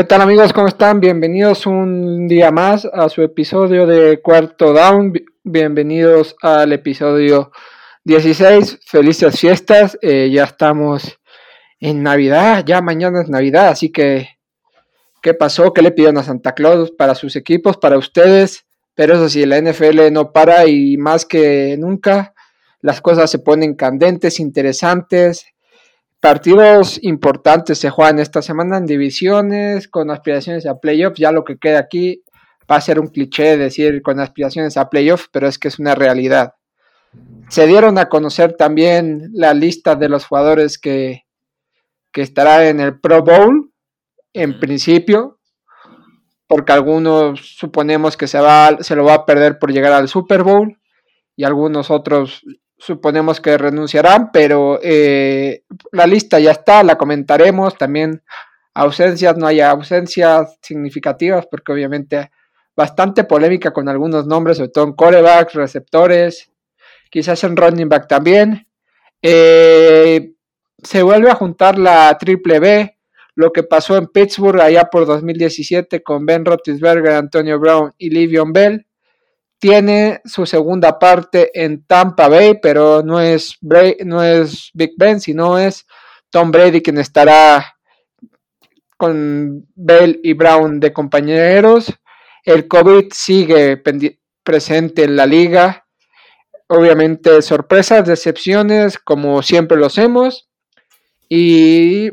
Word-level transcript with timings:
¿Qué 0.00 0.04
tal 0.04 0.22
amigos? 0.22 0.54
¿Cómo 0.54 0.66
están? 0.66 0.98
Bienvenidos 0.98 1.66
un 1.66 2.26
día 2.26 2.50
más 2.50 2.88
a 2.90 3.10
su 3.10 3.20
episodio 3.20 3.86
de 3.86 4.22
Cuarto 4.22 4.72
Down. 4.72 5.12
Bienvenidos 5.44 6.36
al 6.40 6.72
episodio 6.72 7.52
16. 8.04 8.78
Felices 8.82 9.38
fiestas. 9.38 9.98
Eh, 10.00 10.30
ya 10.32 10.44
estamos 10.44 11.18
en 11.80 12.02
Navidad. 12.02 12.64
Ya 12.64 12.80
mañana 12.80 13.20
es 13.20 13.28
Navidad. 13.28 13.68
Así 13.68 13.92
que, 13.92 14.38
¿qué 15.20 15.34
pasó? 15.34 15.74
¿Qué 15.74 15.82
le 15.82 15.90
pidieron 15.90 16.16
a 16.16 16.22
Santa 16.22 16.54
Claus 16.54 16.92
para 16.92 17.14
sus 17.14 17.36
equipos, 17.36 17.76
para 17.76 17.98
ustedes? 17.98 18.64
Pero 18.94 19.16
eso 19.16 19.28
sí, 19.28 19.44
la 19.44 19.60
NFL 19.60 20.10
no 20.12 20.32
para 20.32 20.66
y 20.66 20.96
más 20.96 21.26
que 21.26 21.76
nunca 21.78 22.32
las 22.80 23.02
cosas 23.02 23.30
se 23.30 23.40
ponen 23.40 23.74
candentes, 23.74 24.40
interesantes 24.40 25.44
partidos 26.20 26.98
importantes 27.02 27.78
se 27.78 27.90
juegan 27.90 28.18
esta 28.18 28.42
semana 28.42 28.76
en 28.76 28.86
divisiones 28.86 29.88
con 29.88 30.10
aspiraciones 30.10 30.66
a 30.66 30.78
playoffs. 30.78 31.18
Ya 31.18 31.32
lo 31.32 31.44
que 31.44 31.58
queda 31.58 31.78
aquí 31.78 32.22
va 32.70 32.76
a 32.76 32.80
ser 32.80 33.00
un 33.00 33.08
cliché 33.08 33.56
decir 33.56 34.02
con 34.02 34.20
aspiraciones 34.20 34.76
a 34.76 34.88
playoffs, 34.88 35.28
pero 35.32 35.48
es 35.48 35.58
que 35.58 35.68
es 35.68 35.78
una 35.78 35.94
realidad. 35.94 36.54
Se 37.48 37.66
dieron 37.66 37.98
a 37.98 38.08
conocer 38.08 38.56
también 38.56 39.30
la 39.32 39.54
lista 39.54 39.96
de 39.96 40.08
los 40.08 40.26
jugadores 40.26 40.78
que, 40.78 41.24
que 42.12 42.22
estará 42.22 42.68
en 42.68 42.78
el 42.78 43.00
Pro 43.00 43.22
Bowl, 43.22 43.72
en 44.32 44.60
principio, 44.60 45.40
porque 46.46 46.72
algunos 46.72 47.56
suponemos 47.56 48.16
que 48.16 48.28
se, 48.28 48.38
va, 48.38 48.78
se 48.80 48.94
lo 48.94 49.04
va 49.04 49.14
a 49.14 49.26
perder 49.26 49.58
por 49.58 49.72
llegar 49.72 49.92
al 49.92 50.08
Super 50.08 50.44
Bowl 50.44 50.78
y 51.34 51.44
algunos 51.44 51.90
otros 51.90 52.42
suponemos 52.80 53.40
que 53.40 53.58
renunciarán, 53.58 54.30
pero 54.32 54.80
eh, 54.82 55.64
la 55.92 56.06
lista 56.06 56.40
ya 56.40 56.52
está, 56.52 56.82
la 56.82 56.96
comentaremos. 56.96 57.76
También 57.76 58.22
ausencias, 58.74 59.36
no 59.36 59.46
hay 59.46 59.60
ausencias 59.60 60.58
significativas, 60.62 61.46
porque 61.46 61.72
obviamente 61.72 62.30
bastante 62.74 63.24
polémica 63.24 63.72
con 63.72 63.88
algunos 63.88 64.26
nombres, 64.26 64.56
sobre 64.56 64.70
todo 64.70 64.84
en 64.84 64.92
corebacks, 64.94 65.54
receptores, 65.54 66.50
quizás 67.10 67.44
en 67.44 67.56
running 67.56 67.88
back 67.88 68.08
también. 68.08 68.66
Eh, 69.20 70.32
se 70.82 71.02
vuelve 71.02 71.30
a 71.30 71.34
juntar 71.34 71.78
la 71.78 72.16
triple 72.18 72.58
B, 72.60 72.96
lo 73.34 73.52
que 73.52 73.62
pasó 73.62 73.98
en 73.98 74.06
Pittsburgh 74.06 74.60
allá 74.60 74.84
por 74.84 75.04
2017 75.04 76.02
con 76.02 76.24
Ben 76.24 76.46
Roethlisberger, 76.46 77.12
Antonio 77.12 77.60
Brown 77.60 77.92
y 77.98 78.08
Livion 78.08 78.54
Bell 78.54 78.86
tiene 79.60 80.22
su 80.24 80.46
segunda 80.46 80.98
parte 80.98 81.50
en 81.54 81.84
Tampa 81.84 82.28
Bay, 82.28 82.58
pero 82.60 83.02
no 83.02 83.20
es, 83.20 83.58
no 83.60 84.24
es 84.24 84.70
Big 84.72 84.94
Ben, 84.96 85.20
sino 85.20 85.58
es 85.58 85.86
Tom 86.30 86.50
Brady 86.50 86.80
quien 86.80 86.98
estará 86.98 87.76
con 88.96 89.68
Bell 89.74 90.18
y 90.22 90.32
Brown 90.32 90.80
de 90.80 90.92
compañeros. 90.92 91.92
El 92.44 92.68
COVID 92.68 93.12
sigue 93.12 93.82
presente 94.42 95.04
en 95.04 95.16
la 95.16 95.26
liga. 95.26 95.86
Obviamente 96.66 97.42
sorpresas, 97.42 98.06
decepciones, 98.06 98.98
como 98.98 99.42
siempre 99.42 99.76
lo 99.76 99.86
hacemos. 99.86 100.48
Y 101.28 102.10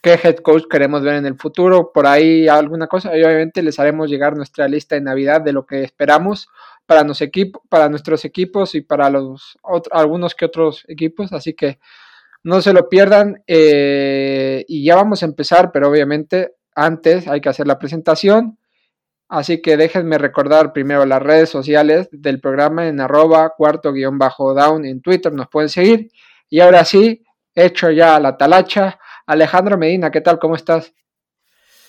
qué 0.00 0.18
head 0.22 0.36
coach 0.36 0.64
queremos 0.70 1.02
ver 1.02 1.14
en 1.14 1.26
el 1.26 1.36
futuro, 1.36 1.90
por 1.92 2.06
ahí 2.06 2.48
alguna 2.48 2.86
cosa, 2.86 3.16
y 3.16 3.22
obviamente 3.22 3.62
les 3.62 3.78
haremos 3.78 4.10
llegar 4.10 4.36
nuestra 4.36 4.68
lista 4.68 4.94
de 4.94 5.00
Navidad 5.00 5.40
de 5.40 5.52
lo 5.52 5.66
que 5.66 5.82
esperamos 5.82 6.48
para, 6.86 7.04
los 7.04 7.22
para 7.68 7.88
nuestros 7.88 8.24
equipos 8.24 8.74
y 8.74 8.80
para 8.80 9.10
los 9.10 9.58
algunos 9.90 10.34
que 10.34 10.44
otros 10.44 10.84
equipos, 10.88 11.32
así 11.32 11.54
que 11.54 11.78
no 12.44 12.60
se 12.60 12.72
lo 12.72 12.88
pierdan 12.88 13.42
eh, 13.46 14.64
y 14.66 14.84
ya 14.84 14.96
vamos 14.96 15.22
a 15.22 15.26
empezar, 15.26 15.70
pero 15.72 15.88
obviamente 15.88 16.54
antes 16.74 17.28
hay 17.28 17.40
que 17.40 17.48
hacer 17.48 17.66
la 17.66 17.78
presentación. 17.78 18.58
Así 19.28 19.62
que 19.62 19.78
déjenme 19.78 20.18
recordar 20.18 20.74
primero 20.74 21.06
las 21.06 21.22
redes 21.22 21.48
sociales 21.48 22.08
del 22.12 22.38
programa 22.40 22.86
en 22.88 23.00
arroba 23.00 23.54
cuarto 23.56 23.92
guion 23.92 24.18
bajo 24.18 24.52
down 24.52 24.84
en 24.84 25.00
Twitter, 25.00 25.32
nos 25.32 25.48
pueden 25.48 25.70
seguir. 25.70 26.10
Y 26.50 26.60
ahora 26.60 26.84
sí, 26.84 27.24
hecho 27.54 27.90
ya 27.90 28.20
la 28.20 28.36
talacha, 28.36 28.98
Alejandro 29.26 29.78
Medina, 29.78 30.10
¿qué 30.10 30.20
tal? 30.20 30.38
¿Cómo 30.38 30.56
estás? 30.56 30.92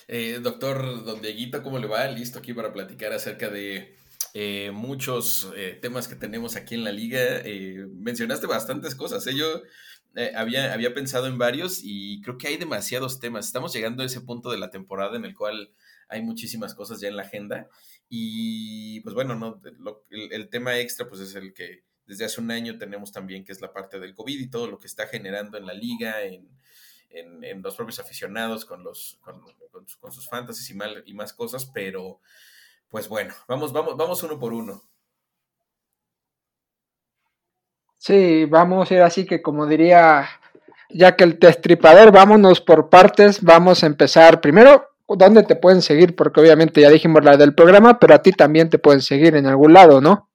Eh, 0.06 0.38
doctor 0.42 1.04
Don 1.04 1.20
Dieguito, 1.22 1.62
¿cómo 1.62 1.78
le 1.78 1.86
va? 1.86 2.06
Listo 2.08 2.38
aquí 2.38 2.52
para 2.52 2.72
platicar 2.72 3.12
acerca 3.12 3.48
de 3.48 3.96
eh, 4.34 4.70
muchos 4.72 5.50
eh, 5.56 5.78
temas 5.80 6.08
que 6.08 6.14
tenemos 6.14 6.56
aquí 6.56 6.74
en 6.74 6.84
la 6.84 6.92
liga. 6.92 7.42
mencionaste 7.94 8.46
bastantes 8.46 8.94
cosas. 8.94 9.24
Yo 9.34 9.62
había, 10.36 10.72
había 10.72 10.94
pensado 10.94 11.26
en 11.26 11.38
varios 11.38 11.80
y 11.82 12.20
creo 12.22 12.38
que 12.38 12.48
hay 12.48 12.56
demasiados 12.56 13.18
temas. 13.18 13.46
Estamos 13.46 13.72
llegando 13.72 14.02
a 14.02 14.06
ese 14.06 14.20
punto 14.20 14.50
de 14.50 14.58
la 14.58 14.70
temporada 14.70 15.16
en 15.16 15.24
el 15.24 15.34
cual 15.34 15.72
hay 16.08 16.22
muchísimas 16.22 16.74
cosas 16.74 17.00
ya 17.00 17.08
en 17.08 17.16
la 17.16 17.22
agenda. 17.22 17.68
Y 18.08 19.00
pues 19.00 19.14
bueno, 19.14 19.34
no, 19.34 19.60
el, 20.10 20.32
el, 20.32 20.48
tema 20.50 20.78
extra 20.78 21.08
pues 21.08 21.20
es 21.20 21.34
el 21.34 21.52
que 21.54 21.84
desde 22.06 22.26
hace 22.26 22.40
un 22.40 22.50
año 22.50 22.78
tenemos 22.78 23.12
también, 23.12 23.44
que 23.44 23.52
es 23.52 23.60
la 23.60 23.72
parte 23.72 23.98
del 23.98 24.14
COVID 24.14 24.38
y 24.38 24.50
todo 24.50 24.68
lo 24.68 24.78
que 24.78 24.86
está 24.86 25.06
generando 25.06 25.56
en 25.56 25.66
la 25.66 25.72
liga, 25.72 26.22
en 26.22 26.48
en, 27.14 27.62
los 27.62 27.76
propios 27.76 27.98
aficionados, 28.00 28.64
con, 28.64 28.82
los, 28.82 29.18
con, 29.22 30.12
sus 30.12 30.28
fantasies 30.28 30.70
y, 30.70 30.74
mal, 30.74 31.02
y 31.06 31.14
más 31.14 31.32
cosas, 31.32 31.66
pero 31.66 32.20
pues 32.88 33.08
bueno, 33.08 33.34
vamos, 33.48 33.72
vamos, 33.72 33.96
vamos 33.96 34.22
uno 34.22 34.38
por 34.38 34.52
uno. 34.52 34.82
Sí, 37.98 38.44
vamos 38.44 38.90
a 38.90 38.94
ir 38.94 39.02
así 39.02 39.24
que 39.24 39.40
como 39.40 39.66
diría 39.66 40.28
ya 40.90 41.16
que 41.16 41.24
el 41.24 41.38
destripador, 41.38 42.12
vámonos 42.12 42.60
por 42.60 42.88
partes, 42.88 43.42
vamos 43.42 43.82
a 43.82 43.86
empezar 43.86 44.40
primero, 44.40 44.94
¿dónde 45.08 45.42
te 45.42 45.56
pueden 45.56 45.82
seguir? 45.82 46.14
Porque 46.14 46.40
obviamente 46.40 46.80
ya 46.80 46.90
dijimos 46.90 47.24
la 47.24 47.36
del 47.36 47.54
programa, 47.54 47.98
pero 47.98 48.14
a 48.14 48.22
ti 48.22 48.32
también 48.32 48.70
te 48.70 48.78
pueden 48.78 49.00
seguir 49.00 49.34
en 49.34 49.46
algún 49.46 49.72
lado, 49.72 50.00
¿no? 50.00 50.28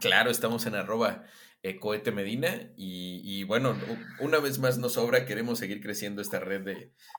Claro, 0.00 0.30
estamos 0.30 0.64
en 0.66 0.76
arroba 0.76 1.24
eh, 1.62 1.78
Cohete 1.78 2.12
Medina. 2.12 2.70
Y, 2.76 3.44
bueno, 3.44 3.76
una 4.20 4.38
vez 4.38 4.58
más 4.58 4.78
nos 4.78 4.94
sobra, 4.94 5.26
queremos 5.26 5.58
seguir 5.58 5.80
creciendo 5.80 6.22
esta 6.22 6.40
red 6.40 6.62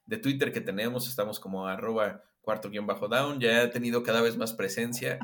de, 0.08 0.18
Twitter 0.18 0.52
que 0.52 0.62
tenemos. 0.62 1.08
Estamos 1.08 1.40
como 1.40 1.68
arroba 1.68 2.24
cuarto 2.42 2.70
guion 2.70 2.88
bajo 2.88 3.08
down. 3.08 3.40
Ya 3.40 3.64
ha 3.64 3.70
tenido 3.70 4.04
cada 4.04 4.22
vez 4.22 4.38
más 4.38 4.54
presencia, 4.54 5.20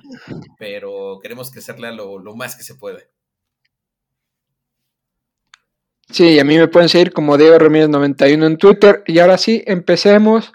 pero 0.57 1.19
queremos 1.21 1.51
crecerla 1.51 1.91
lo, 1.91 2.19
lo 2.19 2.35
más 2.35 2.55
que 2.55 2.63
se 2.63 2.75
puede. 2.75 3.09
Sí, 6.09 6.39
a 6.39 6.45
mí 6.45 6.57
me 6.57 6.69
pueden 6.69 6.87
seguir 6.87 7.11
como 7.11 7.37
Diego 7.37 7.59
Ramírez 7.59 7.89
91 7.89 8.45
en 8.45 8.57
Twitter. 8.57 9.03
Y 9.05 9.19
ahora 9.19 9.37
sí, 9.37 9.63
empecemos 9.67 10.53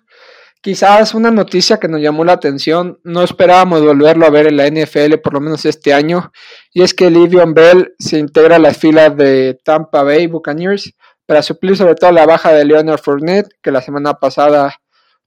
Quizás 0.62 1.12
una 1.14 1.32
noticia 1.32 1.78
que 1.78 1.88
nos 1.88 2.00
llamó 2.00 2.24
la 2.24 2.34
atención, 2.34 3.00
no 3.02 3.24
esperábamos 3.24 3.82
volverlo 3.82 4.26
a 4.26 4.30
ver 4.30 4.46
en 4.46 4.56
la 4.56 4.68
NFL 4.68 5.16
por 5.16 5.34
lo 5.34 5.40
menos 5.40 5.64
este 5.64 5.92
año, 5.92 6.30
y 6.72 6.82
es 6.82 6.94
que 6.94 7.10
Livion 7.10 7.52
Bell 7.52 7.94
se 7.98 8.20
integra 8.20 8.56
a 8.56 8.58
las 8.60 8.76
filas 8.76 9.16
de 9.16 9.58
Tampa 9.64 10.04
Bay 10.04 10.28
Buccaneers 10.28 10.94
para 11.26 11.42
suplir 11.42 11.76
sobre 11.76 11.96
todo 11.96 12.12
la 12.12 12.26
baja 12.26 12.52
de 12.52 12.64
Leonard 12.64 13.00
Fournette, 13.00 13.48
que 13.60 13.72
la 13.72 13.82
semana 13.82 14.14
pasada 14.14 14.76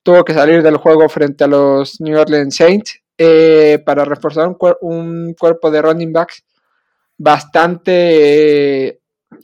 tuvo 0.03 0.23
que 0.23 0.33
salir 0.33 0.63
del 0.63 0.77
juego 0.77 1.09
frente 1.09 1.43
a 1.43 1.47
los 1.47 1.99
New 1.99 2.17
Orleans 2.17 2.55
Saints, 2.55 3.01
eh, 3.17 3.83
para 3.85 4.05
reforzar 4.05 4.55
un, 4.79 5.33
cuerpo 5.33 5.69
de 5.69 5.81
running 5.81 6.13
backs 6.13 6.45
bastante 7.17 8.87
eh, 8.87 8.99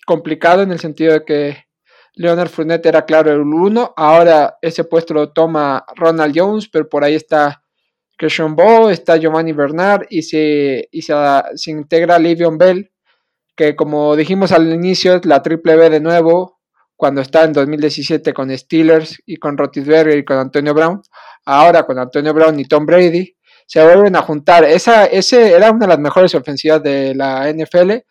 complicado 0.05 0.61
en 0.61 0.71
el 0.71 0.79
sentido 0.79 1.11
de 1.11 1.25
que 1.25 1.65
Leonard 2.15 2.49
Fournette 2.49 2.87
era 2.87 3.05
claro 3.05 3.31
el 3.31 3.39
uno. 3.39 3.93
Ahora 3.95 4.57
ese 4.61 4.83
puesto 4.83 5.13
lo 5.13 5.31
toma 5.31 5.85
Ronald 5.95 6.33
Jones, 6.35 6.69
pero 6.69 6.87
por 6.89 7.03
ahí 7.03 7.15
está 7.15 7.63
Christian 8.17 8.55
Ball, 8.55 8.91
está 8.91 9.17
Giovanni 9.17 9.53
Bernard 9.53 10.05
y 10.09 10.21
se, 10.21 10.89
se, 10.91 11.71
integra 11.71 12.19
Livion 12.19 12.57
Bell, 12.57 12.91
que 13.55 13.75
como 13.75 14.15
dijimos 14.15 14.51
al 14.51 14.71
inicio 14.71 15.15
es 15.15 15.25
la 15.25 15.41
triple 15.41 15.75
B 15.75 15.89
de 15.89 15.99
nuevo, 15.99 16.59
cuando 16.95 17.21
está 17.21 17.43
en 17.45 17.53
2017 17.53 18.31
con 18.33 18.55
Steelers 18.55 19.19
y 19.25 19.37
con 19.37 19.57
Rotisberger 19.57 20.17
y 20.17 20.23
con 20.23 20.37
Antonio 20.37 20.73
Brown. 20.75 21.01
Ahora 21.45 21.83
con 21.83 21.97
Antonio 21.97 22.31
Brown 22.33 22.59
y 22.59 22.65
Tom 22.65 22.85
Brady 22.85 23.35
se 23.65 23.83
vuelven 23.83 24.15
a 24.15 24.21
juntar. 24.21 24.65
Esa 24.65 25.05
ese 25.05 25.53
era 25.53 25.71
una 25.71 25.87
de 25.87 25.93
las 25.93 25.99
mejores 25.99 26.35
ofensivas 26.35 26.83
de 26.83 27.15
la 27.15 27.51
NFL 27.51 28.03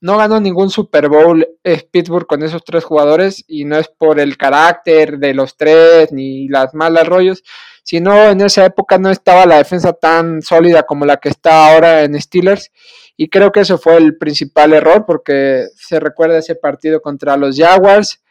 no 0.00 0.16
ganó 0.16 0.40
ningún 0.40 0.70
Super 0.70 1.08
Bowl 1.08 1.46
Pittsburgh 1.90 2.26
con 2.26 2.42
esos 2.42 2.64
tres 2.64 2.84
jugadores 2.84 3.44
y 3.48 3.64
no 3.64 3.76
es 3.76 3.88
por 3.88 4.20
el 4.20 4.36
carácter 4.36 5.18
de 5.18 5.34
los 5.34 5.56
tres 5.56 6.12
ni 6.12 6.48
las 6.48 6.74
malas 6.74 7.06
rollos, 7.06 7.42
sino 7.82 8.30
en 8.30 8.40
esa 8.40 8.64
época 8.64 8.98
no 8.98 9.10
estaba 9.10 9.46
la 9.46 9.58
defensa 9.58 9.92
tan 9.92 10.42
sólida 10.42 10.84
como 10.84 11.04
la 11.04 11.16
que 11.16 11.30
está 11.30 11.72
ahora 11.72 12.04
en 12.04 12.20
Steelers 12.20 12.70
y 13.16 13.28
creo 13.28 13.50
que 13.50 13.60
eso 13.60 13.78
fue 13.78 13.96
el 13.96 14.16
principal 14.16 14.72
error 14.72 15.04
porque 15.06 15.66
se 15.74 15.98
recuerda 15.98 16.38
ese 16.38 16.54
partido 16.54 17.00
contra 17.00 17.36
los 17.36 17.56
Jaguars 17.56 18.22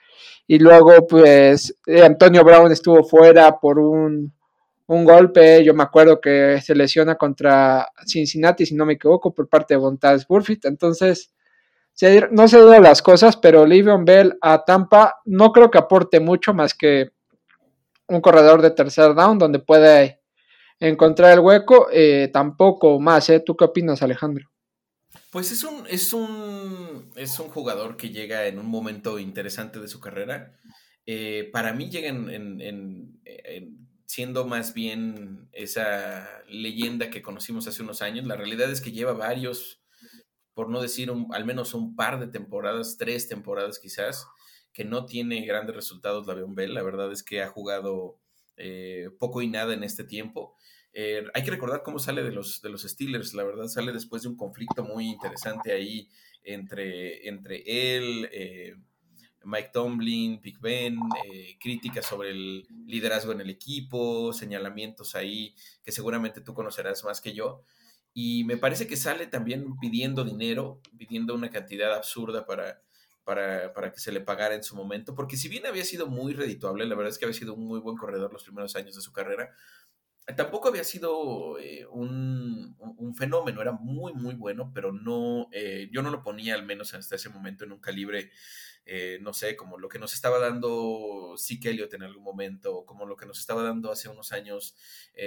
y 0.48 0.60
luego 0.60 1.06
pues 1.08 1.76
eh, 1.86 2.04
Antonio 2.04 2.44
Brown 2.44 2.72
estuvo 2.72 3.04
fuera 3.04 3.60
por 3.60 3.80
un, 3.80 4.34
un 4.86 5.06
golpe, 5.06 5.64
yo 5.66 5.74
me 5.74 5.84
acuerdo 5.84 6.22
que 6.22 6.62
se 6.62 6.74
lesiona 6.74 7.16
contra 7.16 7.90
Cincinnati 8.06 8.66
si 8.66 8.76
no 8.76 8.86
me 8.86 8.94
equivoco 8.94 9.34
por 9.34 9.50
parte 9.50 9.74
de 9.74 9.80
Bontaz 9.80 10.26
Burfitt, 10.26 10.66
entonces 10.66 11.34
no 12.32 12.48
se 12.48 12.58
dieron 12.58 12.84
las 12.84 13.02
cosas, 13.02 13.38
pero 13.38 13.66
Livion 13.66 14.06
Bell 14.06 14.38
a 14.42 14.64
Tampa 14.64 15.16
no 15.26 15.52
creo 15.52 15.72
que 15.72 15.78
aporte 15.78 16.20
mucho 16.20 16.54
más 16.54 16.74
que 16.74 17.12
un 18.08 18.22
corredor 18.22 18.62
de 18.62 18.72
tercer 18.72 19.16
down 19.16 19.38
donde 19.38 19.60
puede 19.60 20.22
encontrar 20.80 21.34
el 21.34 21.40
hueco, 21.40 21.88
eh, 21.92 22.30
tampoco 22.32 23.00
más, 23.00 23.30
¿eh? 23.30 23.40
¿Tú 23.40 23.56
qué 23.58 23.66
opinas, 23.66 24.02
Alejandro? 24.02 24.50
Pues 25.32 25.52
es 25.52 25.64
un, 25.64 25.86
es 25.88 26.14
un, 26.14 27.12
es 27.16 27.40
un 27.40 27.50
jugador 27.50 27.98
que 27.98 28.10
llega 28.10 28.46
en 28.46 28.60
un 28.60 28.68
momento 28.68 29.20
interesante 29.20 29.80
de 29.80 29.88
su 29.88 30.00
carrera. 30.00 30.54
Eh, 31.06 31.50
para 31.52 31.74
mí 31.74 31.90
llega 31.90 32.10
en, 32.10 33.20
siendo 34.06 34.46
más 34.46 34.74
bien 34.74 35.50
esa 35.52 36.28
leyenda 36.48 37.10
que 37.10 37.22
conocimos 37.22 37.68
hace 37.68 37.84
unos 37.84 38.02
años. 38.02 38.26
La 38.26 38.36
realidad 38.36 38.72
es 38.72 38.82
que 38.82 38.92
lleva 38.92 39.14
varios, 39.14 39.82
por 40.58 40.72
no 40.72 40.82
decir 40.82 41.12
al 41.34 41.46
menos 41.46 41.76
un 41.76 41.96
par 41.96 42.20
de 42.20 42.26
temporadas, 42.26 42.98
tres 42.98 43.28
temporadas 43.28 43.78
quizás, 43.78 44.26
que 44.74 44.84
no 44.84 45.06
tiene 45.06 45.46
grandes 45.46 45.76
resultados 45.76 46.26
la 46.26 46.34
Bell. 46.34 46.74
La 46.74 46.82
verdad 46.82 47.12
es 47.12 47.22
que 47.22 47.44
ha 47.44 47.48
jugado 47.48 48.18
eh, 48.56 49.12
poco 49.20 49.44
y 49.44 49.50
nada 49.50 49.76
en 49.76 49.84
este 49.84 50.04
tiempo. 50.04 50.56
Eh, 50.94 51.24
hay 51.36 51.44
que 51.44 51.52
recordar 51.52 51.84
cómo 51.84 52.00
sale 52.00 52.24
de 52.24 52.32
los, 52.32 52.64
de 52.64 52.70
los 52.70 52.82
Steelers, 52.82 53.36
la 53.36 53.44
verdad 53.44 53.68
sale 53.68 53.92
después 53.92 54.24
de 54.24 54.30
un 54.30 54.36
conflicto 54.36 54.84
muy 54.84 55.06
interesante 55.06 55.74
ahí 55.74 56.10
entre, 56.42 57.28
entre 57.28 57.62
él, 57.96 58.28
eh, 58.32 58.78
Mike 59.44 59.70
Tomlin, 59.72 60.42
Big 60.42 60.60
Ben, 60.60 60.98
críticas 61.60 62.08
sobre 62.08 62.32
el 62.32 62.68
liderazgo 62.88 63.32
en 63.32 63.42
el 63.42 63.52
equipo, 63.52 64.34
señalamientos 64.34 65.14
ahí 65.14 65.54
que 65.84 65.92
seguramente 65.92 66.42
tú 66.42 66.56
conocerás 66.56 67.04
más 67.04 67.22
que 67.22 67.34
yo. 67.36 67.64
Y 68.20 68.46
me 68.46 68.58
parece 68.58 68.88
que 68.88 68.98
sale 68.98 69.28
también 69.28 69.78
pidiendo 69.78 70.24
dinero, 70.24 70.82
pidiendo 70.98 71.36
una 71.36 71.52
cantidad 71.52 71.94
absurda 71.94 72.48
para, 72.48 72.82
para, 73.24 73.92
que 73.92 74.00
se 74.00 74.12
le 74.12 74.22
pagara 74.22 74.56
en 74.56 74.64
su 74.64 74.76
momento, 74.76 75.14
porque 75.14 75.38
si 75.38 75.48
bien 75.50 75.68
había 75.68 75.86
sido 75.86 76.08
muy 76.08 76.34
redituable, 76.34 76.88
la 76.88 76.96
verdad 76.96 77.12
es 77.12 77.20
que 77.20 77.26
había 77.26 77.38
sido 77.38 77.54
un 77.54 77.68
muy 77.68 77.80
buen 77.80 77.96
corredor 77.96 78.34
los 78.34 78.44
primeros 78.44 78.76
años 78.76 78.96
de 78.96 79.04
su 79.04 79.14
carrera, 79.14 79.52
tampoco 80.36 80.68
había 80.68 80.84
sido 80.84 81.60
eh, 81.60 81.86
un, 81.92 82.76
fenómeno, 83.16 83.62
era 83.62 83.74
muy, 83.74 84.14
muy 84.14 84.34
bueno, 84.34 84.72
pero 84.74 84.92
no, 84.92 85.48
eh, 85.52 85.88
yo 85.92 86.02
no 86.02 86.10
lo 86.10 86.24
ponía 86.24 86.56
al 86.56 86.66
menos 86.66 86.96
hasta 86.96 87.18
ese 87.18 87.30
momento 87.30 87.66
en 87.66 87.72
un 87.72 87.80
calibre, 87.80 88.32
eh, 88.88 89.20
no 89.22 89.32
sé, 89.32 89.56
como 89.56 89.78
lo 89.78 89.90
que 89.90 90.00
nos 90.00 90.16
estaba 90.16 90.40
dando 90.40 91.36
Zeke 91.38 91.70
Elliott 91.70 91.94
en 91.94 92.02
algún 92.02 92.24
momento, 92.24 92.84
como 92.84 93.06
lo 93.06 93.16
que 93.16 93.28
nos 93.28 93.40
estaba 93.40 93.62
dando 93.62 93.92
hace 93.92 94.10
unos 94.10 94.32
años 94.32 94.76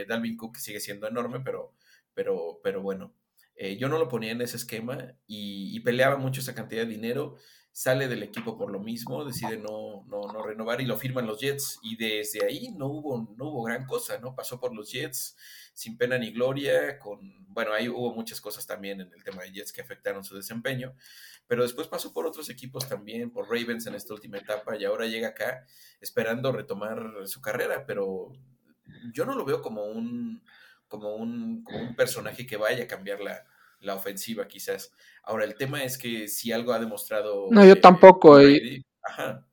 Dalvin 0.08 0.36
Cook, 0.36 0.56
que 0.56 0.60
sigue 0.60 0.80
siendo 0.80 1.06
enorme, 1.06 1.38
pero, 1.38 1.72
pero, 2.14 2.60
pero 2.62 2.82
bueno, 2.82 3.14
yo 3.78 3.88
no 3.88 3.98
lo 3.98 4.08
ponía 4.08 4.32
en 4.32 4.40
ese 4.40 4.56
esquema 4.56 5.14
y, 5.26 5.76
y 5.76 5.80
peleaba 5.80 6.16
mucho 6.16 6.40
esa 6.40 6.54
cantidad 6.54 6.82
de 6.82 6.88
dinero 6.88 7.36
sale 7.72 8.08
del 8.08 8.22
equipo 8.22 8.58
por 8.58 8.70
lo 8.70 8.80
mismo, 8.80 9.24
decide 9.24 9.56
no, 9.56 10.04
no, 10.06 10.32
no, 10.32 10.42
renovar 10.42 10.80
y 10.80 10.86
lo 10.86 10.96
firman 10.96 11.26
los 11.26 11.40
Jets. 11.40 11.78
Y 11.82 11.96
desde 11.96 12.44
ahí 12.44 12.68
no 12.76 12.86
hubo, 12.86 13.34
no 13.36 13.46
hubo 13.46 13.62
gran 13.62 13.86
cosa, 13.86 14.18
¿no? 14.18 14.34
Pasó 14.34 14.58
por 14.60 14.74
los 14.74 14.90
Jets 14.90 15.36
sin 15.72 15.96
pena 15.96 16.18
ni 16.18 16.30
gloria, 16.32 16.98
con, 16.98 17.46
bueno, 17.48 17.72
ahí 17.72 17.88
hubo 17.88 18.12
muchas 18.12 18.40
cosas 18.40 18.66
también 18.66 19.00
en 19.00 19.12
el 19.14 19.24
tema 19.24 19.42
de 19.42 19.52
Jets 19.52 19.72
que 19.72 19.80
afectaron 19.80 20.24
su 20.24 20.36
desempeño, 20.36 20.94
pero 21.46 21.62
después 21.62 21.88
pasó 21.88 22.12
por 22.12 22.26
otros 22.26 22.50
equipos 22.50 22.86
también, 22.88 23.30
por 23.30 23.48
Ravens 23.48 23.86
en 23.86 23.94
esta 23.94 24.12
última 24.12 24.36
etapa 24.36 24.76
y 24.76 24.84
ahora 24.84 25.06
llega 25.06 25.28
acá 25.28 25.64
esperando 26.00 26.52
retomar 26.52 27.26
su 27.26 27.40
carrera, 27.40 27.86
pero 27.86 28.32
yo 29.14 29.24
no 29.24 29.34
lo 29.34 29.44
veo 29.44 29.62
como 29.62 29.84
un, 29.84 30.42
como 30.90 31.14
un, 31.14 31.64
como 31.64 31.78
un 31.78 31.96
personaje 31.96 32.46
que 32.46 32.58
vaya 32.58 32.84
a 32.84 32.86
cambiar 32.86 33.20
la, 33.20 33.46
la 33.80 33.94
ofensiva 33.94 34.46
quizás. 34.46 34.92
Ahora, 35.22 35.44
el 35.44 35.54
tema 35.54 35.82
es 35.82 35.96
que 35.96 36.28
si 36.28 36.52
algo 36.52 36.74
ha 36.74 36.78
demostrado... 36.78 37.46
No, 37.50 37.64
yo 37.64 37.80
tampoco. 37.80 38.34
Brady, 38.34 38.84
ajá, 39.02 39.46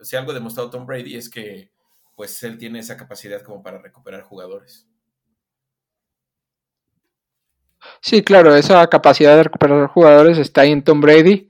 si 0.00 0.16
algo 0.16 0.32
ha 0.32 0.34
demostrado 0.34 0.68
Tom 0.68 0.84
Brady 0.84 1.16
es 1.16 1.30
que 1.30 1.70
pues 2.14 2.42
él 2.42 2.58
tiene 2.58 2.80
esa 2.80 2.96
capacidad 2.96 3.40
como 3.42 3.62
para 3.62 3.78
recuperar 3.78 4.22
jugadores. 4.22 4.86
Sí, 8.00 8.22
claro, 8.22 8.56
esa 8.56 8.84
capacidad 8.88 9.36
de 9.36 9.44
recuperar 9.44 9.86
jugadores 9.86 10.36
está 10.36 10.62
ahí 10.62 10.72
en 10.72 10.82
Tom 10.82 11.00
Brady. 11.00 11.48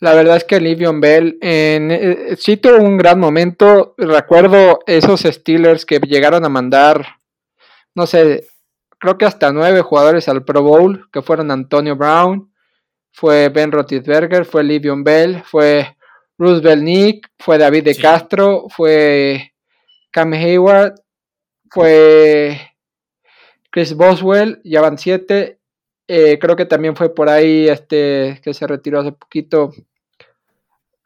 La 0.00 0.14
verdad 0.14 0.36
es 0.36 0.44
que 0.44 0.60
Livion 0.60 1.00
Bell 1.00 1.38
en, 1.40 1.90
eh, 1.90 2.36
sí 2.36 2.58
tuvo 2.58 2.76
un 2.76 2.98
gran 2.98 3.18
momento. 3.18 3.94
Recuerdo 3.96 4.80
esos 4.86 5.22
Steelers 5.22 5.86
que 5.86 5.98
llegaron 6.00 6.44
a 6.44 6.50
mandar, 6.50 7.16
no 7.94 8.06
sé, 8.06 8.46
creo 8.98 9.18
que 9.18 9.24
hasta 9.24 9.52
nueve 9.52 9.82
jugadores 9.82 10.28
al 10.28 10.44
Pro 10.44 10.62
Bowl, 10.62 11.08
que 11.12 11.22
fueron 11.22 11.50
Antonio 11.50 11.96
Brown, 11.96 12.52
fue 13.12 13.48
Ben 13.48 13.70
Roethlisberger, 13.70 14.44
fue 14.44 14.64
Livion 14.64 15.04
Bell, 15.04 15.42
fue 15.44 15.96
Roosevelt 16.36 16.82
Nick, 16.82 17.30
fue 17.38 17.58
David 17.58 17.84
de 17.84 17.94
Castro, 17.94 18.66
fue 18.68 19.52
Cam 20.10 20.32
Hayward, 20.32 20.94
fue 21.70 22.60
Chris 23.70 23.94
Boswell, 23.94 24.60
ya 24.64 24.80
van 24.80 24.98
siete. 24.98 25.60
Eh, 26.06 26.38
creo 26.40 26.56
que 26.56 26.66
también 26.66 26.96
fue 26.96 27.14
por 27.14 27.28
ahí 27.28 27.68
este 27.68 28.40
que 28.42 28.52
se 28.52 28.66
retiró 28.66 29.00
hace 29.00 29.12
poquito. 29.12 29.70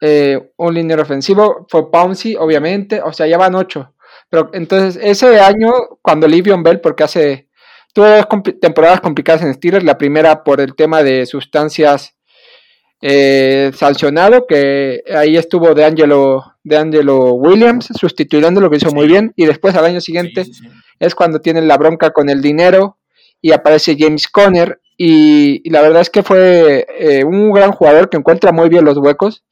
Eh, 0.01 0.51
un 0.57 0.73
línea 0.73 0.99
ofensivo 0.99 1.65
fue 1.69 1.91
Pouncy, 1.91 2.35
obviamente, 2.35 3.01
o 3.01 3.11
sea, 3.13 3.27
ya 3.27 3.37
van 3.37 3.55
ocho. 3.55 3.93
Pero 4.29 4.49
entonces, 4.53 4.99
ese 5.03 5.39
año, 5.39 5.71
cuando 6.01 6.27
Livion 6.27 6.63
Bell, 6.63 6.81
porque 6.81 7.03
hace 7.03 7.49
Tuvo 7.93 8.07
dos 8.07 8.27
temporadas 8.61 9.01
complicadas 9.01 9.41
en 9.41 9.53
Steelers, 9.53 9.83
la 9.83 9.97
primera 9.97 10.43
por 10.43 10.61
el 10.61 10.75
tema 10.75 11.01
de 11.01 11.25
sustancias 11.25 12.15
eh, 13.01 13.71
sancionado, 13.75 14.45
que 14.45 15.01
ahí 15.15 15.37
estuvo 15.37 15.73
de 15.73 15.85
Angelo, 15.85 16.43
de 16.63 16.77
Angelo 16.77 17.33
Williams, 17.33 17.89
sustituyendo 17.99 18.61
lo 18.61 18.69
que 18.69 18.77
hizo 18.77 18.91
muy 18.91 19.07
bien, 19.07 19.33
y 19.35 19.45
después 19.45 19.73
al 19.75 19.85
año 19.85 20.01
siguiente 20.01 20.45
es 20.99 21.15
cuando 21.15 21.41
tienen 21.41 21.67
la 21.67 21.77
bronca 21.77 22.11
con 22.11 22.29
el 22.29 22.41
dinero 22.41 22.97
y 23.41 23.53
aparece 23.53 23.95
James 23.97 24.27
Conner, 24.27 24.79
y, 24.95 25.67
la 25.71 25.81
verdad 25.81 26.01
es 26.01 26.09
que 26.09 26.23
fue 26.23 26.85
eh, 26.99 27.23
un 27.23 27.51
gran 27.51 27.71
jugador 27.71 28.09
que 28.09 28.17
encuentra 28.17 28.51
muy 28.51 28.69
bien 28.69 28.85
los 28.85 28.97
huecos, 28.97 29.45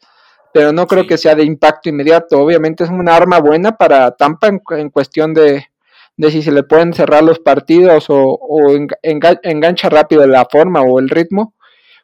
pero 0.57 0.73
no 0.73 0.87
creo 0.87 1.05
que 1.05 1.19
sea 1.19 1.35
de 1.35 1.43
impacto 1.43 1.87
inmediato, 1.87 2.39
obviamente 2.39 2.83
es 2.83 2.89
una 2.89 3.15
arma 3.15 3.37
buena 3.39 3.77
para 3.77 4.09
Tampa 4.15 4.47
en 4.47 4.89
cuestión 4.89 5.31
de, 5.35 5.67
de 6.17 6.31
si 6.31 6.41
se 6.41 6.51
le 6.51 6.63
pueden 6.63 6.93
cerrar 6.93 7.23
los 7.23 7.37
partidos 7.39 8.07
o, 8.09 8.39
engancha 9.03 9.87
rápido 9.87 10.25
la 10.25 10.47
forma 10.51 10.81
o 10.81 10.99
el 10.99 11.09
ritmo, 11.09 11.53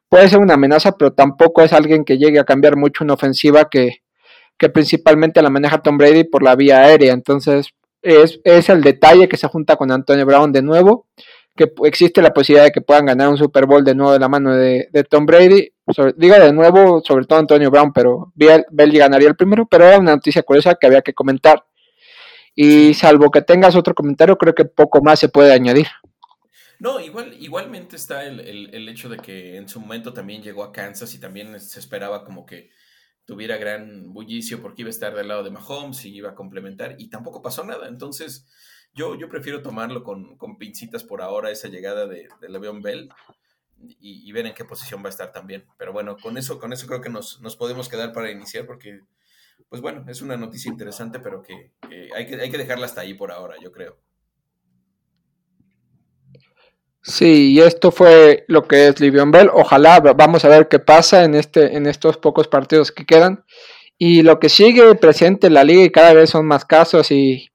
puede 0.07 0.29
ser 0.29 0.39
una 0.39 0.53
amenaza, 0.53 0.91
pero 0.97 1.13
tampoco 1.13 1.63
es 1.63 1.73
alguien 1.73 2.05
que 2.05 2.19
llegue 2.19 2.39
a 2.39 2.43
cambiar 2.43 2.77
mucho 2.77 3.03
una 3.03 3.15
ofensiva 3.15 3.69
que, 3.69 4.03
principalmente 4.71 5.41
la 5.41 5.49
maneja 5.49 5.81
Tom 5.81 5.97
Brady 5.97 6.25
por 6.25 6.43
la 6.43 6.55
vía 6.55 6.81
aérea. 6.81 7.11
Entonces, 7.11 7.69
es, 8.03 8.39
el 8.69 8.81
detalle 8.81 9.27
que 9.27 9.35
se 9.35 9.47
junta 9.47 9.75
con 9.77 9.91
Antonio 9.91 10.27
Brown 10.27 10.51
de 10.51 10.61
nuevo, 10.61 11.07
que 11.55 11.71
existe 11.83 12.21
la 12.21 12.33
posibilidad 12.33 12.65
de 12.65 12.71
que 12.71 12.81
puedan 12.81 13.05
ganar 13.05 13.29
un 13.29 13.37
Super 13.37 13.65
Bowl 13.65 13.83
de 13.83 13.93
nuevo 13.93 14.13
de 14.13 14.19
la 14.19 14.27
mano 14.27 14.55
de, 14.55 14.87
Tom 15.09 15.25
Brady. 15.25 15.71
digo 16.15 16.35
de 16.35 16.53
nuevo, 16.53 17.01
sobre 17.05 17.25
todo 17.25 17.39
Antonio 17.39 17.69
Brown, 17.69 17.93
pero 17.93 18.31
Belly 18.35 18.97
ganaría 18.97 19.29
el 19.29 19.35
primero, 19.35 19.67
pero 19.67 19.85
era 19.85 19.99
una 19.99 20.15
noticia 20.15 20.43
curiosa 20.43 20.75
que 20.75 20.87
había 20.87 21.01
que 21.01 21.13
comentar. 21.13 21.63
Y 22.55 22.93
salvo 22.93 23.31
que 23.31 23.41
tengas 23.41 23.75
otro 23.75 23.93
comentario, 23.95 24.37
creo 24.37 24.53
que 24.53 24.65
poco 24.65 25.01
más 25.01 25.19
se 25.19 25.29
puede 25.29 25.53
añadir. 25.53 25.87
No, 26.79 26.99
igual, 26.99 27.35
igualmente 27.39 27.95
está 27.95 28.25
el, 28.25 28.89
hecho 28.89 29.09
de 29.09 29.17
que 29.17 29.57
en 29.57 29.69
su 29.69 29.79
momento 29.79 30.13
también 30.13 30.43
llegó 30.43 30.63
a 30.63 30.71
Kansas 30.71 31.13
y 31.13 31.19
también 31.19 31.59
se 31.59 31.79
esperaba 31.79 32.25
como 32.25 32.45
que 32.45 32.71
tuviera 33.25 33.57
gran 33.57 34.11
bullicio 34.11 34.61
porque 34.61 34.81
iba 34.81 34.89
a 34.89 34.91
estar 34.91 35.15
del 35.15 35.29
lado 35.29 35.43
de 35.43 35.51
Mahomes 35.51 36.03
y 36.05 36.13
iba 36.13 36.31
a 36.31 36.35
complementar 36.35 36.95
y 36.97 37.09
tampoco 37.09 37.41
pasó 37.41 37.63
nada. 37.63 37.87
Entonces, 37.87 38.47
yo, 38.93 39.15
yo 39.15 39.29
prefiero 39.29 39.61
tomarlo 39.61 40.03
con, 40.03 40.37
con 40.37 40.57
pincitas 40.57 41.03
por 41.03 41.21
ahora 41.21 41.51
esa 41.51 41.67
llegada 41.67 42.07
de, 42.07 42.27
de 42.41 42.79
Bell 42.81 43.09
y, 43.99 44.31
ver 44.31 44.45
en 44.45 44.53
qué 44.53 44.65
posición 44.65 45.01
va 45.03 45.07
a 45.07 45.09
estar 45.09 45.31
también. 45.31 45.65
Pero 45.77 45.91
bueno, 45.91 46.15
con 46.17 46.37
eso, 46.37 46.59
con 46.59 46.71
eso 46.73 46.87
creo 46.87 47.01
que 47.01 47.09
nos, 47.09 47.41
nos 47.41 47.55
podemos 47.57 47.89
quedar 47.89 48.13
para 48.13 48.31
iniciar 48.31 48.65
porque 48.65 49.01
pues 49.69 49.81
bueno, 49.81 50.05
es 50.07 50.21
una 50.21 50.37
noticia 50.37 50.69
interesante, 50.69 51.19
pero 51.19 51.41
que, 51.41 51.71
hay 52.15 52.27
que 52.27 52.35
hay 52.35 52.51
que 52.51 52.57
dejarla 52.57 52.85
hasta 52.85 53.01
ahí 53.01 53.13
por 53.13 53.31
ahora, 53.31 53.55
yo 53.61 53.71
creo. 53.71 53.97
Sí, 57.01 57.53
y 57.53 57.59
esto 57.59 57.91
fue 57.91 58.45
lo 58.47 58.65
que 58.65 58.87
es 58.87 58.99
Livion 58.99 59.31
Bell. 59.31 59.49
Ojalá, 59.53 59.99
vamos 59.99 60.45
a 60.45 60.49
ver 60.49 60.69
qué 60.69 60.79
pasa 60.79 61.25
en, 61.25 61.35
este, 61.35 61.75
en 61.75 61.85
estos 61.85 62.17
pocos 62.17 62.47
partidos 62.47 62.91
que 62.91 63.05
quedan. 63.05 63.43
Y 63.97 64.21
lo 64.21 64.39
que 64.39 64.49
sigue 64.49 64.95
presente 64.95 65.47
en 65.47 65.53
la 65.53 65.63
liga 65.63 65.83
y 65.83 65.91
cada 65.91 66.13
vez 66.13 66.29
son 66.29 66.45
más 66.45 66.65
casos 66.65 67.11
y, 67.11 67.49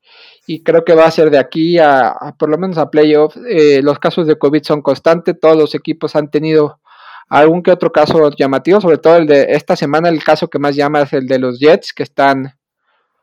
creo 0.62 0.85
que 0.85 0.95
va 0.95 1.05
a 1.05 1.11
ser 1.11 1.31
de 1.31 1.38
aquí 1.38 1.78
a, 1.78 2.35
por 2.38 2.49
lo 2.49 2.57
menos 2.57 2.78
a 2.78 2.90
playoffs. 2.90 3.38
Eh, 3.49 3.81
los 3.83 3.99
casos 3.99 4.26
de 4.26 4.38
COVID 4.38 4.62
son 4.62 4.83
constantes, 4.83 5.38
todos 5.38 5.57
los 5.57 5.75
equipos 5.75 6.17
han 6.17 6.31
tenido 6.31 6.81
algún 7.28 7.62
que 7.62 7.71
otro 7.71 7.93
caso 7.93 8.31
llamativo, 8.31 8.81
sobre 8.81 8.99
todo 8.99 9.17
el 9.17 9.26
de 9.26 9.49
esta 9.50 9.76
semana, 9.76 10.09
el 10.09 10.25
caso 10.25 10.49
que 10.49 10.59
más 10.59 10.75
llama 10.75 11.02
es 11.02 11.12
el 11.12 11.26
de 11.26 11.38
los 11.38 11.59
Jets, 11.59 11.93
que 11.93 12.02
están 12.02 12.55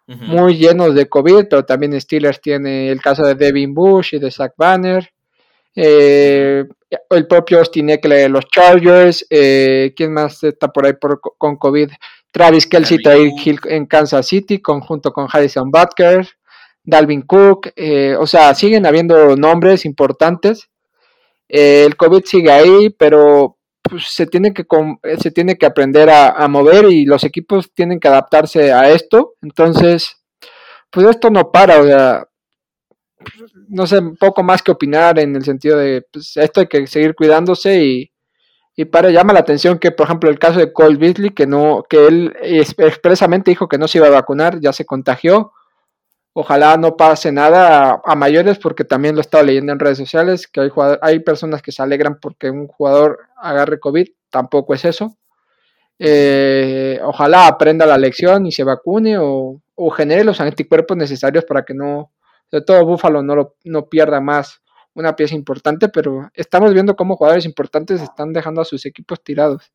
muy 0.08 0.58
llenos 0.58 0.94
de 0.94 1.10
COVID, 1.10 1.48
pero 1.50 1.65
también 1.65 2.00
Steelers 2.00 2.39
tiene 2.39 2.91
el 2.91 3.01
caso 3.01 3.24
de 3.24 3.34
Devin 3.34 3.74
Bush 3.74 4.13
y 4.13 4.20
de 4.20 4.29
Zach 4.29 4.53
Banner. 4.55 5.10
Eh, 5.75 6.63
el 7.10 7.27
propio 7.27 7.58
Austin 7.58 7.89
Eckler 7.89 8.20
de 8.20 8.29
los 8.29 8.46
Chargers, 8.46 9.25
eh, 9.32 9.94
¿quién 9.96 10.13
más 10.13 10.44
está 10.44 10.67
por 10.67 10.86
ahí 10.86 10.94
con 11.39 11.58
COVID? 11.58 11.89
Travis 12.32 12.67
Kelsey 12.67 13.00
Hill 13.44 13.60
en 13.65 13.86
Kansas 13.88 14.27
City, 14.27 14.62
conjunto 14.62 15.12
con 15.12 15.27
Harrison 15.32 15.72
Butker. 15.72 16.27
Dalvin 16.86 17.24
Cook, 17.24 17.70
eh, 17.75 18.15
o 18.18 18.27
sea, 18.27 18.54
siguen 18.54 18.86
habiendo 18.86 19.36
nombres 19.36 19.86
importantes. 19.86 20.70
Eh, 21.50 21.84
el 21.86 21.96
COVID 21.96 22.24
sigue 22.25 22.51
ahí, 22.51 22.89
pero 22.92 23.58
pues, 23.82 24.08
se, 24.08 24.27
tiene 24.27 24.54
que, 24.54 24.65
se 25.20 25.32
tiene 25.32 25.58
que 25.58 25.65
aprender 25.65 26.10
a, 26.10 26.48
mover 26.48 26.86
y 26.86 27.06
los 27.06 27.24
equipos 27.24 27.74
tienen 27.74 28.00
que 28.00 28.08
adaptarse 28.08 28.72
a 28.72 28.89
esto. 28.92 29.34
Entonces, 29.42 30.18
pues 30.92 31.08
esto 31.08 31.30
no 31.30 31.51
para, 31.51 31.82
o 31.82 31.86
sea, 31.86 32.27
no 33.68 33.88
sé, 33.88 34.00
poco 34.20 34.44
más 34.44 34.62
que 34.62 34.72
opinar 34.72 35.20
en 35.20 35.36
el 35.36 35.44
sentido 35.44 35.77
de, 35.77 36.06
pues 36.12 36.38
esto 36.38 36.62
hay 36.62 36.68
que 36.68 36.86
seguir 36.88 37.15
cuidándose 37.15 37.84
y, 37.84 38.12
y 38.75 38.86
para 38.86 39.10
llama 39.10 39.34
la 39.34 39.39
atención 39.39 39.80
que, 39.80 39.92
por 39.92 40.06
ejemplo, 40.06 40.30
el 40.30 40.38
caso 40.38 40.60
de 40.60 40.72
Cole 40.74 40.98
Beasley, 40.98 41.32
que 41.32 41.48
no, 41.48 41.84
que 41.89 42.08
él 42.08 42.36
expresamente 42.42 43.51
dijo 43.51 43.68
que 43.68 43.77
no 43.77 43.88
se 43.88 43.98
iba 43.98 44.08
a 44.08 44.12
vacunar, 44.12 44.60
ya 44.60 44.74
se 44.74 44.86
contagió. 44.86 45.54
Ojalá 46.38 46.75
no 46.75 46.98
pase 46.98 47.32
nada 47.32 48.01
a, 48.04 48.13
mayores, 48.13 48.60
porque 48.60 48.84
también 48.84 49.15
lo 49.15 49.22
he 49.22 49.22
estado 49.22 49.46
leyendo 49.46 49.72
en 49.72 49.80
redes 49.80 50.00
sociales, 50.00 50.48
que 50.48 50.60
hay, 50.60 50.70
hay 51.01 51.20
personas 51.20 51.62
que 51.62 51.72
se 51.72 51.82
alegran 51.82 52.20
porque 52.20 52.50
un 52.50 52.68
jugador 52.68 53.20
agarre 53.38 53.80
COVID, 53.80 54.06
tampoco 54.30 54.74
es 54.74 54.84
eso. 54.84 55.15
Eh, 55.98 57.00
ojalá 57.04 57.48
aprenda 57.48 57.86
la 57.86 57.98
lección 57.98 58.46
y 58.46 58.51
se 58.51 58.65
vacune 58.65 59.18
o, 59.18 59.62
o, 59.75 59.89
genere 59.92 60.25
los 60.25 60.42
anticuerpos 60.42 60.98
necesarios 60.98 61.46
para 61.46 61.63
que 61.63 61.74
no, 61.74 62.12
sobre 62.51 62.65
todo 62.65 62.86
Búfalo, 62.86 63.24
no, 63.24 63.34
lo, 63.34 63.56
no 63.63 63.88
pierda 63.88 64.20
más 64.20 64.62
una 64.94 65.15
pieza 65.15 65.36
importante, 65.36 65.88
pero 65.88 66.30
estamos 66.34 66.74
viendo 66.74 66.98
cómo 66.98 67.15
jugadores 67.15 67.46
importantes 67.46 68.01
están 68.01 68.34
dejando 68.34 68.60
a 68.60 68.65
sus 68.65 68.86
equipos 68.86 69.24
tirados. 69.24 69.72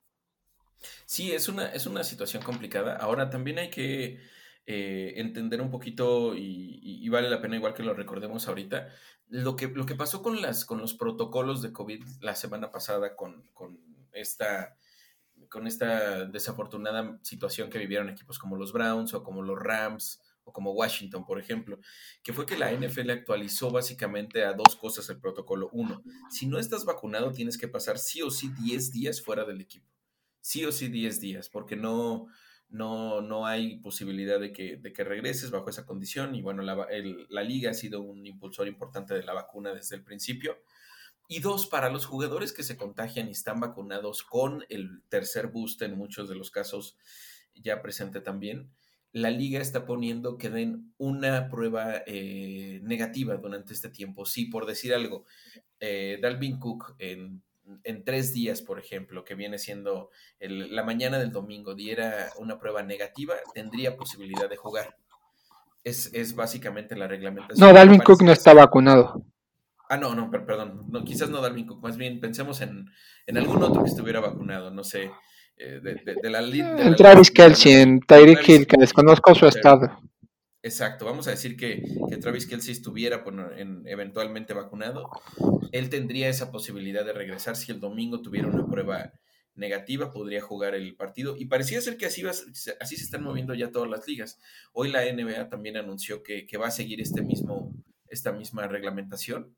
Sí, 1.07 1.33
es 1.33 1.49
una, 1.49 1.73
es 1.73 1.87
una 1.87 2.05
situación 2.05 2.43
complicada. 2.43 2.97
Ahora 2.97 3.31
también 3.31 3.59
hay 3.61 3.71
que 3.71 4.19
eh, 4.67 5.15
entender 5.17 5.61
un 5.61 5.71
poquito, 5.71 6.35
y, 6.37 7.09
vale 7.09 7.29
la 7.29 7.41
pena 7.41 7.57
igual 7.57 7.75
que 7.75 7.83
lo 7.83 7.95
recordemos 7.95 8.47
ahorita, 8.47 8.89
lo 9.29 9.57
que, 9.57 9.69
lo 9.69 9.87
que 9.87 9.97
pasó 9.97 10.23
con, 10.23 10.41
las, 10.41 10.65
con 10.65 10.79
los 10.79 10.95
protocolos 10.95 11.63
de 11.63 11.73
COVID 11.73 12.05
la 12.21 12.37
semana 12.37 12.71
pasada 12.71 13.17
con, 13.17 13.43
con 13.53 13.81
esta 14.13 14.77
con 15.49 15.67
esta 15.67 16.27
desafortunada 16.27 17.19
situación 17.23 17.71
que 17.71 17.79
vivieron 17.79 18.09
equipos 18.09 18.39
como 18.39 18.57
los 18.57 18.73
Browns 18.73 19.15
o 19.15 19.25
como 19.25 19.43
los 19.43 19.59
Rams 19.59 20.21
como 20.53 20.73
Washington, 20.73 21.25
por 21.25 21.39
ejemplo, 21.39 21.79
que 22.23 22.33
fue 22.33 22.47
que 22.47 22.57
la 22.57 22.73
NFL 22.73 23.11
actualizó 23.11 23.71
básicamente 23.71 24.45
a 24.45 24.53
dos 24.53 24.77
cosas 24.77 25.09
el 25.11 25.21
protocolo. 25.21 25.71
Uno, 25.73 26.03
si 26.31 26.47
no 26.47 26.59
estás 26.59 26.85
vacunado, 26.85 27.33
tienes 27.33 27.59
que 27.59 27.69
pasar 27.69 27.99
sí 27.99 28.23
o 28.23 28.31
sí 28.31 28.51
10 28.63 28.93
días 28.93 29.23
fuera 29.23 29.45
del 29.45 29.61
equipo. 29.61 29.87
Sí 30.41 30.65
o 30.65 30.73
sí 30.73 30.89
10 30.89 31.21
días, 31.21 31.49
porque 31.49 31.77
no, 31.77 32.27
no, 32.71 33.21
no 33.21 33.47
hay 33.47 33.79
posibilidad 33.79 34.41
de 34.41 34.53
que, 34.53 34.77
de 34.77 34.93
que 34.93 35.05
regreses 35.05 35.51
bajo 35.51 35.69
esa 35.69 35.87
condición. 35.87 36.35
Y 36.35 36.43
bueno, 36.43 36.63
la, 36.63 36.87
la 37.29 37.43
liga 37.43 37.71
ha 37.71 37.75
sido 37.75 38.01
un 38.01 38.27
impulsor 38.27 38.69
importante 38.69 39.15
de 39.15 39.25
la 39.25 39.35
vacuna 39.35 39.75
desde 39.75 39.97
el 39.97 40.05
principio. 40.05 40.59
Y 41.29 41.41
dos, 41.41 41.67
para 41.67 41.91
los 41.91 42.07
jugadores 42.07 42.53
que 42.53 42.63
se 42.63 42.77
contagian 42.77 43.29
y 43.29 43.33
están 43.33 43.61
vacunados 43.61 44.23
con 44.23 44.65
el 44.69 45.03
tercer 45.09 45.49
boost 45.49 45.83
en 45.83 45.97
muchos 45.97 46.29
de 46.29 46.35
los 46.35 46.51
casos 46.51 46.97
ya 47.55 47.83
presente 47.83 48.21
también, 48.21 48.71
la 49.13 49.31
liga 49.31 49.61
está 49.61 49.87
poniendo 49.87 50.39
que 50.39 50.51
den 50.51 50.93
una 50.97 51.49
prueba 51.49 52.03
eh, 52.07 52.81
negativa 52.83 53.37
durante 53.37 53.73
este 53.73 53.91
tiempo. 53.91 54.25
Sí, 54.25 54.47
por 54.47 54.67
decir 54.67 54.95
algo, 54.95 55.25
eh, 55.81 56.19
Dalvin 56.23 56.59
Cook 56.59 56.95
en, 56.99 57.43
tres 58.05 58.33
días, 58.33 58.63
por 58.63 58.79
ejemplo, 58.79 59.25
que 59.25 59.35
viene 59.35 59.59
siendo 59.59 60.11
la 60.41 60.83
mañana 60.83 61.19
del 61.19 61.33
domingo, 61.33 61.75
diera 61.75 62.31
una 62.39 62.59
prueba 62.59 62.83
negativa, 62.83 63.35
tendría 63.55 63.97
posibilidad 63.97 64.49
de 64.49 64.57
jugar. 64.57 64.97
Es, 65.83 66.13
es 66.13 66.35
básicamente 66.35 66.97
la 66.97 67.09
reglamentación. 67.09 67.67
No, 67.67 67.75
Dalvin 67.75 68.01
Cook 68.01 68.23
no 68.23 68.33
está 68.33 68.53
vacunado. 68.53 69.25
Ah, 69.89 69.97
no, 69.97 70.15
no, 70.15 70.31
perdón. 70.31 70.87
No, 70.89 71.05
quizás 71.05 71.31
no 71.31 71.41
Dalvin 71.41 71.67
Cook. 71.67 71.83
Más 71.83 71.97
bien 71.97 72.21
pensemos 72.21 72.61
en, 72.61 72.91
en 73.27 73.39
algún 73.39 73.63
otro 73.63 73.83
que 73.83 73.89
estuviera 73.89 74.21
vacunado. 74.21 74.71
No 74.71 74.85
sé. 74.85 75.11
Eh, 75.57 75.81
de, 75.83 76.31
la, 76.31 76.41
En 76.41 76.95
Travis 76.97 77.31
Kelsey, 77.31 77.73
en 77.73 78.01
Tyreek 78.01 78.49
Hill, 78.49 78.67
que 78.67 78.79
desconozco 78.79 79.35
su 79.35 79.47
estado. 79.47 80.01
Exacto, 80.63 81.07
vamos 81.07 81.27
a 81.27 81.31
decir 81.31 81.57
que, 81.57 81.83
Travis 82.21 82.47
Kelsey 82.47 82.73
estuviera 82.73 83.25
eventualmente 83.87 84.53
vacunado, 84.53 85.09
él 85.73 85.89
tendría 85.89 86.29
esa 86.29 86.51
posibilidad 86.51 87.05
de 87.05 87.15
regresar 87.15 87.57
si 87.57 87.73
el 87.73 87.81
domingo 87.81 88.21
tuviera 88.21 88.49
una 88.49 88.67
prueba 88.67 89.13
negativa, 89.55 90.11
podría 90.11 90.43
jugar 90.43 90.75
el 90.75 90.97
partido. 90.97 91.37
Y 91.37 91.47
parecía 91.47 91.81
ser 91.81 91.97
que 91.97 92.07
así, 92.07 92.25
así 92.27 92.97
se 92.97 93.05
están 93.05 93.23
moviendo 93.23 93.55
ya 93.55 93.71
todas 93.71 93.89
las 93.89 94.07
ligas. 94.07 94.39
Hoy 94.73 94.91
la 94.91 95.05
NBA 95.05 95.49
también 95.49 95.77
anunció 95.77 96.23
que, 96.23 96.47
va 96.59 96.69
a 96.69 96.73
seguir 96.73 97.01
este 97.01 97.23
mismo, 97.23 97.73
esta 98.09 98.33
misma 98.33 98.67
reglamentación. 98.67 99.57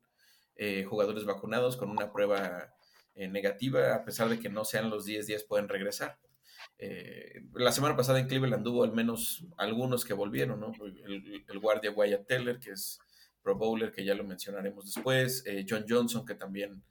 Eh, 0.55 0.83
jugadores 0.83 1.25
vacunados 1.25 1.77
con 1.77 1.89
una 1.89 2.13
prueba 2.13 2.73
eh, 3.15 3.27
negativa, 3.27 3.95
a 3.95 4.05
pesar 4.05 4.29
de 4.29 4.39
que 4.39 4.49
no 4.49 4.65
sean 4.65 4.89
los 4.89 5.05
10 5.05 5.27
días, 5.27 5.43
pueden 5.43 5.67
regresar. 5.67 6.19
Eh, 6.77 7.43
la 7.53 7.71
semana 7.71 7.95
pasada 7.95 8.19
en 8.19 8.27
Cleveland 8.27 8.67
hubo 8.67 8.83
al 8.83 8.93
menos 8.93 9.45
algunos 9.57 10.05
que 10.05 10.13
volvieron, 10.13 10.59
¿no? 10.59 10.71
El, 11.05 11.59
guardia 11.59 11.91
Wyatt 11.91 12.27
Teller, 12.27 12.59
que 12.59 12.71
es 12.71 12.99
Pro 13.41 13.55
Bowler, 13.55 13.91
que 13.91 14.03
ya 14.03 14.15
lo 14.15 14.23
mencionaremos 14.23 14.85
después, 14.85 15.43
eh, 15.45 15.65
John 15.67 15.85
Johnson, 15.87 16.25
que 16.25 16.35
también 16.35 16.83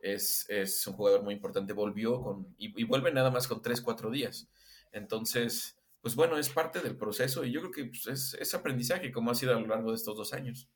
es, 0.00 0.46
es, 0.48 0.86
un 0.86 0.94
jugador 0.94 1.22
muy 1.22 1.34
importante, 1.34 1.72
volvió 1.72 2.22
con, 2.22 2.54
y, 2.58 2.84
vuelve 2.84 3.12
nada 3.12 3.30
más 3.30 3.46
con 3.48 3.62
3, 3.62 3.80
4 3.80 4.10
días. 4.10 4.48
Entonces, 4.92 5.76
pues 6.00 6.14
bueno, 6.14 6.38
es 6.38 6.48
parte 6.50 6.80
del 6.80 6.96
proceso 6.96 7.44
y 7.44 7.52
yo 7.52 7.60
creo 7.60 7.72
que 7.72 7.84
pues, 7.86 8.06
es, 8.06 8.34
es 8.34 8.54
aprendizaje 8.54 9.12
como 9.12 9.30
ha 9.30 9.34
sido 9.34 9.56
a 9.56 9.60
lo 9.60 9.66
largo 9.66 9.90
de 9.90 9.96
estos 9.96 10.16
dos 10.16 10.32
años. 10.32 10.68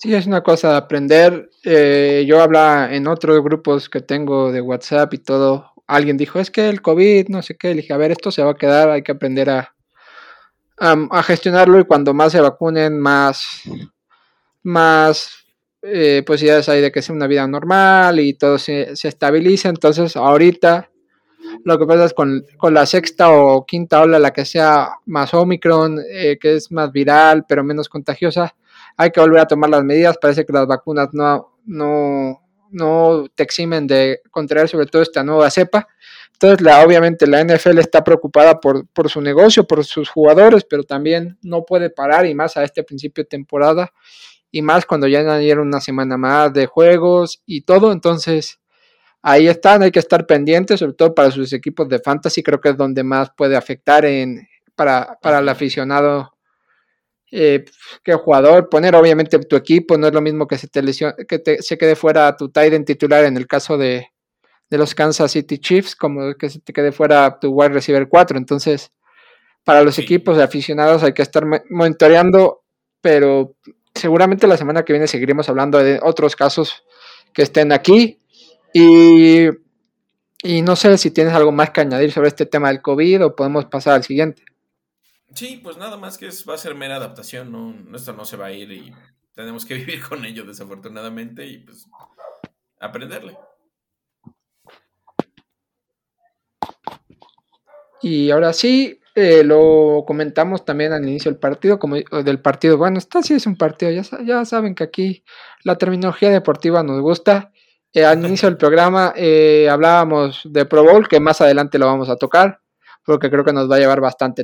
Sí, 0.00 0.14
es 0.14 0.26
una 0.28 0.42
cosa 0.44 0.70
de 0.70 0.76
aprender. 0.76 1.50
Eh, 1.64 2.24
yo 2.26 2.40
hablaba 2.40 2.94
en 2.94 3.08
otros 3.08 3.42
grupos 3.42 3.88
que 3.88 4.00
tengo 4.00 4.52
de 4.52 4.60
WhatsApp 4.60 5.12
y 5.14 5.18
todo. 5.18 5.72
Alguien 5.88 6.16
dijo, 6.16 6.38
es 6.38 6.52
que 6.52 6.68
el 6.68 6.80
COVID, 6.82 7.28
no 7.30 7.42
sé 7.42 7.56
qué. 7.56 7.70
Le 7.70 7.82
dije, 7.82 7.92
a 7.92 7.96
ver, 7.96 8.12
esto 8.12 8.30
se 8.30 8.44
va 8.44 8.52
a 8.52 8.56
quedar, 8.56 8.90
hay 8.90 9.02
que 9.02 9.10
aprender 9.10 9.50
a, 9.50 9.74
a, 10.78 11.22
gestionarlo 11.24 11.80
y 11.80 11.84
cuando 11.84 12.14
más 12.14 12.30
se 12.30 12.40
vacunen, 12.40 13.00
más, 13.00 13.62
más 14.62 15.30
eh, 15.82 16.22
posibilidades 16.24 16.68
hay 16.68 16.80
de 16.80 16.92
que 16.92 17.02
sea 17.02 17.16
una 17.16 17.26
vida 17.26 17.46
normal 17.48 18.20
y 18.20 18.34
todo 18.34 18.58
se, 18.58 18.94
se 18.94 19.08
estabilice. 19.08 19.66
Entonces, 19.68 20.16
ahorita 20.16 20.90
lo 21.64 21.76
que 21.76 21.86
pasa 21.86 22.04
es 22.04 22.14
con, 22.14 22.44
con, 22.56 22.72
la 22.72 22.86
sexta 22.86 23.30
o 23.30 23.66
quinta 23.66 24.00
ola, 24.02 24.20
la 24.20 24.32
que 24.32 24.44
sea 24.44 24.90
más 25.06 25.34
Omicron, 25.34 25.98
eh, 26.08 26.38
que 26.40 26.54
es 26.54 26.70
más 26.70 26.92
viral 26.92 27.46
pero 27.48 27.64
menos 27.64 27.88
contagiosa, 27.88 28.54
hay 28.98 29.10
que 29.12 29.20
volver 29.20 29.40
a 29.40 29.46
tomar 29.46 29.70
las 29.70 29.84
medidas. 29.84 30.18
Parece 30.18 30.44
que 30.44 30.52
las 30.52 30.66
vacunas 30.66 31.08
no, 31.12 31.56
no, 31.64 32.42
no 32.70 33.26
te 33.34 33.44
eximen 33.44 33.86
de 33.86 34.20
contraer 34.30 34.68
sobre 34.68 34.86
todo 34.86 35.00
esta 35.00 35.22
nueva 35.22 35.48
cepa. 35.50 35.86
Entonces, 36.32 36.60
la, 36.60 36.84
obviamente 36.84 37.26
la 37.26 37.42
NFL 37.42 37.78
está 37.78 38.02
preocupada 38.02 38.60
por, 38.60 38.86
por, 38.88 39.08
su 39.08 39.20
negocio, 39.20 39.66
por 39.66 39.84
sus 39.84 40.10
jugadores, 40.10 40.64
pero 40.68 40.82
también 40.82 41.38
no 41.42 41.64
puede 41.64 41.90
parar 41.90 42.26
y 42.26 42.34
más 42.34 42.56
a 42.56 42.64
este 42.64 42.82
principio 42.82 43.22
de 43.22 43.28
temporada 43.28 43.92
y 44.50 44.62
más 44.62 44.84
cuando 44.84 45.06
ya 45.06 45.20
añadieron 45.20 45.68
una 45.68 45.80
semana 45.80 46.16
más 46.16 46.52
de 46.52 46.66
juegos 46.66 47.40
y 47.46 47.62
todo. 47.62 47.92
Entonces, 47.92 48.58
ahí 49.22 49.46
están, 49.46 49.82
hay 49.82 49.92
que 49.92 49.98
estar 50.00 50.26
pendientes, 50.26 50.80
sobre 50.80 50.94
todo 50.94 51.14
para 51.14 51.30
sus 51.30 51.52
equipos 51.52 51.88
de 51.88 52.00
fantasy, 52.00 52.42
creo 52.42 52.60
que 52.60 52.70
es 52.70 52.76
donde 52.76 53.04
más 53.04 53.30
puede 53.36 53.56
afectar 53.56 54.04
en, 54.04 54.48
para, 54.74 55.18
para 55.22 55.38
el 55.38 55.48
aficionado 55.48 56.37
eh, 57.30 57.64
qué 58.02 58.14
jugador, 58.14 58.68
poner 58.70 58.94
obviamente 58.94 59.38
tu 59.40 59.56
equipo, 59.56 59.98
no 59.98 60.06
es 60.06 60.14
lo 60.14 60.22
mismo 60.22 60.46
que 60.46 60.56
se 60.56 60.66
te 60.68 60.82
que 61.26 61.58
se 61.60 61.78
quede 61.78 61.94
fuera 61.94 62.34
tu 62.36 62.48
tight 62.48 62.86
titular 62.86 63.24
en 63.24 63.36
el 63.36 63.46
caso 63.46 63.76
de, 63.76 64.08
los 64.70 64.94
Kansas 64.94 65.32
City 65.32 65.58
Chiefs, 65.58 65.94
como 65.96 66.34
que 66.34 66.50
se 66.50 66.60
te 66.60 66.72
quede 66.72 66.92
fuera 66.92 67.38
tu 67.40 67.50
wide 67.50 67.70
receiver 67.70 68.08
4. 68.08 68.38
Entonces, 68.38 68.92
para 69.64 69.82
los 69.82 69.98
equipos 69.98 70.36
de 70.36 70.42
aficionados 70.42 71.02
hay 71.02 71.12
que 71.12 71.22
estar 71.22 71.44
monitoreando, 71.70 72.62
pero 73.00 73.56
seguramente 73.94 74.46
la 74.46 74.56
semana 74.56 74.84
que 74.84 74.92
viene 74.92 75.06
seguiremos 75.06 75.48
hablando 75.48 75.78
de 75.78 76.00
otros 76.02 76.36
casos 76.36 76.84
que 77.32 77.42
estén 77.42 77.72
aquí. 77.72 78.18
Y, 78.74 79.48
y 80.42 80.62
no 80.62 80.76
sé 80.76 80.96
si 80.98 81.10
tienes 81.10 81.34
algo 81.34 81.52
más 81.52 81.70
que 81.70 81.80
añadir 81.80 82.12
sobre 82.12 82.28
este 82.28 82.46
tema 82.46 82.68
del 82.68 82.82
COVID 82.82 83.24
o 83.24 83.36
podemos 83.36 83.66
pasar 83.66 83.94
al 83.94 84.04
siguiente. 84.04 84.42
Sí, 85.38 85.60
pues 85.62 85.76
nada 85.76 85.96
más 85.96 86.18
que 86.18 86.30
va 86.48 86.54
a 86.54 86.58
ser 86.58 86.74
mera 86.74 86.96
adaptación, 86.96 87.52
¿no? 87.52 87.96
Esto 87.96 88.12
no 88.12 88.24
se 88.24 88.36
va 88.36 88.46
a 88.46 88.52
ir 88.52 88.72
y 88.72 88.92
tenemos 89.36 89.64
que 89.64 89.74
vivir 89.82 90.02
con 90.02 90.24
ello 90.24 90.44
desafortunadamente 90.44 91.46
y 91.46 91.58
pues 91.58 91.86
aprenderle. 92.80 93.38
Y 98.02 98.32
ahora 98.32 98.52
sí, 98.52 98.98
eh, 99.14 99.44
lo 99.44 100.02
comentamos 100.08 100.64
también 100.64 100.92
al 100.92 101.06
inicio 101.08 101.30
del 101.30 101.38
partido, 101.38 101.78
como 101.78 101.94
del 101.94 102.40
partido. 102.42 102.76
Bueno, 102.76 102.98
esta 102.98 103.22
sí 103.22 103.34
es 103.34 103.46
un 103.46 103.54
partido, 103.54 103.92
ya, 103.92 104.02
ya 104.24 104.44
saben 104.44 104.74
que 104.74 104.82
aquí 104.82 105.24
la 105.62 105.78
terminología 105.78 106.30
deportiva 106.30 106.82
nos 106.82 107.00
gusta. 107.00 107.52
Eh, 107.92 108.04
al 108.04 108.26
inicio 108.26 108.48
del 108.48 108.58
programa 108.58 109.12
eh, 109.14 109.68
hablábamos 109.70 110.42
de 110.46 110.66
Pro 110.66 110.82
Bowl, 110.82 111.06
que 111.06 111.20
más 111.20 111.40
adelante 111.40 111.78
lo 111.78 111.86
vamos 111.86 112.08
a 112.08 112.16
tocar, 112.16 112.60
porque 113.04 113.30
creo 113.30 113.44
que 113.44 113.52
nos 113.52 113.70
va 113.70 113.76
a 113.76 113.78
llevar 113.78 114.00
bastante 114.00 114.42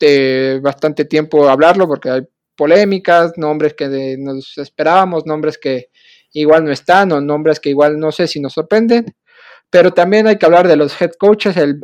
eh, 0.00 0.60
bastante 0.62 1.04
tiempo 1.04 1.48
hablarlo 1.48 1.86
porque 1.86 2.10
hay 2.10 2.22
polémicas, 2.56 3.32
nombres 3.36 3.74
que 3.74 4.16
nos 4.18 4.58
esperábamos, 4.58 5.26
nombres 5.26 5.58
que 5.58 5.90
igual 6.32 6.64
no 6.64 6.72
están 6.72 7.12
o 7.12 7.20
nombres 7.20 7.60
que 7.60 7.70
igual 7.70 7.98
no 7.98 8.12
sé 8.12 8.26
si 8.26 8.40
nos 8.40 8.52
sorprenden. 8.52 9.06
Pero 9.70 9.92
también 9.92 10.26
hay 10.26 10.38
que 10.38 10.46
hablar 10.46 10.66
de 10.66 10.76
los 10.76 10.98
head 11.00 11.12
coaches, 11.18 11.56
el, 11.56 11.78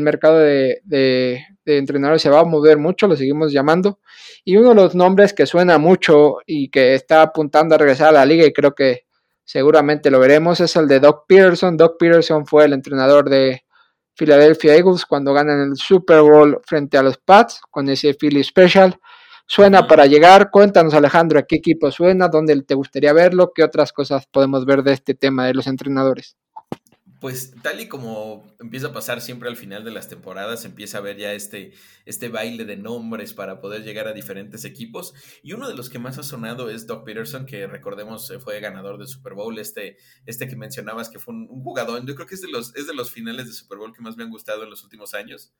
mercado 0.00 0.38
de, 0.38 0.80
de, 0.84 1.40
entrenadores 1.66 2.22
se 2.22 2.30
va 2.30 2.40
a 2.40 2.44
mover 2.44 2.78
mucho, 2.78 3.08
lo 3.08 3.16
seguimos 3.16 3.52
llamando. 3.52 3.98
Y 4.44 4.56
uno 4.56 4.70
de 4.70 4.74
los 4.76 4.94
nombres 4.94 5.32
que 5.32 5.46
suena 5.46 5.78
mucho 5.78 6.36
y 6.46 6.70
que 6.70 6.94
está 6.94 7.22
apuntando 7.22 7.74
a 7.74 7.78
regresar 7.78 8.08
a 8.10 8.12
la 8.12 8.26
liga 8.26 8.46
y 8.46 8.52
creo 8.52 8.74
que 8.74 9.06
seguramente 9.44 10.10
lo 10.10 10.20
veremos 10.20 10.60
es 10.60 10.76
el 10.76 10.86
de 10.86 11.00
Doc 11.00 11.24
Peterson. 11.26 11.76
Doc 11.76 11.96
Peterson 11.98 12.46
fue 12.46 12.66
el 12.66 12.72
entrenador 12.72 13.28
de 13.28 13.64
Philadelphia 14.18 14.74
Eagles 14.74 15.06
cuando 15.06 15.32
ganan 15.32 15.60
el 15.60 15.76
Super 15.76 16.20
Bowl 16.22 16.60
frente 16.64 16.98
a 16.98 17.02
los 17.02 17.18
Pats 17.18 17.60
con 17.70 17.88
ese 17.88 18.14
Philly 18.14 18.42
Special. 18.42 18.98
Suena 19.46 19.86
para 19.86 20.06
llegar. 20.06 20.50
Cuéntanos, 20.50 20.92
Alejandro, 20.92 21.38
a 21.38 21.44
qué 21.44 21.56
equipo 21.56 21.90
suena, 21.90 22.28
dónde 22.28 22.60
te 22.62 22.74
gustaría 22.74 23.12
verlo, 23.12 23.52
qué 23.54 23.62
otras 23.62 23.92
cosas 23.92 24.26
podemos 24.26 24.66
ver 24.66 24.82
de 24.82 24.92
este 24.92 25.14
tema 25.14 25.46
de 25.46 25.54
los 25.54 25.68
entrenadores. 25.68 26.36
Pues 27.20 27.52
tal 27.62 27.80
y 27.80 27.88
como 27.88 28.54
empieza 28.60 28.88
a 28.88 28.92
pasar 28.92 29.20
siempre 29.20 29.48
al 29.48 29.56
final 29.56 29.82
de 29.82 29.90
las 29.90 30.08
temporadas, 30.08 30.64
empieza 30.64 30.98
a 30.98 31.00
ver 31.00 31.16
ya 31.16 31.32
este, 31.32 31.72
este 32.06 32.28
baile 32.28 32.64
de 32.64 32.76
nombres 32.76 33.34
para 33.34 33.60
poder 33.60 33.82
llegar 33.82 34.06
a 34.06 34.12
diferentes 34.12 34.64
equipos. 34.64 35.14
Y 35.42 35.52
uno 35.52 35.68
de 35.68 35.74
los 35.74 35.90
que 35.90 35.98
más 35.98 36.18
ha 36.18 36.22
sonado 36.22 36.70
es 36.70 36.86
Doc 36.86 37.04
Peterson, 37.04 37.44
que 37.44 37.66
recordemos 37.66 38.30
eh, 38.30 38.38
fue 38.38 38.60
ganador 38.60 38.98
del 38.98 39.08
Super 39.08 39.34
Bowl, 39.34 39.58
este, 39.58 39.96
este 40.26 40.46
que 40.46 40.54
mencionabas 40.54 41.08
que 41.08 41.18
fue 41.18 41.34
un, 41.34 41.48
jugador, 41.48 42.06
yo 42.06 42.14
creo 42.14 42.26
que 42.26 42.36
es 42.36 42.42
de, 42.42 42.48
los, 42.48 42.74
es 42.76 42.86
de 42.86 42.94
los 42.94 43.10
finales 43.10 43.46
de 43.46 43.52
Super 43.52 43.78
Bowl 43.78 43.92
que 43.92 44.02
más 44.02 44.16
me 44.16 44.22
han 44.22 44.30
gustado 44.30 44.62
en 44.62 44.70
los 44.70 44.84
últimos 44.84 45.12
años. 45.14 45.52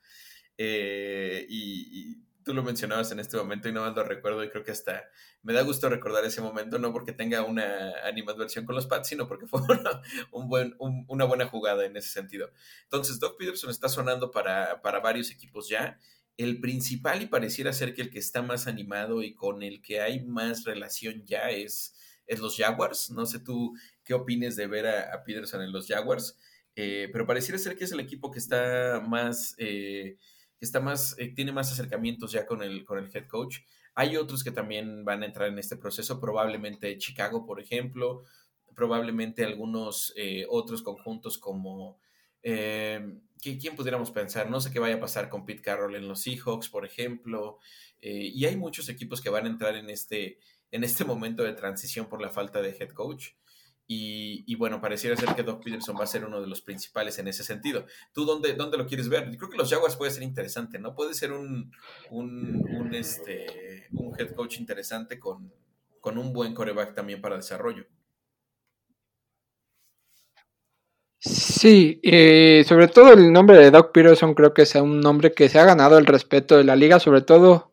Eh, 0.58 1.44
y 1.48 2.27
tú 2.48 2.54
lo 2.54 2.62
mencionabas 2.62 3.12
en 3.12 3.20
este 3.20 3.36
momento 3.36 3.68
y 3.68 3.72
no 3.72 3.82
más 3.82 3.94
lo 3.94 4.02
recuerdo 4.04 4.42
y 4.42 4.48
creo 4.48 4.64
que 4.64 4.70
hasta 4.70 5.10
me 5.42 5.52
da 5.52 5.60
gusto 5.60 5.90
recordar 5.90 6.24
ese 6.24 6.40
momento, 6.40 6.78
no 6.78 6.94
porque 6.94 7.12
tenga 7.12 7.42
una 7.42 7.92
animadversión 8.04 8.64
con 8.64 8.74
los 8.74 8.86
Pats, 8.86 9.08
sino 9.08 9.28
porque 9.28 9.46
fue 9.46 9.60
una, 9.60 10.00
un 10.32 10.48
buen, 10.48 10.74
una 10.78 11.26
buena 11.26 11.44
jugada 11.44 11.84
en 11.84 11.98
ese 11.98 12.08
sentido. 12.08 12.50
Entonces, 12.84 13.20
Doc 13.20 13.36
Peterson 13.36 13.68
está 13.68 13.90
sonando 13.90 14.30
para, 14.30 14.80
para 14.80 15.00
varios 15.00 15.30
equipos 15.30 15.68
ya. 15.68 15.98
El 16.38 16.58
principal 16.58 17.20
y 17.20 17.26
pareciera 17.26 17.70
ser 17.74 17.92
que 17.92 18.00
el 18.00 18.08
que 18.08 18.18
está 18.18 18.40
más 18.40 18.66
animado 18.66 19.22
y 19.22 19.34
con 19.34 19.62
el 19.62 19.82
que 19.82 20.00
hay 20.00 20.24
más 20.24 20.64
relación 20.64 21.26
ya 21.26 21.50
es, 21.50 21.96
es 22.26 22.40
los 22.40 22.56
Jaguars. 22.56 23.10
No 23.10 23.26
sé 23.26 23.40
tú 23.40 23.76
qué 24.04 24.14
opines 24.14 24.56
de 24.56 24.68
ver 24.68 24.86
a, 24.86 25.22
Peterson 25.22 25.60
en 25.60 25.70
los 25.70 25.86
Jaguars, 25.86 26.38
eh, 26.76 27.10
pero 27.12 27.26
pareciera 27.26 27.58
ser 27.58 27.76
que 27.76 27.84
es 27.84 27.92
el 27.92 28.00
equipo 28.00 28.30
que 28.30 28.38
está 28.38 29.04
más... 29.06 29.54
Eh, 29.58 30.16
que 30.58 30.64
está 30.64 30.80
más, 30.80 31.14
eh, 31.18 31.32
tiene 31.34 31.52
más 31.52 31.72
acercamientos 31.72 32.32
ya 32.32 32.46
con 32.46 32.62
el, 32.62 32.84
con 32.84 32.98
el 32.98 33.10
head 33.14 33.26
coach. 33.26 33.58
Hay 33.94 34.16
otros 34.16 34.42
que 34.42 34.50
también 34.50 35.04
van 35.04 35.22
a 35.22 35.26
entrar 35.26 35.48
en 35.48 35.58
este 35.58 35.76
proceso, 35.76 36.20
probablemente 36.20 36.96
Chicago, 36.98 37.46
por 37.46 37.60
ejemplo, 37.60 38.24
probablemente 38.74 39.44
algunos 39.44 40.12
eh, 40.16 40.46
otros 40.48 40.82
conjuntos 40.82 41.38
como... 41.38 42.00
Eh, 42.42 43.18
¿Quién 43.40 43.76
pudiéramos 43.76 44.10
pensar? 44.10 44.50
No 44.50 44.60
sé 44.60 44.72
qué 44.72 44.80
vaya 44.80 44.96
a 44.96 45.00
pasar 45.00 45.28
con 45.28 45.46
Pete 45.46 45.62
Carroll 45.62 45.94
en 45.94 46.08
los 46.08 46.22
Seahawks, 46.22 46.68
por 46.68 46.84
ejemplo. 46.84 47.60
y 48.00 48.44
hay 48.46 48.56
muchos 48.56 48.88
equipos 48.88 49.20
que 49.20 49.30
van 49.30 49.46
a 49.46 49.48
entrar 49.48 49.76
en 49.76 49.88
este, 49.90 50.40
en 50.72 50.82
este 50.82 51.04
momento 51.04 51.44
de 51.44 51.52
transición 51.52 52.08
por 52.08 52.20
la 52.20 52.30
falta 52.30 52.60
de 52.60 52.70
head 52.70 52.90
coach. 52.90 53.28
Y, 53.90 54.54
bueno, 54.56 54.82
pareciera 54.82 55.16
ser 55.16 55.34
que 55.34 55.42
Doc 55.42 55.64
Peterson 55.64 55.96
va 55.98 56.04
a 56.04 56.06
ser 56.06 56.22
uno 56.22 56.42
de 56.42 56.46
los 56.46 56.60
principales 56.60 57.18
en 57.18 57.26
ese 57.26 57.42
sentido. 57.42 57.86
¿Tú 58.12 58.26
dónde, 58.26 58.52
dónde 58.52 58.76
lo 58.76 58.86
quieres 58.86 59.08
ver? 59.08 59.30
Yo 59.30 59.38
creo 59.38 59.48
que 59.48 59.56
los 59.56 59.70
Jaguars 59.70 59.96
puede 59.96 60.10
ser 60.10 60.22
interesante, 60.22 60.78
¿no? 60.78 60.94
Puede 60.94 61.14
ser 61.14 61.32
un, 61.32 61.72
un, 62.10 62.94
este, 62.94 63.86
un 63.92 64.14
head 64.20 64.34
coach 64.34 64.58
interesante 64.58 65.18
con, 65.18 65.50
con 66.02 66.18
un 66.18 66.34
buen 66.34 66.52
coreback 66.52 66.94
también 66.94 67.22
para 67.22 67.36
desarrollo. 67.36 67.86
Sí, 71.20 71.98
eh, 72.02 72.64
sobre 72.68 72.88
todo 72.88 73.14
el 73.14 73.32
nombre 73.32 73.56
de 73.56 73.70
Doc 73.70 73.92
Peterson 73.92 74.34
creo 74.34 74.52
que 74.52 74.62
es 74.62 74.74
un 74.74 75.00
nombre 75.00 75.32
que 75.32 75.48
se 75.48 75.58
ha 75.58 75.64
ganado 75.64 75.96
el 75.96 76.06
respeto 76.06 76.58
de 76.58 76.64
la 76.64 76.76
liga, 76.76 77.00
sobre 77.00 77.22
todo, 77.22 77.72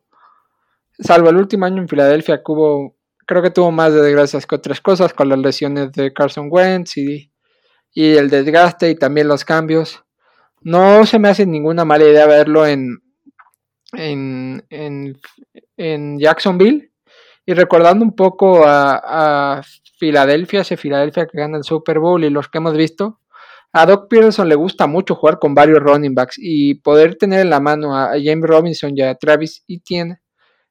salvo 0.98 1.28
el 1.28 1.36
último 1.36 1.66
año 1.66 1.82
en 1.82 1.88
Filadelfia 1.88 2.38
que 2.38 2.52
hubo 2.52 2.95
creo 3.26 3.42
que 3.42 3.50
tuvo 3.50 3.70
más 3.72 3.92
desgracias 3.92 4.46
que 4.46 4.54
otras 4.54 4.80
cosas 4.80 5.12
con 5.12 5.28
las 5.28 5.38
lesiones 5.38 5.92
de 5.92 6.12
Carson 6.12 6.48
Wentz 6.50 6.96
y, 6.96 7.30
el 7.94 8.30
desgaste 8.30 8.90
y 8.90 8.94
también 8.94 9.28
los 9.28 9.44
cambios. 9.44 10.04
No 10.60 11.06
se 11.06 11.18
me 11.18 11.28
hace 11.28 11.46
ninguna 11.46 11.84
mala 11.84 12.04
idea 12.04 12.26
verlo 12.26 12.66
en, 12.66 12.98
en, 13.92 14.62
en, 14.70 16.18
Jacksonville. 16.18 16.92
Y 17.46 17.54
recordando 17.54 18.04
un 18.04 18.14
poco 18.14 18.66
a, 18.66 19.58
a, 19.58 19.62
Filadelfia, 19.98 20.60
ese 20.60 20.76
Filadelfia 20.76 21.26
que 21.26 21.38
gana 21.38 21.56
el 21.56 21.64
Super 21.64 21.98
Bowl 22.00 22.22
y 22.22 22.28
los 22.28 22.48
que 22.48 22.58
hemos 22.58 22.76
visto, 22.76 23.20
a 23.72 23.86
Doc 23.86 24.08
Peterson 24.08 24.48
le 24.48 24.54
gusta 24.56 24.86
mucho 24.86 25.14
jugar 25.14 25.38
con 25.38 25.54
varios 25.54 25.80
running 25.80 26.14
backs 26.14 26.36
y 26.38 26.74
poder 26.74 27.16
tener 27.16 27.40
en 27.40 27.50
la 27.50 27.60
mano 27.60 27.96
a 27.96 28.10
James 28.22 28.44
Robinson 28.44 28.92
y 28.94 29.02
a 29.02 29.14
Travis 29.14 29.64
Etienne 29.68 30.18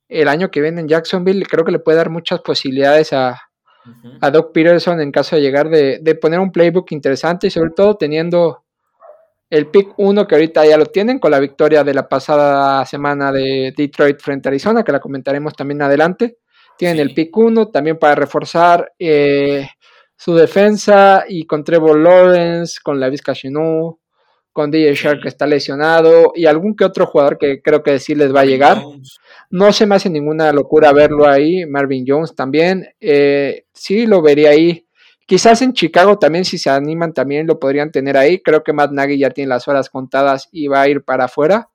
el 0.07 0.27
año 0.27 0.51
que 0.51 0.61
viene 0.61 0.81
en 0.81 0.87
Jacksonville, 0.87 1.45
creo 1.45 1.65
que 1.65 1.71
le 1.71 1.79
puede 1.79 1.97
dar 1.97 2.09
muchas 2.09 2.41
posibilidades 2.41 3.13
a, 3.13 3.41
Doc 4.33 4.51
Peterson 4.51 4.99
en 4.99 5.11
caso 5.11 5.35
de 5.35 5.43
llegar 5.43 5.69
de, 5.69 6.17
poner 6.19 6.39
un 6.39 6.51
playbook 6.51 6.91
interesante 6.91 7.47
y 7.47 7.49
sobre 7.51 7.69
todo 7.69 7.95
teniendo 7.95 8.63
el 9.47 9.67
pick 9.67 9.93
1 9.97 10.25
que 10.25 10.33
ahorita 10.33 10.65
ya 10.65 10.75
lo 10.75 10.87
tienen 10.87 11.19
con 11.19 11.29
la 11.29 11.39
victoria 11.39 11.83
de 11.83 11.93
la 11.93 12.09
pasada 12.09 12.83
semana 12.85 13.31
de 13.31 13.75
Detroit 13.77 14.19
frente 14.19 14.49
a 14.49 14.51
Arizona, 14.51 14.83
que 14.83 14.91
la 14.91 14.99
comentaremos 14.99 15.53
también 15.53 15.83
adelante. 15.83 16.37
Tienen 16.77 16.99
el 16.99 17.13
pick 17.13 17.37
1 17.37 17.67
también 17.67 17.99
para 17.99 18.15
reforzar 18.15 18.91
eh, 18.97 19.67
su 20.17 20.33
defensa 20.33 21.25
y 21.27 21.45
con 21.45 21.63
Trevor 21.63 21.99
Lawrence, 21.99 22.79
con 22.83 22.99
la 22.99 23.11
Chenou, 23.11 23.99
con 24.55 24.71
DJ 24.71 24.95
Shark 24.95 25.21
que 25.21 25.27
está 25.27 25.45
lesionado 25.45 26.31
y 26.33 26.45
algún 26.45 26.77
que 26.77 26.85
otro 26.85 27.05
jugador 27.05 27.37
que 27.37 27.61
creo 27.61 27.83
que 27.83 27.99
sí 27.99 28.15
les 28.15 28.33
va 28.33 28.39
a 28.39 28.45
llegar. 28.45 28.81
No 29.49 29.73
se 29.73 29.85
me 29.85 29.95
hace 29.95 30.09
ninguna 30.09 30.53
locura 30.53 30.93
verlo 30.93 31.27
ahí. 31.27 31.65
Marvin 31.65 32.05
Jones 32.07 32.35
también. 32.35 32.87
Eh, 33.01 33.65
sí, 33.73 34.05
lo 34.05 34.21
vería 34.21 34.51
ahí. 34.51 34.87
Quizás 35.25 35.61
en 35.61 35.73
Chicago 35.73 36.17
también, 36.17 36.45
si 36.45 36.57
se 36.57 36.69
animan, 36.69 37.13
también 37.13 37.47
lo 37.47 37.59
podrían 37.59 37.91
tener 37.91 38.15
ahí. 38.15 38.39
Creo 38.39 38.63
que 38.63 38.71
Matt 38.71 38.93
Nagy 38.93 39.17
ya 39.17 39.29
tiene 39.29 39.49
las 39.49 39.67
horas 39.67 39.89
contadas 39.89 40.47
y 40.53 40.67
va 40.67 40.83
a 40.83 40.87
ir 40.87 41.03
para 41.03 41.25
afuera. 41.25 41.69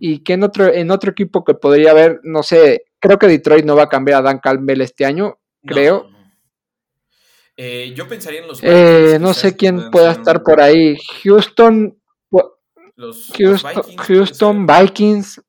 Y 0.00 0.18
que 0.18 0.34
en 0.34 0.42
otro, 0.42 0.70
en 0.70 0.90
otro 0.90 1.12
equipo 1.12 1.44
que 1.44 1.54
podría 1.54 1.92
haber, 1.92 2.20
no 2.24 2.42
sé, 2.42 2.84
creo 2.98 3.18
que 3.18 3.26
Detroit 3.26 3.64
no 3.64 3.74
va 3.74 3.84
a 3.84 3.88
cambiar 3.88 4.18
a 4.18 4.22
Dan 4.22 4.38
Campbell 4.38 4.82
este 4.82 5.06
año, 5.06 5.38
creo. 5.64 6.10
Eh, 7.62 7.92
yo 7.94 8.08
pensaría 8.08 8.40
en 8.40 8.48
los. 8.48 8.58
Eh, 8.62 9.18
no 9.20 9.34
sé 9.34 9.54
quién 9.54 9.90
pueda 9.90 10.12
estar 10.12 10.42
por 10.42 10.62
ahí. 10.62 10.96
Houston. 11.22 11.94
Houston, 14.06 14.66
Vikings. 14.66 15.42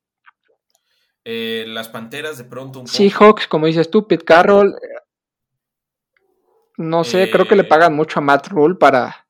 Eh, 1.24 1.64
las 1.68 1.88
Panteras 1.88 2.36
de 2.36 2.44
pronto 2.44 2.80
un 2.80 2.86
Seahawks, 2.86 3.46
como 3.46 3.66
dices 3.66 3.90
tú, 3.90 4.06
Pete 4.06 4.26
Carroll. 4.26 4.74
No 6.76 7.02
sé, 7.02 7.30
creo 7.30 7.48
que 7.48 7.56
le 7.56 7.64
pagan 7.64 7.94
mucho 7.94 8.18
a 8.18 8.22
Matt 8.22 8.48
Rule 8.48 8.74
para, 8.78 9.21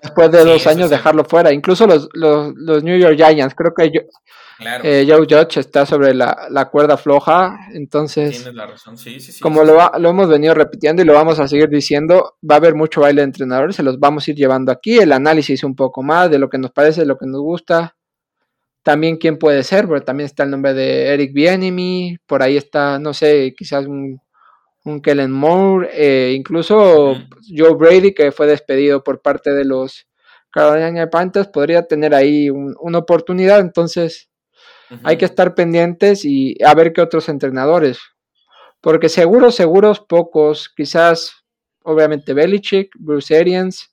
después 0.00 0.30
de 0.30 0.44
dos 0.44 0.66
años 0.66 0.90
dejarlo 0.90 1.24
fuera. 1.24 1.52
Incluso 1.52 1.86
los, 1.86 2.08
los, 2.12 2.52
los 2.56 2.82
New 2.82 2.98
York 2.98 3.16
Giants, 3.16 3.54
creo 3.54 3.74
que 3.74 3.90
yo, 3.90 4.00
eh, 4.82 5.04
Joe 5.08 5.26
Judge 5.28 5.58
está 5.58 5.84
sobre 5.86 6.14
la, 6.14 6.68
cuerda 6.70 6.96
floja, 6.96 7.58
entonces, 7.72 8.48
como 9.40 9.64
lo, 9.64 9.90
lo, 9.98 10.10
hemos 10.10 10.28
venido 10.28 10.54
repitiendo 10.54 11.02
y 11.02 11.04
lo 11.04 11.14
vamos 11.14 11.38
a 11.40 11.48
seguir 11.48 11.68
diciendo, 11.68 12.36
va 12.48 12.56
a 12.56 12.58
haber 12.58 12.74
mucho 12.74 13.00
baile 13.00 13.22
de 13.22 13.26
entrenadores, 13.26 13.76
se 13.76 13.82
los 13.82 13.98
vamos 13.98 14.26
a 14.26 14.30
ir 14.30 14.36
llevando 14.36 14.70
aquí, 14.70 14.98
el 14.98 15.12
análisis 15.12 15.64
un 15.64 15.74
poco 15.74 16.02
más 16.02 16.30
de 16.30 16.38
lo 16.38 16.48
que 16.48 16.58
nos 16.58 16.70
parece, 16.70 17.00
de 17.00 17.06
lo 17.06 17.18
que 17.18 17.26
nos 17.26 17.40
gusta, 17.40 17.96
también 18.82 19.16
quién 19.16 19.38
puede 19.38 19.62
ser, 19.62 19.86
porque 19.86 20.04
también 20.04 20.26
está 20.26 20.44
el 20.44 20.50
nombre 20.50 20.74
de 20.74 21.08
Eric 21.08 21.32
Bienemy, 21.32 22.18
por 22.26 22.42
ahí 22.42 22.56
está, 22.56 22.98
no 22.98 23.14
sé, 23.14 23.54
quizás 23.56 23.86
un, 23.86 24.20
un 24.84 25.00
Kellen 25.00 25.30
Moore, 25.30 25.88
eh, 25.92 26.32
incluso 26.34 27.16
Joe 27.48 27.74
Brady, 27.74 28.14
que 28.14 28.32
fue 28.32 28.46
despedido 28.46 29.02
por 29.04 29.22
parte 29.22 29.52
de 29.52 29.64
los 29.64 30.06
Carolina 30.50 31.08
Panthers, 31.08 31.48
podría 31.48 31.86
tener 31.86 32.14
ahí 32.14 32.50
una 32.50 32.98
oportunidad, 32.98 33.60
entonces 33.60 34.28
hay 35.04 35.16
que 35.16 35.24
estar 35.24 35.54
pendientes 35.54 36.24
y 36.24 36.56
a 36.62 36.74
ver 36.74 36.92
qué 36.92 37.00
otros 37.00 37.28
entrenadores. 37.28 37.98
Porque 38.80 39.08
seguros, 39.08 39.54
seguros, 39.54 40.00
pocos. 40.00 40.68
Quizás, 40.76 41.44
obviamente, 41.84 42.34
Belichick, 42.34 42.90
Bruce 42.98 43.38
Arians, 43.38 43.90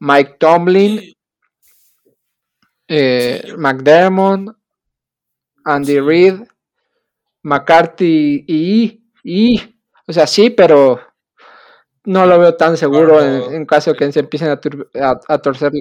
Mike 0.00 0.36
Tomlin, 0.38 1.14
eh, 2.88 3.54
McDermott, 3.56 4.56
Andy 5.64 6.00
Reid, 6.00 6.34
McCarthy 7.42 8.44
y, 8.46 9.04
y, 9.22 9.73
o 10.06 10.12
sea, 10.12 10.26
sí, 10.26 10.50
pero 10.50 11.00
no 12.04 12.26
lo 12.26 12.38
veo 12.38 12.54
tan 12.56 12.76
seguro 12.76 13.22
en, 13.22 13.64
caso 13.64 13.92
de 13.92 13.96
que 13.96 14.12
se 14.12 14.20
empiecen 14.20 14.50
a, 14.50 15.38
torcer 15.38 15.72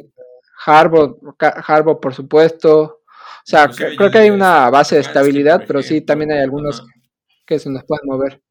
Harbaugh, 0.66 1.18
Harbaugh, 1.40 2.00
por 2.00 2.14
supuesto. 2.14 2.82
O 2.82 3.46
sea, 3.46 3.68
creo 3.68 4.10
que 4.10 4.18
hay 4.18 4.30
una 4.30 4.70
base 4.70 4.96
de 4.96 5.02
estabilidad, 5.02 5.66
pero 5.68 5.82
sí, 5.84 6.02
también 6.02 6.32
hay 6.32 6.40
algunos 6.40 6.86
que 7.46 7.60
se 7.60 7.70
nos 7.70 7.84
pueden 7.84 8.08
mover. 8.08 8.42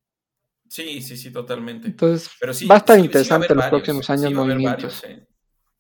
Sí, 0.69 1.01
sí, 1.01 1.17
sí, 1.17 1.31
totalmente. 1.31 1.89
Entonces, 1.89 2.31
va 2.71 2.77
a 2.77 2.79
estar 2.79 2.99
interesante 2.99 3.55
los 3.55 3.67
próximos 3.67 4.09
años 4.11 4.29
sí 4.29 4.35
movimientos. 4.35 5.05
¿eh? 5.05 5.27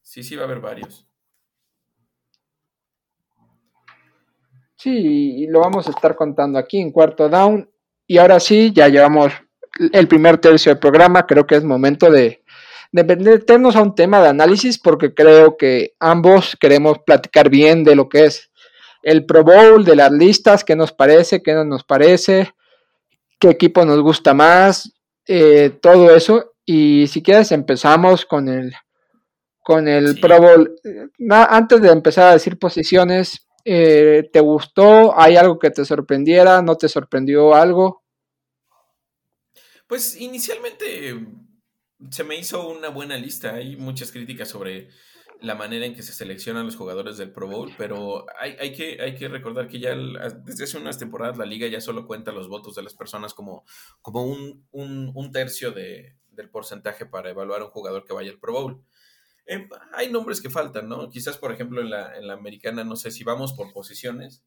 Sí, 0.00 0.22
sí, 0.22 0.36
va 0.36 0.42
a 0.42 0.44
haber 0.46 0.60
varios. 0.60 1.06
Sí, 4.76 5.42
y 5.44 5.46
lo 5.46 5.60
vamos 5.60 5.86
a 5.86 5.90
estar 5.90 6.16
contando 6.16 6.58
aquí 6.58 6.78
en 6.78 6.90
cuarto 6.90 7.28
down. 7.28 7.70
Y 8.06 8.18
ahora 8.18 8.40
sí, 8.40 8.72
ya 8.74 8.88
llevamos 8.88 9.32
el 9.92 10.08
primer 10.08 10.38
tercio 10.38 10.70
del 10.72 10.78
programa. 10.78 11.26
Creo 11.26 11.46
que 11.46 11.56
es 11.56 11.64
momento 11.64 12.10
de, 12.10 12.42
de 12.92 13.04
meternos 13.04 13.76
a 13.76 13.82
un 13.82 13.94
tema 13.94 14.20
de 14.22 14.28
análisis 14.28 14.78
porque 14.78 15.14
creo 15.14 15.56
que 15.56 15.94
ambos 15.98 16.56
queremos 16.60 16.98
platicar 17.04 17.48
bien 17.48 17.84
de 17.84 17.96
lo 17.96 18.08
que 18.08 18.26
es 18.26 18.50
el 19.02 19.26
Pro 19.26 19.42
Bowl, 19.42 19.84
de 19.84 19.96
las 19.96 20.12
listas, 20.12 20.64
qué 20.64 20.76
nos 20.76 20.92
parece, 20.92 21.42
qué 21.42 21.54
no 21.54 21.64
nos 21.64 21.84
parece, 21.84 22.52
qué 23.38 23.50
equipo 23.50 23.84
nos 23.84 24.00
gusta 24.00 24.32
más, 24.34 24.92
eh, 25.26 25.70
todo 25.80 26.14
eso. 26.14 26.52
Y 26.64 27.06
si 27.08 27.22
quieres 27.22 27.50
empezamos 27.50 28.24
con 28.24 28.48
el, 28.48 28.72
con 29.62 29.88
el 29.88 30.20
Pro 30.20 30.40
Bowl. 30.40 30.74
antes 31.30 31.80
de 31.80 31.90
empezar 31.90 32.28
a 32.28 32.32
decir 32.32 32.58
posiciones, 32.58 33.46
eh, 33.64 34.28
¿te 34.32 34.40
gustó? 34.40 35.18
¿Hay 35.18 35.36
algo 35.36 35.58
que 35.58 35.70
te 35.70 35.84
sorprendiera? 35.84 36.62
¿No 36.62 36.76
te 36.76 36.88
sorprendió 36.88 37.54
algo? 37.54 38.01
Pues 39.92 40.16
inicialmente 40.18 41.22
se 42.08 42.24
me 42.24 42.38
hizo 42.38 42.66
una 42.66 42.88
buena 42.88 43.18
lista. 43.18 43.56
Hay 43.56 43.76
muchas 43.76 44.10
críticas 44.10 44.48
sobre 44.48 44.88
la 45.42 45.54
manera 45.54 45.84
en 45.84 45.94
que 45.94 46.02
se 46.02 46.14
seleccionan 46.14 46.64
los 46.64 46.76
jugadores 46.76 47.18
del 47.18 47.30
Pro 47.30 47.46
Bowl, 47.46 47.74
pero 47.76 48.24
hay, 48.40 48.56
hay, 48.58 48.72
que, 48.72 49.02
hay 49.02 49.14
que 49.16 49.28
recordar 49.28 49.68
que 49.68 49.80
ya 49.80 49.94
desde 49.94 50.64
hace 50.64 50.78
unas 50.78 50.98
temporadas 50.98 51.36
la 51.36 51.44
liga 51.44 51.66
ya 51.66 51.82
solo 51.82 52.06
cuenta 52.06 52.32
los 52.32 52.48
votos 52.48 52.74
de 52.74 52.82
las 52.82 52.94
personas 52.94 53.34
como, 53.34 53.66
como 54.00 54.24
un, 54.24 54.64
un, 54.72 55.30
tercio 55.30 55.72
de, 55.72 56.16
del 56.28 56.48
porcentaje 56.48 57.04
para 57.04 57.28
evaluar 57.28 57.60
a 57.60 57.66
un 57.66 57.70
jugador 57.70 58.06
que 58.06 58.14
vaya 58.14 58.30
al 58.30 58.40
Pro 58.40 58.54
Bowl. 58.54 58.82
Eh, 59.44 59.68
hay 59.92 60.10
nombres 60.10 60.40
que 60.40 60.48
faltan, 60.48 60.88
¿no? 60.88 61.10
Quizás, 61.10 61.36
por 61.36 61.52
ejemplo, 61.52 61.82
en 61.82 61.90
la, 61.90 62.16
en 62.16 62.28
la 62.28 62.32
americana, 62.32 62.82
no 62.82 62.96
sé 62.96 63.10
si 63.10 63.24
vamos 63.24 63.52
por 63.52 63.74
posiciones. 63.74 64.42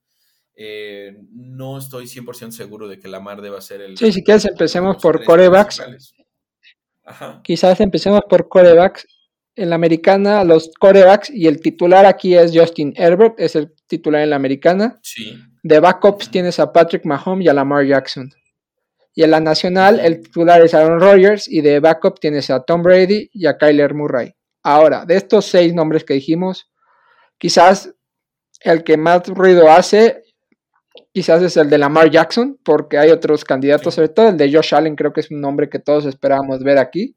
Eh, 0.56 1.18
no 1.32 1.78
estoy 1.78 2.06
100% 2.06 2.52
seguro 2.52 2.88
de 2.88 3.00
que 3.00 3.08
Lamar 3.08 3.42
deba 3.42 3.60
ser 3.62 3.82
el... 3.82 3.98
Sí, 3.98 4.12
si 4.12 4.24
quieres 4.24 4.46
empecemos 4.46 4.98
por 4.98 5.24
corebacks. 5.24 5.82
Quizás 7.44 7.80
empecemos 7.82 8.22
por 8.30 8.48
corebacks 8.48 9.06
en 9.56 9.70
la 9.70 9.76
americana, 9.76 10.44
los 10.44 10.72
corebacks, 10.80 11.30
y 11.30 11.48
el 11.48 11.62
titular 11.62 12.06
aquí 12.06 12.36
es 12.36 12.52
Justin 12.54 12.94
Herbert, 12.96 13.40
es 13.40 13.56
el 13.56 13.74
titular 13.88 14.22
en 14.22 14.30
la 14.30 14.36
americana. 14.36 15.00
Sí. 15.02 15.38
De 15.64 15.80
backups 15.80 16.30
tienes 16.30 16.60
a 16.60 16.72
Patrick 16.72 17.06
Mahomes 17.06 17.46
y 17.46 17.50
a 17.50 17.54
Lamar 17.54 17.86
Jackson. 17.86 18.32
Y 19.14 19.24
en 19.24 19.32
la 19.32 19.40
nacional, 19.40 20.00
el 20.00 20.22
titular 20.22 20.62
es 20.62 20.74
Aaron 20.74 21.00
Rodgers, 21.00 21.48
y 21.48 21.62
de 21.62 21.80
backup 21.80 22.20
tienes 22.20 22.50
a 22.50 22.64
Tom 22.64 22.84
Brady 22.84 23.30
y 23.32 23.46
a 23.46 23.58
Kyler 23.58 23.94
Murray. 23.94 24.34
Ahora, 24.62 25.06
de 25.06 25.16
estos 25.16 25.46
seis 25.46 25.74
nombres 25.74 26.04
que 26.04 26.16
dijimos, 26.16 26.70
quizás 27.38 27.94
el 28.62 28.84
que 28.84 28.98
más 28.98 29.28
ruido 29.28 29.70
hace, 29.70 30.25
quizás 31.16 31.42
es 31.42 31.56
el 31.56 31.70
de 31.70 31.78
Lamar 31.78 32.12
Jackson, 32.12 32.60
porque 32.62 32.98
hay 33.00 33.10
otros 33.10 33.46
candidatos, 33.46 33.96
sobre 33.96 34.10
todo 34.10 34.28
el 34.28 34.36
de 34.36 34.54
Josh 34.54 34.76
Allen, 34.76 34.98
creo 34.98 35.14
que 35.14 35.22
es 35.22 35.32
un 35.32 35.40
nombre 35.40 35.70
que 35.70 35.80
todos 35.80 36.06
esperábamos 36.06 36.62
ver 36.62 36.78
aquí 36.78 37.16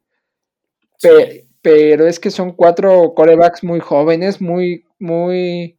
pero 1.62 2.06
es 2.06 2.18
que 2.20 2.30
son 2.30 2.52
cuatro 2.52 3.12
corebacks 3.14 3.64
muy 3.64 3.80
jóvenes, 3.80 4.40
muy, 4.40 4.84
muy, 4.98 5.78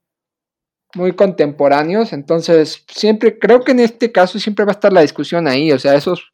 muy 0.95 1.13
contemporáneos. 1.13 2.13
Entonces, 2.13 2.85
siempre, 2.87 3.39
creo 3.39 3.61
que 3.61 3.71
en 3.71 3.79
este 3.79 4.11
caso 4.11 4.39
siempre 4.39 4.65
va 4.65 4.71
a 4.71 4.73
estar 4.73 4.93
la 4.93 5.01
discusión 5.01 5.47
ahí. 5.47 5.71
O 5.71 5.79
sea, 5.79 5.95
esos, 5.95 6.31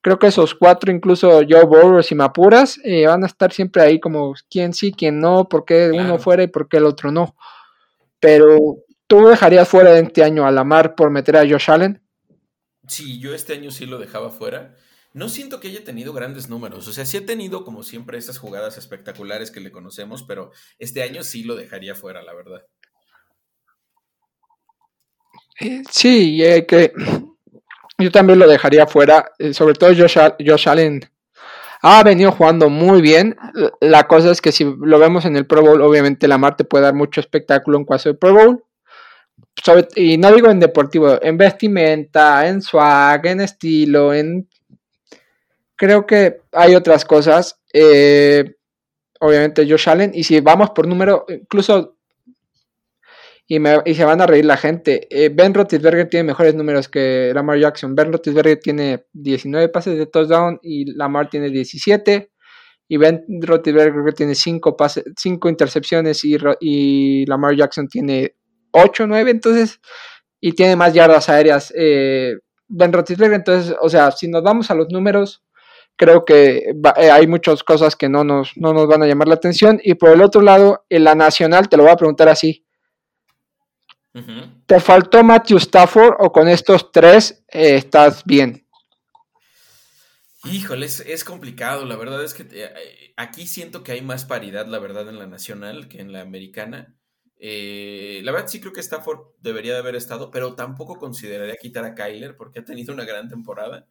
creo 0.00 0.18
que 0.18 0.28
esos 0.28 0.54
cuatro, 0.54 0.92
incluso 0.92 1.42
Joe 1.48 1.64
Burrow 1.64 2.00
y 2.08 2.14
Mapuras, 2.14 2.80
eh, 2.84 3.06
van 3.06 3.24
a 3.24 3.26
estar 3.26 3.52
siempre 3.52 3.82
ahí 3.82 4.00
como 4.00 4.34
quién 4.48 4.72
sí, 4.72 4.92
quién 4.92 5.20
no, 5.20 5.48
por 5.48 5.64
qué 5.64 5.90
uno 5.92 6.18
fuera 6.18 6.42
y 6.42 6.48
por 6.48 6.68
qué 6.68 6.78
el 6.78 6.86
otro 6.86 7.10
no. 7.10 7.34
Pero, 8.20 8.78
¿tú 9.06 9.26
dejarías 9.26 9.68
fuera 9.68 9.92
de 9.92 10.00
este 10.00 10.24
año 10.24 10.46
a 10.46 10.50
Lamar 10.50 10.94
por 10.94 11.10
meter 11.10 11.36
a 11.36 11.48
Josh 11.48 11.70
Allen? 11.70 12.02
Sí, 12.86 13.18
yo 13.20 13.34
este 13.34 13.54
año 13.54 13.70
sí 13.70 13.86
lo 13.86 13.98
dejaba 13.98 14.30
fuera 14.30 14.74
no 15.14 15.28
siento 15.28 15.60
que 15.60 15.68
haya 15.68 15.84
tenido 15.84 16.12
grandes 16.12 16.48
números. 16.48 16.88
O 16.88 16.92
sea, 16.92 17.06
sí 17.06 17.16
ha 17.16 17.24
tenido, 17.24 17.64
como 17.64 17.84
siempre, 17.84 18.18
estas 18.18 18.38
jugadas 18.38 18.76
espectaculares 18.76 19.52
que 19.52 19.60
le 19.60 19.70
conocemos, 19.70 20.24
pero 20.24 20.50
este 20.78 21.04
año 21.04 21.22
sí 21.22 21.44
lo 21.44 21.54
dejaría 21.54 21.94
fuera, 21.94 22.20
la 22.22 22.34
verdad. 22.34 22.66
Eh, 25.60 25.84
sí, 25.88 26.42
que 26.66 26.92
yo 27.96 28.10
también 28.10 28.40
lo 28.40 28.48
dejaría 28.48 28.88
fuera. 28.88 29.30
Eh, 29.38 29.54
sobre 29.54 29.74
todo 29.74 29.94
Josh, 29.94 30.68
Allen 30.68 31.08
ha 31.82 32.02
venido 32.02 32.32
jugando 32.32 32.68
muy 32.68 33.00
bien. 33.00 33.36
La 33.80 34.08
cosa 34.08 34.32
es 34.32 34.40
que 34.40 34.50
si 34.50 34.64
lo 34.64 34.98
vemos 34.98 35.24
en 35.26 35.36
el 35.36 35.46
Pro 35.46 35.62
Bowl, 35.62 35.80
obviamente 35.80 36.26
la 36.26 36.38
Marte 36.38 36.64
puede 36.64 36.84
dar 36.84 36.94
mucho 36.94 37.20
espectáculo 37.20 37.78
en 37.78 37.84
caso 37.84 38.08
de 38.08 38.16
Pro 38.16 38.34
Bowl. 38.34 38.64
Y 39.96 40.18
no 40.18 40.32
digo 40.32 40.50
en 40.50 40.60
deportivo, 40.60 41.18
en 41.22 41.36
vestimenta, 41.36 42.46
en 42.46 42.60
swag, 42.60 43.26
en 43.26 43.40
estilo, 43.40 44.12
en 44.12 44.48
creo 45.76 46.06
que 46.06 46.40
hay 46.52 46.74
otras 46.74 47.04
cosas. 47.04 47.60
Eh, 47.72 48.56
obviamente 49.20 49.68
Josh 49.68 49.88
Allen. 49.88 50.12
Y 50.14 50.24
si 50.24 50.40
vamos 50.40 50.70
por 50.70 50.86
número, 50.86 51.24
incluso... 51.28 51.96
Y, 53.46 53.58
se 53.94 54.04
van 54.04 54.22
a 54.22 54.26
reír 54.26 54.46
la 54.46 54.56
gente. 54.56 55.06
Eh, 55.10 55.28
ben 55.28 55.52
Roethlisberger 55.52 56.08
tiene 56.08 56.24
mejores 56.24 56.54
números 56.54 56.88
que 56.88 57.30
Lamar 57.34 57.58
Jackson. 57.58 57.94
Ben 57.94 58.10
Roethlisberger 58.10 58.58
tiene 58.58 59.04
19 59.12 59.68
pases 59.68 59.98
de 59.98 60.06
touchdown 60.06 60.58
y 60.62 60.86
Lamar 60.94 61.28
tiene 61.28 61.50
17. 61.50 62.30
Y 62.88 62.96
Ben 62.96 63.22
Roethlisberger 63.28 64.14
tiene 64.14 64.34
5 64.34 64.76
pases, 64.78 65.04
5 65.18 65.48
intercepciones 65.50 66.24
y, 66.24 66.38
y, 66.60 67.26
Lamar 67.26 67.54
Jackson 67.54 67.86
tiene 67.86 68.34
8, 68.74 69.06
9. 69.06 69.30
Entonces, 69.30 69.80
y 70.40 70.52
tiene 70.52 70.76
más 70.76 70.92
yardas 70.92 71.28
aéreas. 71.28 71.72
Eh, 71.76 72.36
ben 72.68 72.92
Roethlisberger, 72.92 73.36
entonces, 73.36 73.74
o 73.80 73.88
sea, 73.88 74.10
si 74.10 74.28
nos 74.28 74.42
vamos 74.42 74.70
a 74.70 74.74
los 74.74 74.88
números, 74.90 75.42
creo 75.96 76.24
que 76.24 76.74
eh, 76.96 77.10
hay 77.10 77.26
muchas 77.26 77.62
cosas 77.62 77.96
que 77.96 78.08
no 78.08 78.24
nos, 78.24 78.56
no 78.56 78.72
nos 78.72 78.86
van 78.86 79.02
a 79.02 79.06
llamar 79.06 79.28
la 79.28 79.34
atención. 79.34 79.80
Y 79.82 79.94
por 79.94 80.10
el 80.10 80.20
otro 80.20 80.42
lado, 80.42 80.84
en 80.90 81.04
la 81.04 81.14
nacional, 81.14 81.68
te 81.68 81.76
lo 81.76 81.84
voy 81.84 81.92
a 81.92 81.96
preguntar 81.96 82.28
así. 82.28 82.64
¿Te 84.66 84.78
faltó 84.78 85.24
Matthew 85.24 85.58
Stafford 85.58 86.14
o 86.20 86.30
con 86.30 86.46
estos 86.46 86.92
tres 86.92 87.44
eh, 87.48 87.76
estás 87.76 88.22
bien? 88.24 88.64
Híjole, 90.44 90.86
es, 90.86 91.24
complicado. 91.24 91.84
La 91.84 91.96
verdad 91.96 92.22
es 92.22 92.34
que 92.34 92.46
aquí 93.16 93.46
siento 93.46 93.82
que 93.82 93.92
hay 93.92 94.02
más 94.02 94.24
paridad, 94.24 94.66
la 94.66 94.78
verdad, 94.78 95.08
en 95.08 95.18
la 95.18 95.26
nacional 95.26 95.88
que 95.88 96.00
en 96.00 96.12
la 96.12 96.20
americana. 96.20 96.94
La 97.38 98.32
verdad 98.32 98.48
sí 98.48 98.60
creo 98.60 98.72
que 98.72 98.80
Stafford 98.80 99.20
debería 99.40 99.74
de 99.74 99.80
haber 99.80 99.96
estado, 99.96 100.30
pero 100.30 100.54
tampoco 100.54 100.96
consideraría 100.96 101.56
quitar 101.56 101.84
a 101.84 101.94
Kyler 101.94 102.36
porque 102.36 102.60
ha 102.60 102.64
tenido 102.64 102.94
una 102.94 103.04
gran 103.04 103.28
temporada 103.28 103.86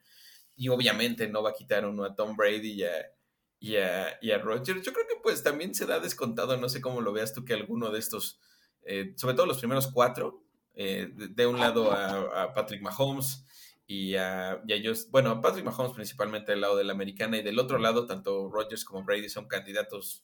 y 0.55 0.69
obviamente 0.69 1.27
no 1.27 1.43
va 1.43 1.51
a 1.51 1.53
quitar 1.53 1.85
uno 1.85 2.03
a 2.03 2.15
Tom 2.15 2.35
Brady 2.35 2.71
y 2.71 2.83
a, 2.83 4.19
y 4.21 4.31
a. 4.31 4.37
Yo 4.63 4.73
creo 4.73 5.07
que 5.07 5.19
pues 5.21 5.43
también 5.43 5.73
se 5.73 5.85
da 5.85 5.99
descontado, 5.99 6.57
no 6.57 6.69
sé 6.69 6.81
cómo 6.81 7.01
lo 7.01 7.13
veas 7.13 7.33
tú, 7.33 7.45
que 7.45 7.53
alguno 7.53 7.91
de 7.91 7.99
estos, 7.99 8.39
eh, 8.83 9.13
sobre 9.15 9.35
todo 9.35 9.45
los 9.45 9.59
primeros 9.59 9.87
cuatro, 9.87 10.43
eh, 10.75 11.09
de, 11.13 11.47
un 11.47 11.59
lado 11.59 11.91
a, 11.91 12.53
Patrick 12.53 12.81
Mahomes 12.81 13.45
y 13.85 14.15
a, 14.15 14.61
y 14.67 14.73
ellos, 14.73 15.09
bueno, 15.11 15.29
a 15.29 15.41
Patrick 15.41 15.65
Mahomes 15.65 15.93
principalmente 15.93 16.51
del 16.51 16.61
lado 16.61 16.75
de 16.75 16.83
la 16.83 16.93
americana 16.93 17.37
y 17.37 17.43
del 17.43 17.59
otro 17.59 17.77
lado 17.77 18.05
tanto 18.05 18.49
Rodgers 18.49 18.85
como 18.85 19.03
Brady 19.03 19.29
son 19.29 19.47
candidatos 19.47 20.23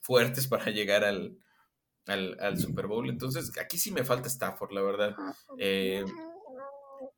fuertes 0.00 0.46
para 0.48 0.70
llegar 0.70 1.04
al, 1.04 1.38
al, 2.10 2.58
Super 2.58 2.86
Bowl. 2.86 3.08
Entonces, 3.08 3.52
aquí 3.58 3.78
sí 3.78 3.90
me 3.92 4.04
falta 4.04 4.28
Stafford, 4.28 4.72
la 4.72 4.82
verdad. 4.82 5.16
Eh, 5.58 6.04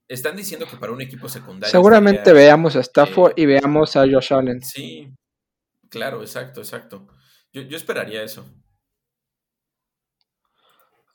están 0.09 0.37
diciendo 0.37 0.67
que 0.67 0.77
para 0.77 0.93
un 0.93 1.01
equipo 1.01 1.29
secundario. 1.29 1.71
Seguramente 1.71 2.33
veamos 2.33 2.77
a 2.77 2.81
Stafford 2.81 3.33
y 3.37 3.47
veamos 3.47 3.97
a 3.97 4.01
Josh 4.01 4.33
Allen. 4.33 4.63
Sí, 4.63 5.11
claro, 5.89 6.21
exacto, 6.21 6.61
exacto. 6.61 7.09
Yo, 7.53 7.63
esperaría 7.77 8.23
eso. 8.23 8.45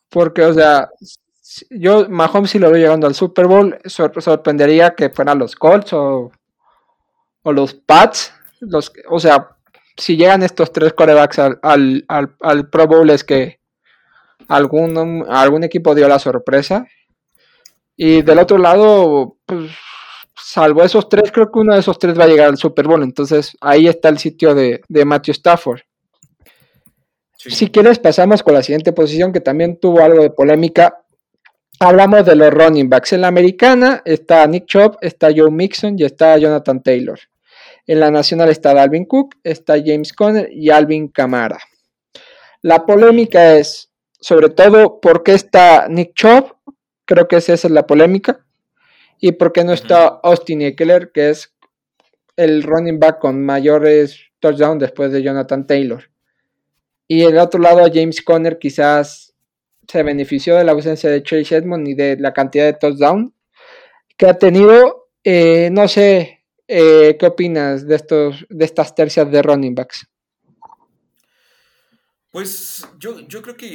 Porque, 0.09 0.43
o 0.43 0.53
sea, 0.53 0.89
yo 1.69 2.09
Mahomes 2.09 2.51
si 2.51 2.59
lo 2.59 2.71
veo 2.71 2.81
llegando 2.81 3.07
al 3.07 3.15
Super 3.15 3.47
Bowl, 3.47 3.77
sorprendería 3.85 4.95
que 4.95 5.09
fueran 5.09 5.39
los 5.39 5.55
Colts 5.55 5.93
o, 5.93 6.31
los 7.43 7.73
Pats. 7.73 8.33
Los, 8.59 8.91
o 9.09 9.19
sea, 9.19 9.57
si 9.95 10.17
llegan 10.17 10.43
estos 10.43 10.71
tres 10.71 10.93
corebacks 10.93 11.39
al, 11.39 12.05
al 12.07 12.69
Pro 12.69 12.87
Bowl 12.87 13.09
es 13.09 13.23
que 13.23 13.56
algún, 14.47 15.25
algún 15.29 15.63
equipo 15.63 15.95
dio 15.95 16.07
la 16.07 16.19
sorpresa 16.19 16.87
y 17.99 18.21
del 18.21 18.37
otro 18.37 18.59
lado, 18.59 19.37
pues, 19.45 19.71
salvo 20.35 20.83
esos 20.83 21.09
tres, 21.09 21.31
creo 21.31 21.51
que 21.51 21.59
uno 21.59 21.73
de 21.73 21.79
esos 21.79 21.97
tres 21.97 22.17
va 22.17 22.25
a 22.25 22.27
llegar 22.27 22.47
al 22.47 22.57
Super 22.57 22.87
Bowl. 22.87 23.01
Entonces 23.01 23.57
ahí 23.59 23.87
está 23.87 24.09
el 24.09 24.19
sitio 24.19 24.53
de, 24.53 24.81
Matthew 24.87 25.33
Stafford. 25.33 25.81
Si 27.37 27.69
quieres, 27.69 27.97
pasamos 27.97 28.43
con 28.43 28.53
la 28.53 28.61
siguiente 28.61 28.93
posición 28.93 29.33
que 29.33 29.41
también 29.41 29.79
tuvo 29.79 30.01
algo 30.01 30.21
de 30.21 30.29
polémica. 30.29 31.03
hablamos 31.79 32.25
de 32.25 32.35
los 32.35 32.53
running 32.53 32.89
backs. 32.89 33.13
En 33.13 33.21
la 33.21 33.27
americana 33.29 34.01
está 34.05 34.45
Nick 34.45 34.65
Chubb, 34.65 34.97
está 35.01 35.29
Joe 35.35 35.51
Mixon 35.51 35.97
y 35.97 36.03
está 36.03 36.37
Jonathan 36.37 36.81
Taylor. 36.83 37.19
En 37.87 37.99
la 37.99 38.11
nacional 38.11 38.49
está 38.49 38.73
Dalvin 38.73 39.05
Cook, 39.05 39.35
está 39.43 39.75
James 39.83 40.13
Conner 40.13 40.49
y 40.51 40.69
Alvin 40.69 41.07
Kamara. 41.07 41.57
La 42.61 42.85
polémica 42.85 43.55
es, 43.55 43.86
sobre 44.19 44.49
todo, 44.49 44.99
¿por 44.99 45.23
qué 45.23 45.33
está 45.33 45.87
Nick 45.87 46.13
Chubb? 46.13 46.55
Creo 47.05 47.27
que 47.27 47.37
esa 47.37 47.53
es 47.53 47.63
la 47.69 47.87
polémica. 47.87 48.45
¿Y 49.19 49.33
por 49.33 49.51
qué 49.51 49.63
no 49.63 49.73
está 49.73 50.07
Austin 50.23 50.61
Eckler, 50.61 51.11
que 51.11 51.29
es 51.29 51.53
el 52.35 52.63
running 52.63 52.99
back 52.99 53.19
con 53.19 53.43
mayores 53.43 54.19
touchdowns 54.39 54.81
después 54.81 55.11
de 55.11 55.23
Jonathan 55.23 55.65
Taylor? 55.65 56.03
Y 57.07 57.23
el 57.23 57.37
otro 57.37 57.59
lado, 57.59 57.87
James 57.91 58.21
Conner 58.21 58.59
quizás 58.59 59.33
se 59.87 60.03
benefició 60.03 60.55
de 60.55 60.65
la 60.65 60.73
ausencia 60.73 61.09
de 61.09 61.23
Chase 61.23 61.55
Edmond 61.55 61.87
y 61.87 61.93
de 61.93 62.17
la 62.19 62.33
cantidad 62.33 62.65
de 62.65 62.73
touchdowns 62.73 63.31
que 64.17 64.27
ha 64.27 64.37
tenido. 64.37 65.09
Eh, 65.23 65.69
no 65.71 65.87
sé, 65.87 66.43
eh, 66.67 67.15
¿qué 67.17 67.25
opinas 67.25 67.87
de, 67.87 67.95
estos, 67.95 68.45
de 68.49 68.65
estas 68.65 68.93
tercias 68.93 69.31
de 69.31 69.41
running 69.41 69.75
backs? 69.75 70.07
Pues 72.31 72.85
yo, 72.99 73.21
yo 73.21 73.41
creo 73.41 73.55
que 73.55 73.67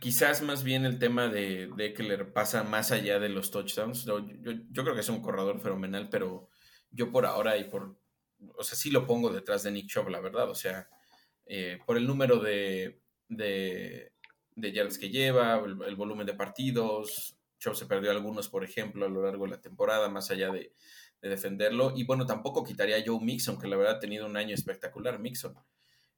quizás 0.00 0.42
más 0.42 0.64
bien 0.64 0.84
el 0.84 0.98
tema 0.98 1.28
de, 1.28 1.70
de 1.76 1.94
le 1.98 2.24
pasa 2.24 2.62
más 2.64 2.92
allá 2.92 3.18
de 3.18 3.28
los 3.28 3.50
touchdowns. 3.50 4.04
Yo, 4.04 4.26
yo, 4.70 4.82
creo 4.82 4.94
que 4.94 5.00
es 5.00 5.08
un 5.08 5.22
corredor 5.22 5.60
fenomenal, 5.60 6.08
pero 6.08 6.48
yo 6.90 7.10
por 7.10 7.26
ahora 7.26 7.56
y 7.56 7.64
por, 7.64 7.98
o 8.56 8.64
sea, 8.64 8.76
sí 8.76 8.90
lo 8.90 9.06
pongo 9.06 9.32
detrás 9.32 9.62
de 9.62 9.70
Nick 9.70 9.88
Chubb, 9.88 10.08
la 10.08 10.20
verdad. 10.20 10.50
O 10.50 10.54
sea, 10.54 10.88
eh, 11.46 11.78
por 11.86 11.96
el 11.96 12.06
número 12.06 12.38
de, 12.38 13.00
de, 13.28 14.12
de 14.54 14.72
yards 14.72 14.98
que 14.98 15.10
lleva, 15.10 15.58
el, 15.58 15.96
volumen 15.96 16.26
de 16.26 16.34
partidos. 16.34 17.38
Chubb 17.58 17.74
se 17.74 17.86
perdió 17.86 18.10
algunos, 18.10 18.48
por 18.48 18.64
ejemplo, 18.64 19.06
a 19.06 19.08
lo 19.08 19.22
largo 19.22 19.44
de 19.44 19.52
la 19.52 19.60
temporada, 19.60 20.08
más 20.08 20.30
allá 20.30 20.50
de, 20.50 20.72
de 21.22 21.28
defenderlo. 21.28 21.92
Y 21.96 22.04
bueno, 22.04 22.26
tampoco 22.26 22.64
quitaría 22.64 22.96
a 22.96 23.02
Joe 23.04 23.20
Mixon, 23.20 23.58
que 23.58 23.68
la 23.68 23.76
verdad 23.76 23.96
ha 23.96 24.00
tenido 24.00 24.26
un 24.26 24.36
año 24.36 24.54
espectacular, 24.54 25.18
Mixon. 25.18 25.54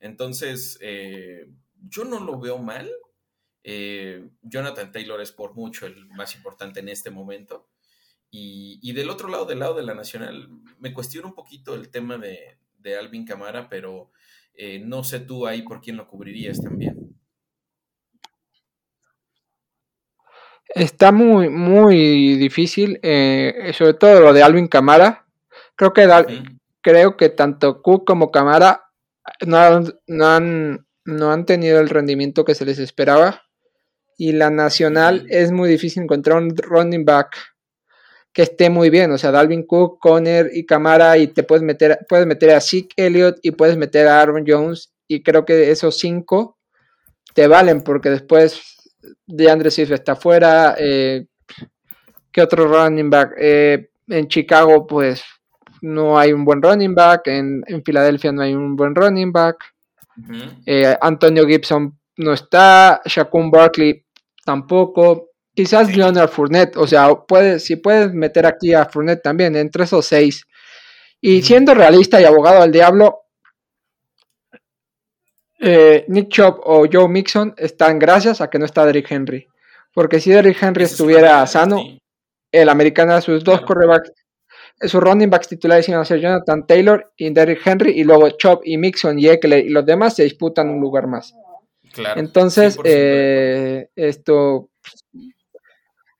Entonces, 0.00 0.78
eh, 0.81 1.48
yo 1.88 2.04
no 2.04 2.20
lo 2.20 2.38
veo 2.38 2.59
mal. 2.59 2.90
Eh, 3.64 4.28
Jonathan 4.42 4.92
Taylor 4.92 5.20
es 5.20 5.32
por 5.32 5.54
mucho 5.54 5.86
el 5.86 6.06
más 6.08 6.34
importante 6.34 6.80
en 6.80 6.88
este 6.88 7.10
momento. 7.10 7.68
Y, 8.30 8.92
del 8.92 9.08
otro 9.08 9.28
lado, 9.28 9.46
del 9.46 9.60
lado 9.60 9.74
de 9.74 9.82
la 9.82 9.94
Nacional, 9.94 10.48
me 10.78 10.92
cuestiono 10.92 11.28
un 11.28 11.34
poquito 11.34 11.74
el 11.74 11.88
tema 11.88 12.18
de, 12.18 12.58
Alvin 12.98 13.24
Camara, 13.24 13.68
pero 13.68 14.10
eh, 14.54 14.78
no 14.78 15.04
sé 15.04 15.20
tú 15.20 15.46
ahí 15.46 15.62
por 15.62 15.80
quién 15.80 15.96
lo 15.96 16.08
cubrirías 16.08 16.60
también. 16.60 17.14
Está 20.66 21.12
muy, 21.12 21.48
muy 21.48 22.36
difícil, 22.36 23.00
sobre 23.02 23.94
todo 23.98 24.20
lo 24.20 24.32
de 24.32 24.42
Alvin 24.42 24.68
Camara. 24.68 25.26
Creo 25.74 25.92
que, 25.92 26.06
creo 26.82 27.16
que 27.16 27.30
tanto 27.30 27.82
Cook 27.82 28.06
como 28.06 28.30
Camara 28.30 28.88
no, 29.46 29.56
han, 29.58 30.86
no 31.04 31.32
han 31.32 31.46
tenido 31.46 31.80
el 31.80 31.88
rendimiento 31.88 32.44
que 32.44 32.54
se 32.54 32.64
les 32.64 32.78
esperaba. 32.78 33.47
Y 34.18 34.33
la 34.33 34.50
nacional 34.50 35.26
es 35.31 35.50
muy 35.52 35.70
difícil 35.70 36.02
encontrar 36.02 36.42
un 36.42 36.54
running 36.54 37.07
back 37.07 37.37
que 38.33 38.42
esté 38.42 38.68
muy 38.68 38.90
bien. 38.90 39.11
O 39.12 39.16
sea, 39.16 39.31
Dalvin 39.31 39.64
Cook, 39.64 39.98
Conner 40.00 40.50
y 40.52 40.66
Camara, 40.66 41.16
y 41.16 41.28
te 41.28 41.44
puedes 41.44 41.62
meter, 41.62 42.00
puedes 42.07 42.26
meter 42.26 42.50
a 42.50 42.61
Zeke 42.61 42.94
Elliott 42.96 43.38
y 43.42 43.52
puedes 43.52 43.76
meter 43.76 44.07
a 44.09 44.20
Aaron 44.20 44.44
Jones. 44.46 44.92
Y 45.07 45.22
creo 45.22 45.44
que 45.46 45.70
esos 45.70 45.96
cinco 45.96 46.59
te 47.33 47.46
valen, 47.46 47.83
porque 47.83 48.11
después 48.11 48.61
de 49.26 49.50
Andre 49.50 49.70
Swift 49.70 49.92
está 49.92 50.16
fuera. 50.16 50.74
Eh, 50.78 51.26
¿Qué 52.31 52.42
otro 52.42 52.66
running 52.66 53.09
back? 53.09 53.35
Eh, 53.38 53.88
en 54.09 54.28
Chicago, 54.28 54.87
pues 54.87 55.22
no 55.83 56.18
hay 56.18 56.33
un 56.33 56.44
buen 56.44 56.62
running 56.62 56.94
back, 56.94 57.28
en, 57.28 57.62
Filadelfia 57.85 58.33
no 58.33 58.42
hay 58.42 58.54
un 58.54 58.76
buen 58.76 58.94
running 58.94 59.33
back, 59.33 59.57
eh, 60.66 60.96
Antonio 61.00 61.46
Gibson 61.46 61.96
no 62.16 62.33
está, 62.33 63.00
Shaquem 63.04 63.50
Barkley 63.50 64.04
tampoco, 64.48 65.32
quizás 65.54 65.94
Leonard 65.94 66.30
Fournette, 66.30 66.78
o 66.78 66.87
sea, 66.87 67.14
puedes, 67.14 67.66
si 67.66 67.76
puedes 67.76 68.14
meter 68.14 68.46
aquí 68.46 68.72
a 68.72 68.87
Fournette 68.87 69.22
también, 69.22 69.54
entre 69.56 69.84
esos 69.84 70.06
seis. 70.06 70.46
Y 71.20 71.42
siendo 71.42 71.74
realista 71.74 72.18
y 72.18 72.24
abogado 72.24 72.62
al 72.62 72.72
diablo, 72.72 73.24
eh, 75.61 76.06
Nick 76.08 76.30
Chubb 76.30 76.61
o 76.64 76.87
Joe 76.90 77.08
Mixon 77.08 77.54
están 77.58 77.98
gracias 77.98 78.40
a 78.40 78.48
que 78.48 78.58
no 78.58 78.64
está 78.64 78.87
Derrick 78.87 79.11
Henry. 79.11 79.46
Porque 79.92 80.18
si 80.18 80.30
Derrick 80.30 80.62
Henry 80.62 80.84
estuviera 80.84 81.46
sano, 81.46 81.82
el 82.50 82.68
americano, 82.70 83.20
sus 83.20 83.44
dos 83.44 83.61
corebacks 83.61 84.12
sus 84.80 85.02
running 85.02 85.28
backs 85.28 85.48
titulares 85.48 85.88
iban 85.90 86.00
a 86.00 86.04
ser 86.06 86.20
Jonathan 86.20 86.66
Taylor 86.66 87.12
y 87.18 87.28
Derrick 87.30 87.66
Henry, 87.66 88.00
y 88.00 88.04
luego 88.04 88.30
Chop 88.30 88.62
y 88.64 88.78
Mixon 88.78 89.18
y 89.18 89.28
Eckler 89.28 89.66
y 89.66 89.68
los 89.68 89.84
demás 89.84 90.16
se 90.16 90.22
disputan 90.22 90.70
un 90.70 90.80
lugar 90.80 91.06
más. 91.06 91.34
Claro, 91.98 92.20
Entonces, 92.20 92.78
eh, 92.84 93.88
esto 93.96 94.70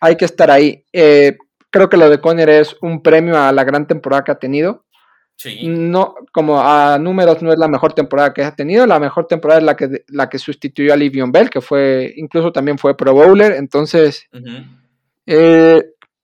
hay 0.01 0.17
que 0.17 0.25
estar 0.25 0.51
ahí. 0.51 0.85
Eh, 0.93 1.37
creo 1.71 1.88
que 1.88 1.97
lo 1.97 2.11
de 2.11 2.21
Conner 2.21 2.51
es 2.51 2.77
un 2.83 3.03
premio 3.03 3.38
a 3.38 3.53
la 3.53 3.64
gran 3.64 3.87
temporada 3.87 4.25
que 4.25 4.33
ha 4.33 4.38
tenido. 4.38 4.85
Sí. 5.37 5.69
No, 5.69 6.17
como 6.33 6.61
a 6.61 6.99
números 6.99 7.43
no 7.43 7.53
es 7.53 7.59
la 7.59 7.69
mejor 7.69 7.93
temporada 7.93 8.35
que 8.35 8.43
ha 8.43 8.57
tenido, 8.57 8.87
la 8.87 8.99
mejor 8.99 9.27
temporada 9.29 9.61
es 9.61 9.67
la 9.67 9.77
que, 9.77 10.05
la 10.09 10.29
que 10.29 10.38
sustituyó 10.38 10.93
a 10.93 10.97
Livion 10.97 11.31
Bell, 11.31 11.49
que 11.49 11.61
fue, 11.61 12.12
incluso 12.17 12.51
también 12.51 12.77
fue 12.77 12.97
Pro 12.97 13.14
Bowler, 13.14 13.53
entonces 13.53 14.29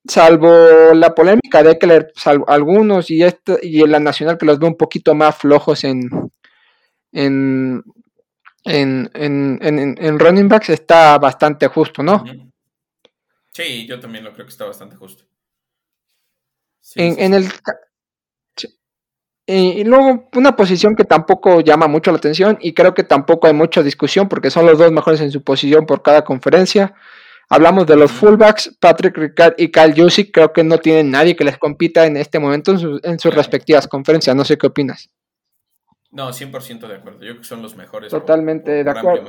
salvo 0.09 0.93
la 0.95 1.15
polémica 1.15 1.63
de 1.63 1.71
Eckler, 1.71 2.11
salvo 2.17 2.49
algunos 2.49 3.09
y 3.09 3.23
este, 3.23 3.57
y 3.63 3.83
en 3.83 3.93
la 3.93 4.01
nacional 4.01 4.37
que 4.37 4.47
los 4.47 4.59
veo 4.59 4.69
un 4.69 4.77
poquito 4.77 5.15
más 5.15 5.37
flojos 5.37 5.85
en 5.85 6.11
en, 7.15 7.83
en, 8.65 9.11
en, 9.15 9.59
en 9.63 10.19
running 10.19 10.49
backs 10.49 10.71
está 10.71 11.19
bastante 11.19 11.67
justo, 11.69 12.03
¿no? 12.03 12.25
Sí, 13.53 13.87
yo 13.87 14.01
también 14.01 14.25
lo 14.25 14.33
creo 14.33 14.47
que 14.47 14.51
está 14.51 14.65
bastante 14.65 14.97
justo. 14.97 15.25
en, 16.97 17.35
el 17.35 17.49
y 19.47 19.85
luego 19.85 20.29
una 20.35 20.57
posición 20.57 20.97
que 20.97 21.05
tampoco 21.05 21.61
llama 21.61 21.87
mucho 21.87 22.11
la 22.11 22.17
atención 22.17 22.57
y 22.61 22.73
creo 22.73 22.95
que 22.95 23.05
tampoco 23.05 23.47
hay 23.47 23.53
mucha 23.53 23.83
discusión 23.83 24.29
porque 24.29 24.51
son 24.51 24.65
los 24.65 24.79
dos 24.79 24.91
mejores 24.91 25.21
en 25.21 25.31
su 25.31 25.43
posición 25.43 25.85
por 25.85 26.03
cada 26.03 26.25
conferencia. 26.25 26.95
Hablamos 27.51 27.87
de 27.87 27.97
los 27.97 28.11
fullbacks, 28.11 28.75
Patrick 28.81 29.17
Ricard 29.19 29.55
y 29.59 29.71
Kyle 29.71 29.95
Jusic, 29.95 30.33
creo 30.33 30.53
que 30.53 30.65
no 30.65 30.79
tienen 30.79 31.11
nadie 31.11 31.37
que 31.37 31.45
les 31.45 31.59
compita 31.59 32.07
en 32.07 32.17
este 32.17 32.39
momento 32.39 32.73
en, 33.03 33.19
sus 33.19 33.35
respectivas 33.35 33.87
conferencias, 33.87 34.35
no 34.35 34.47
sé 34.47 34.57
qué 34.57 34.67
opinas. 34.67 35.11
No, 36.15 36.29
100% 36.31 36.89
de 36.89 36.95
acuerdo, 36.95 37.21
yo 37.21 37.31
creo 37.31 37.39
que 37.39 37.45
son 37.45 37.61
los 37.61 37.77
mejores. 37.77 38.11
Totalmente 38.11 38.83
de 38.85 38.91
acuerdo. 38.91 39.27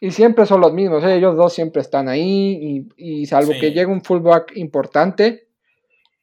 Y 0.00 0.10
siempre 0.10 0.46
son 0.46 0.60
los 0.60 0.72
mismos, 0.72 1.02
¿eh? 1.04 1.16
ellos 1.16 1.36
dos 1.36 1.52
siempre 1.52 1.80
están 1.80 2.08
ahí 2.08 2.86
y, 2.96 3.26
salvo 3.26 3.52
que 3.52 3.70
llegue 3.70 3.86
un 3.86 4.02
fullback 4.02 4.56
importante, 4.56 5.48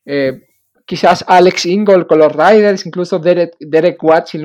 eh, 0.05 0.47
quizás 0.85 1.23
Alex 1.27 1.65
Ingold 1.65 2.05
con 2.05 2.19
los 2.19 2.31
Riders, 2.31 2.85
incluso 2.85 3.17
Derek, 3.17 3.55
Derek 3.59 4.03
Watt 4.03 4.27
si, 4.27 4.37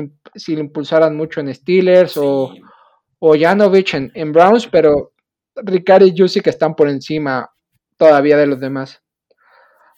lo 0.55 0.61
impulsaran 0.61 1.17
mucho 1.17 1.41
en 1.41 1.55
Steelers 1.55 2.17
o 2.17 2.53
o 3.19 3.35
Janovich 3.37 3.95
en, 3.95 4.33
Browns, 4.33 4.67
pero 4.67 5.13
Ricard 5.55 6.05
y 6.05 6.41
que 6.41 6.51
están 6.51 6.75
por 6.75 6.89
encima 6.89 7.51
todavía 7.97 8.37
de 8.37 8.47
los 8.47 8.61
demás. 8.61 9.03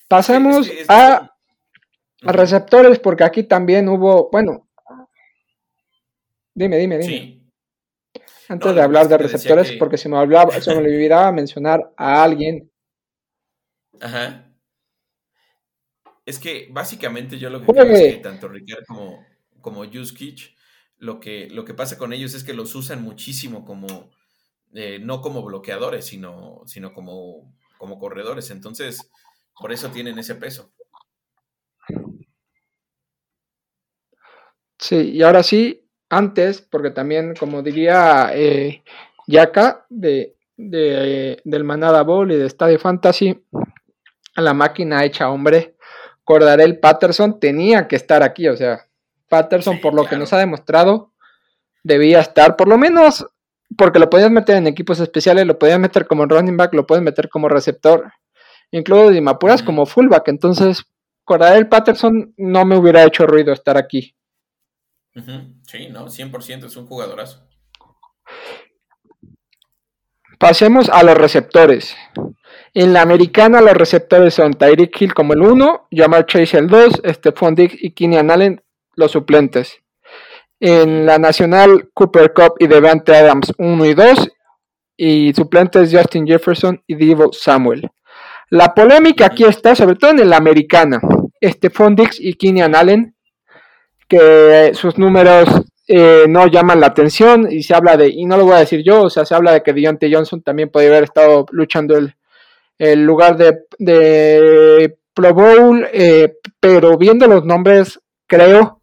Pasamos 0.08 0.70
a, 0.88 1.30
receptores, 2.20 2.98
porque 2.98 3.24
aquí 3.24 3.44
también 3.44 3.88
hubo, 3.88 4.28
bueno, 4.31 4.68
dime, 6.54 6.78
dime, 6.78 6.98
dime. 6.98 7.38
Antes 8.48 8.74
de 8.74 8.83
hablar 8.83 9.09
de 9.09 9.18
receptores, 9.18 9.72
porque 9.72 9.98
se 9.98 10.09
me, 10.09 10.16
hablaba, 10.16 10.59
se 10.61 10.74
me 10.74 10.78
olvidaba 10.78 11.31
mencionar 11.33 11.92
a 11.96 12.22
alguien. 12.22 12.70
Ajá. 14.00 14.44
Es 16.24 16.38
que 16.38 16.68
básicamente 16.70 17.38
yo 17.38 17.50
lo 17.50 17.61
que 17.61 17.72
creo 17.72 17.85
es 17.85 18.14
que 18.16 18.20
tanto 18.20 18.48
Ricard 18.48 18.85
como, 18.87 19.24
como 19.61 19.85
lo 20.98 21.20
que, 21.20 21.48
lo 21.50 21.64
que 21.64 21.74
pasa 21.74 21.96
con 21.96 22.12
ellos 22.12 22.35
es 22.35 22.44
que 22.44 22.54
los 22.54 22.74
usan 22.74 23.02
muchísimo 23.02 23.64
como, 23.64 24.11
eh, 24.74 24.98
no 25.00 25.20
como 25.20 25.42
bloqueadores, 25.42 26.07
sino, 26.07 26.62
sino 26.66 26.92
como, 26.92 27.54
como 27.78 27.98
corredores. 27.98 28.50
Entonces, 28.50 29.11
por 29.59 29.72
eso 29.72 29.90
tienen 29.90 30.18
ese 30.18 30.35
peso. 30.35 30.72
Sí, 34.78 35.10
y 35.12 35.22
ahora 35.22 35.42
sí, 35.42 35.84
antes, 36.08 36.62
porque 36.62 36.90
también, 36.90 37.34
como 37.38 37.62
diría 37.62 38.30
eh, 38.32 38.82
Yaka 39.26 39.86
de, 39.88 40.36
de, 40.56 41.40
del 41.44 41.64
Manada 41.64 42.02
Bowl 42.02 42.30
y 42.30 42.36
de 42.36 42.48
Stadio 42.48 42.78
Fantasy, 42.78 43.44
a 44.34 44.40
la 44.40 44.54
máquina 44.54 45.04
hecha 45.04 45.30
hombre, 45.30 45.74
Cordarel 46.24 46.78
Patterson 46.78 47.40
tenía 47.40 47.88
que 47.88 47.96
estar 47.96 48.22
aquí, 48.22 48.48
o 48.48 48.56
sea, 48.56 48.86
Patterson, 49.28 49.80
por 49.80 49.94
lo 49.94 50.04
que 50.04 50.16
nos 50.16 50.32
ha 50.32 50.38
demostrado, 50.38 51.12
debía 51.82 52.20
estar 52.20 52.56
por 52.56 52.68
lo 52.68 52.78
menos 52.78 53.26
porque 53.76 53.98
lo 53.98 54.08
podías 54.08 54.30
meter 54.30 54.56
en 54.56 54.66
equipos 54.66 55.00
especiales, 55.00 55.46
lo 55.46 55.58
podías 55.58 55.78
meter 55.78 56.06
como 56.06 56.26
running 56.26 56.56
back, 56.56 56.72
lo 56.74 56.86
puedes 56.86 57.04
meter 57.04 57.28
como 57.28 57.48
receptor, 57.48 58.10
incluso 58.70 59.10
de 59.10 59.20
Mapuras 59.20 59.62
como 59.62 59.86
fullback. 59.86 60.28
Entonces, 60.28 60.84
el 61.28 61.68
Patterson 61.68 62.32
no 62.36 62.64
me 62.64 62.76
hubiera 62.76 63.04
hecho 63.04 63.26
ruido 63.26 63.52
estar 63.52 63.76
aquí. 63.76 64.14
Sí, 65.62 65.88
no, 65.90 66.07
100% 66.07 66.64
es 66.66 66.76
un 66.76 66.87
jugadorazo. 66.87 67.48
Pasemos 70.38 70.88
a 70.88 71.02
los 71.02 71.16
receptores. 71.16 71.96
En 72.74 72.92
la 72.92 73.02
americana 73.02 73.61
los 73.61 73.74
receptores 73.74 74.35
son 74.35 74.54
Tyreek 74.54 75.00
Hill 75.00 75.14
como 75.14 75.33
el 75.33 75.42
1, 75.42 75.88
Jamar 75.90 76.26
Chase 76.26 76.59
el 76.59 76.68
2, 76.68 77.02
Stephon 77.07 77.54
Diggs 77.54 77.76
y 77.83 77.90
Keenan 77.90 78.31
Allen 78.31 78.62
los 78.94 79.12
suplentes. 79.12 79.78
En 80.61 81.07
la 81.07 81.18
nacional 81.18 81.90
Cooper 81.94 82.33
Cup 82.33 82.54
y 82.59 82.66
Devante 82.66 83.16
Adams 83.16 83.52
1 83.59 83.85
y 83.85 83.94
2 83.94 84.28
y 84.96 85.33
suplentes 85.35 85.92
Justin 85.92 86.26
Jefferson 86.26 86.83
y 86.87 86.94
Divo 86.94 87.33
Samuel. 87.33 87.90
La 88.50 88.74
polémica 88.74 89.26
aquí 89.26 89.44
está 89.44 89.74
sobre 89.74 89.96
todo 89.96 90.12
en 90.12 90.31
la 90.31 90.37
americana. 90.37 91.00
Stephon 91.42 91.96
Diggs 91.96 92.20
y 92.20 92.35
Keenan 92.35 92.74
Allen 92.74 93.14
que 94.08 94.72
sus 94.74 94.98
números 94.98 95.48
eh, 95.86 96.26
no 96.28 96.46
llaman 96.46 96.80
la 96.80 96.88
atención 96.88 97.50
y 97.50 97.62
se 97.62 97.74
habla 97.74 97.96
de, 97.96 98.08
y 98.08 98.24
no 98.26 98.36
lo 98.36 98.44
voy 98.44 98.54
a 98.54 98.60
decir 98.60 98.82
yo, 98.82 99.04
o 99.04 99.10
sea, 99.10 99.24
se 99.24 99.34
habla 99.34 99.52
de 99.52 99.62
que 99.62 99.72
Deontay 99.72 100.12
Johnson 100.12 100.42
también 100.42 100.70
podría 100.70 100.90
haber 100.90 101.04
estado 101.04 101.46
luchando 101.50 101.96
el, 101.96 103.04
lugar 103.04 103.36
de, 103.36 104.96
Pro 105.14 105.34
Bowl, 105.34 105.86
eh, 105.92 106.36
pero 106.60 106.96
viendo 106.96 107.26
los 107.26 107.44
nombres, 107.44 108.00
creo 108.26 108.80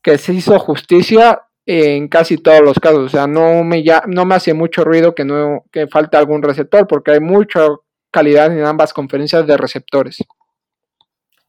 que 0.00 0.16
se 0.16 0.32
hizo 0.32 0.58
justicia 0.58 1.42
en 1.66 2.08
casi 2.08 2.38
todos 2.38 2.60
los 2.60 2.78
casos, 2.78 3.00
o 3.00 3.08
sea, 3.08 3.26
no 3.26 3.64
me, 3.64 3.82
ya, 3.82 4.04
no 4.06 4.24
me 4.24 4.36
hace 4.36 4.54
mucho 4.54 4.84
ruido 4.84 5.14
que, 5.14 5.24
no, 5.24 5.64
que 5.72 5.86
falta 5.86 6.18
algún 6.18 6.42
receptor, 6.42 6.86
porque 6.86 7.12
hay 7.12 7.20
mucha 7.20 7.66
calidad 8.10 8.56
en 8.56 8.64
ambas 8.64 8.92
conferencias 8.92 9.46
de 9.46 9.56
receptores. 9.56 10.18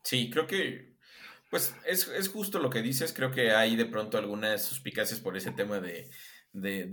Sí, 0.01 0.29
creo 0.29 0.47
que 0.47 0.84
pues 1.55 1.73
es, 1.85 2.27
justo 2.27 2.59
lo 2.59 2.69
que 2.69 2.81
dices, 2.81 3.13
creo 3.13 3.31
que 3.31 3.51
hay 3.51 3.77
de 3.77 3.85
pronto 3.85 4.17
algunas 4.17 4.61
suspicacias 4.65 5.21
por 5.21 5.37
ese 5.37 5.51
tema 5.51 5.79
de, 5.79 6.09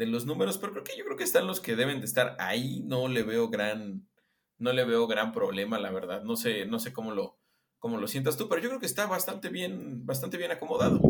los 0.07 0.25
números, 0.25 0.57
pero 0.57 0.71
creo 0.71 0.85
que 0.85 0.97
yo 0.97 1.05
creo 1.05 1.17
que 1.17 1.25
están 1.25 1.49
los 1.49 1.59
que 1.59 1.75
deben 1.75 1.99
de 1.99 2.07
estar 2.07 2.37
ahí, 2.39 2.81
no 2.85 3.09
le 3.09 3.25
veo 3.25 3.49
gran, 3.49 4.07
no 4.59 4.73
le 4.73 4.85
veo 4.85 5.09
gran 5.09 5.33
problema, 5.33 5.81
la 5.81 5.91
verdad, 5.91 6.23
no 6.23 6.37
sé, 6.37 6.65
no 6.65 6.79
sé 6.79 6.93
cómo 6.93 7.11
lo, 7.11 7.41
cómo 7.81 7.97
lo 7.97 8.07
sientas 8.07 8.37
tú, 8.37 8.49
pero 8.49 8.63
yo 8.63 8.69
creo 8.69 8.79
que 8.79 8.87
está 8.87 9.07
bastante 9.07 9.49
bien, 9.49 10.07
bastante 10.07 10.37
bien 10.37 10.53
acomodado. 10.53 11.01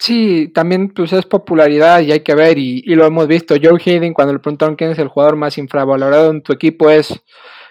Sí, 0.00 0.50
también 0.52 0.88
pues 0.88 1.12
es 1.12 1.26
popularidad 1.26 2.00
y 2.00 2.10
hay 2.10 2.24
que 2.24 2.34
ver, 2.34 2.58
y, 2.58 2.82
y 2.84 2.96
lo 2.96 3.06
hemos 3.06 3.28
visto. 3.28 3.54
Joe 3.62 3.80
Hayden, 3.80 4.14
cuando 4.14 4.32
le 4.32 4.40
preguntaron 4.40 4.74
quién 4.74 4.90
es 4.90 4.98
el 4.98 5.06
jugador 5.06 5.36
más 5.36 5.56
infravalorado 5.58 6.32
en 6.32 6.42
tu 6.42 6.52
equipo, 6.52 6.90
es 6.90 7.14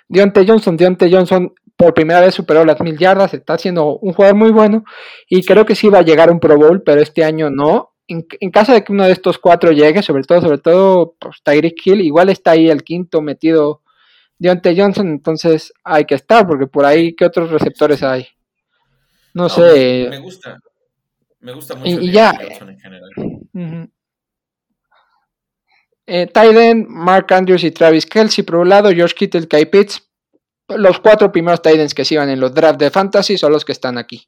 Dionte 0.08 0.46
Johnson. 0.48 0.78
Dionte 0.78 1.12
Johnson 1.12 1.54
por 1.78 1.94
primera 1.94 2.22
vez 2.22 2.34
superó 2.34 2.64
las 2.64 2.80
mil 2.82 2.98
yardas, 2.98 3.34
está 3.34 3.58
siendo 3.58 3.98
un 3.98 4.14
jugador 4.14 4.36
muy 4.36 4.52
bueno 4.52 4.84
y 5.28 5.44
creo 5.44 5.66
que 5.66 5.76
sí 5.76 5.90
va 5.90 6.00
a 6.00 6.04
llegar 6.04 6.30
a 6.30 6.32
un 6.32 6.40
Pro 6.40 6.58
Bowl, 6.58 6.82
pero 6.84 7.02
este 7.02 7.24
año 7.24 7.50
no. 7.50 7.92
En, 8.08 8.24
caso 8.52 8.72
de 8.72 8.84
que 8.84 8.92
uno 8.92 9.06
de 9.06 9.12
estos 9.12 9.40
cuatro 9.40 9.72
llegue, 9.72 10.04
sobre 10.04 10.24
todo, 10.24 10.40
sobre 10.42 10.60
todo, 10.60 11.16
pues, 11.20 11.42
Tyreek 11.44 11.76
Hill, 11.86 12.02
igual 12.02 12.30
está 12.30 12.52
ahí 12.52 12.70
el 12.70 12.84
quinto 12.84 13.22
metido 13.22 13.82
Deontay 14.38 14.80
Johnson, 14.80 15.08
entonces 15.08 15.74
hay 15.84 16.06
que 16.06 16.16
estar, 16.16 16.46
porque 16.46 16.68
por 16.68 16.86
ahí, 16.86 17.16
¿qué 17.16 17.26
otros 17.26 17.50
receptores 17.50 18.04
hay? 18.04 18.28
No, 19.34 19.50
sé. 19.50 20.08
Me 20.10 20.20
gusta. 20.20 20.60
Me 21.40 21.54
gusta 21.54 21.76
mucho 21.76 22.00
y, 22.00 22.12
ya, 22.12 22.34
Johnson 22.40 22.70
en 22.70 22.80
general. 22.80 23.12
Uh 23.54 23.88
Mark 26.88 27.34
Andrews 27.34 27.64
y 27.64 27.72
Travis 27.72 28.06
Kelsey 28.06 28.44
por 28.44 28.58
un 28.58 28.70
lado, 28.70 28.92
George 28.92 29.16
Kittle, 29.16 29.48
Kai 29.48 29.66
Pitts 29.66 30.06
los 30.70 31.00
cuatro 31.00 31.32
primeros 31.32 31.62
Titans 31.62 31.94
que 31.94 32.06
se 32.06 32.16
iban 32.16 32.30
en 32.30 32.40
los 32.40 32.54
drafts 32.54 32.80
de 32.80 32.92
Fantasy 32.92 33.38
son 33.38 33.52
los 33.52 33.66
que 33.66 33.72
están 33.72 33.98
aquí. 33.98 34.28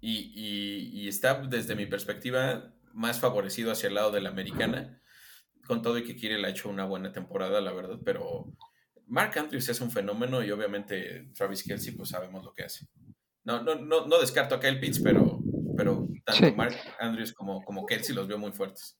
Y, 0.00 1.08
está, 1.08 1.40
desde 1.40 1.74
mi 1.74 1.86
perspectiva, 1.86 2.74
más 2.92 3.18
favorecido 3.18 3.72
hacia 3.72 3.88
el 3.88 3.94
lado 3.94 4.10
de 4.10 4.20
la 4.20 4.28
americana. 4.28 5.00
Con 5.66 5.82
todo 5.82 5.98
y 5.98 6.04
que 6.04 6.16
Kirill 6.16 6.44
ha 6.44 6.50
hecho 6.50 6.68
una 6.68 6.84
buena 6.84 7.12
temporada, 7.12 7.60
la 7.60 7.72
verdad, 7.72 7.98
pero 8.04 8.52
Mark 9.06 9.38
Andrews 9.38 9.68
es 9.68 9.80
un 9.80 9.90
fenómeno 9.90 10.42
y 10.42 10.50
obviamente 10.50 11.30
Travis 11.34 11.62
Kelsey, 11.62 11.94
pues 11.94 12.10
sabemos 12.10 12.44
lo 12.44 12.52
que 12.54 12.64
hace. 12.64 12.86
No, 13.44 13.62
no, 13.62 13.74
no, 13.74 14.06
no 14.06 14.20
descarto 14.20 14.54
a 14.54 14.60
Kyle 14.60 14.78
Pitts, 14.78 15.00
pero, 15.00 15.40
pero 15.76 16.08
tanto 16.24 16.54
Mark 16.54 16.74
Andrews 17.00 17.32
como, 17.32 17.62
como 17.64 17.86
Kelsey 17.86 18.14
los 18.14 18.28
veo 18.28 18.38
muy 18.38 18.52
fuertes. 18.52 18.98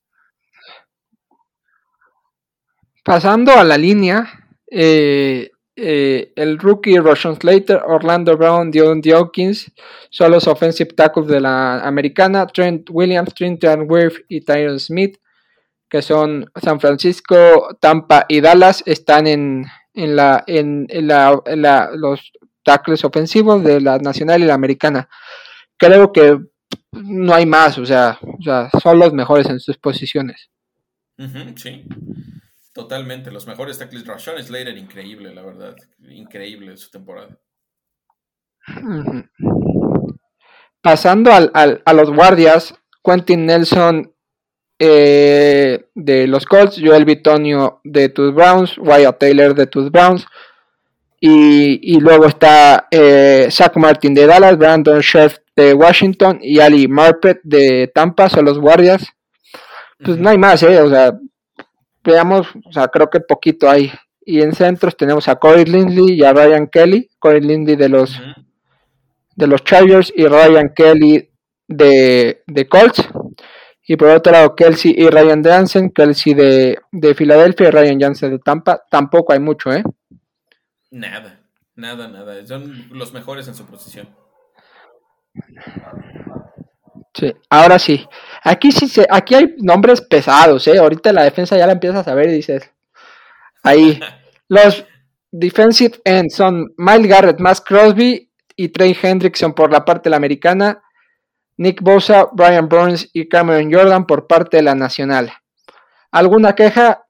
Pasando 3.03 3.53
a 3.53 3.63
la 3.63 3.77
línea, 3.77 4.27
eh, 4.69 5.49
eh, 5.81 6.33
el 6.35 6.59
rookie 6.59 6.99
Roshan 6.99 7.35
Slater, 7.39 7.81
Orlando 7.85 8.35
Brown, 8.35 8.69
Dion 8.69 9.01
Dawkins 9.01 9.71
son 10.09 10.31
los 10.31 10.47
offensive 10.47 10.93
tackles 10.93 11.27
de 11.27 11.39
la 11.39 11.79
americana, 11.79 12.45
Trent 12.47 12.89
Williams, 12.91 13.33
Trintan 13.33 13.89
Wirth 13.89 14.25
y 14.27 14.41
Tyron 14.41 14.79
Smith, 14.79 15.17
que 15.89 16.01
son 16.01 16.51
San 16.61 16.79
Francisco, 16.79 17.77
Tampa 17.79 18.25
y 18.27 18.41
Dallas, 18.41 18.83
están 18.85 19.27
en, 19.27 19.65
la, 19.93 20.43
en, 20.47 20.87
la, 20.89 21.89
los 21.93 22.31
tackles 22.63 23.05
ofensivos 23.05 23.63
de 23.63 23.79
la 23.79 23.97
nacional 23.99 24.41
y 24.41 24.45
la 24.45 24.55
americana. 24.55 25.07
Creo 25.77 26.11
que 26.11 26.37
no 26.91 27.33
hay 27.33 27.45
más, 27.45 27.77
o 27.77 27.85
sea, 27.85 28.19
o 28.21 28.41
sea 28.43 28.69
son 28.81 28.99
los 28.99 29.13
mejores 29.13 29.49
en 29.49 29.59
sus 29.59 29.77
posiciones. 29.77 30.49
sí. 31.55 31.85
Totalmente, 32.73 33.31
los 33.31 33.47
mejores 33.47 33.79
tackles. 33.79 34.05
Rashawn 34.05 34.43
Slater, 34.43 34.77
increíble, 34.77 35.33
la 35.33 35.41
verdad. 35.41 35.75
Increíble 36.09 36.77
su 36.77 36.89
temporada. 36.89 37.37
Pasando 40.81 41.31
al, 41.33 41.51
a 41.53 41.93
los 41.93 42.09
guardias, 42.11 42.73
Quentin 43.03 43.45
Nelson 43.45 44.13
eh, 44.81 45.89
de 45.93 46.27
los 46.27 46.45
Colts, 46.45 46.79
Joel 46.81 47.03
Bitonio 47.03 47.81
de 47.83 48.07
tus 48.07 48.33
Browns, 48.33 48.77
Wyatt 48.77 49.19
Taylor 49.19 49.53
de 49.53 49.67
tus 49.67 49.91
Browns, 49.91 50.25
y, 51.21 51.99
luego 51.99 52.27
está 52.27 52.87
eh, 52.89 53.49
Zach 53.51 53.75
Martin 53.75 54.13
de 54.13 54.25
Dallas, 54.25 54.57
Brandon 54.57 55.01
Scherf 55.01 55.39
de 55.53 55.73
Washington 55.73 56.39
y 56.41 56.61
Ali 56.61 56.87
Marpet 56.87 57.41
de 57.43 57.91
Tampa, 57.93 58.29
son 58.29 58.45
los 58.45 58.57
guardias. 58.57 59.05
Pues 60.01 60.17
no 60.17 60.29
hay 60.29 60.37
más, 60.37 60.63
¿eh? 60.63 60.79
O 60.79 60.89
sea, 60.89 61.19
veamos, 62.09 62.47
o 62.65 62.71
sea, 62.71 62.87
creo 62.87 63.09
que 63.09 63.19
poquito 63.19 63.69
hay. 63.69 63.91
Y 64.21 64.41
en 64.41 64.53
centros 64.53 64.95
tenemos 64.95 65.27
a 65.27 65.37
Corey 65.37 65.65
Lindley 65.65 66.15
y 66.15 66.23
a 66.23 66.33
Ryan 66.33 66.67
Kelly. 66.67 67.09
Corey 67.17 67.41
Lindley 67.41 67.75
de 67.75 67.89
los, 67.89 68.21
de 69.35 69.47
los 69.47 69.63
Chargers 69.63 70.13
y 70.15 70.27
Ryan 70.27 70.73
Kelly 70.75 71.29
de, 71.67 72.43
de 72.45 72.67
Colts. 72.67 73.07
Y 73.87 73.95
por 73.95 74.09
otro 74.09 74.31
lado, 74.31 74.55
Kelsey 74.55 74.93
y 74.95 75.09
Ryan 75.09 75.43
Jansen, 75.43 75.89
Kelsey 75.89 76.35
de, 76.35 76.77
de 76.91 77.15
Filadelfia 77.15 77.69
y 77.69 77.71
Ryan 77.71 77.99
Jansen 77.99 78.31
de 78.31 78.39
Tampa. 78.39 78.83
Tampoco 78.87 79.33
hay 79.33 79.39
mucho, 79.39 79.71
¿eh? 79.73 79.83
Nada, 80.91 81.39
nada, 81.75 82.07
nada. 82.07 82.45
Son 82.45 82.87
los 82.91 83.13
mejores 83.13 83.47
en 83.47 83.55
su 83.55 83.65
posición. 83.65 84.07
Sí, 87.13 87.33
ahora 87.49 87.79
sí. 87.79 88.07
Aquí 88.43 88.71
sí 88.71 88.87
se, 88.87 89.05
aquí 89.09 89.35
hay 89.35 89.55
nombres 89.57 90.01
pesados, 90.01 90.67
¿eh? 90.67 90.77
Ahorita 90.77 91.11
la 91.11 91.23
defensa 91.23 91.57
ya 91.57 91.65
la 91.65 91.73
empiezas 91.73 92.07
a 92.07 92.13
ver 92.13 92.29
y 92.29 92.33
dices. 92.33 92.71
Ahí. 93.63 93.99
Los 94.47 94.83
defensive 95.31 95.99
ends 96.03 96.35
son 96.35 96.73
Miles 96.77 97.07
Garrett, 97.07 97.39
Max 97.39 97.61
Crosby 97.61 98.31
y 98.55 98.69
Trey 98.69 98.97
Hendrickson 98.99 99.53
por 99.53 99.71
la 99.71 99.85
parte 99.85 100.05
de 100.05 100.11
la 100.11 100.17
americana. 100.17 100.81
Nick 101.57 101.81
Bosa, 101.81 102.29
Brian 102.31 102.69
Burns 102.69 103.09
y 103.13 103.27
Cameron 103.27 103.71
Jordan 103.71 104.07
por 104.07 104.27
parte 104.27 104.57
de 104.57 104.63
la 104.63 104.75
nacional. 104.75 105.31
¿Alguna 106.09 106.55
queja? 106.55 107.05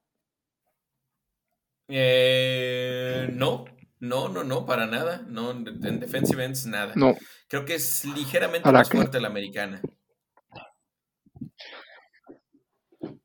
Eh, 1.88 3.30
no, 3.32 3.66
no, 4.00 4.30
no, 4.30 4.44
no, 4.44 4.66
para 4.66 4.86
nada. 4.86 5.22
No, 5.28 5.52
en 5.52 6.00
defensive 6.00 6.44
ends 6.44 6.66
nada. 6.66 6.94
No. 6.96 7.16
Creo 7.48 7.66
que 7.66 7.76
es 7.76 8.06
ligeramente 8.06 8.72
más 8.72 8.90
fuerte 8.90 9.20
la 9.20 9.28
americana. 9.28 9.82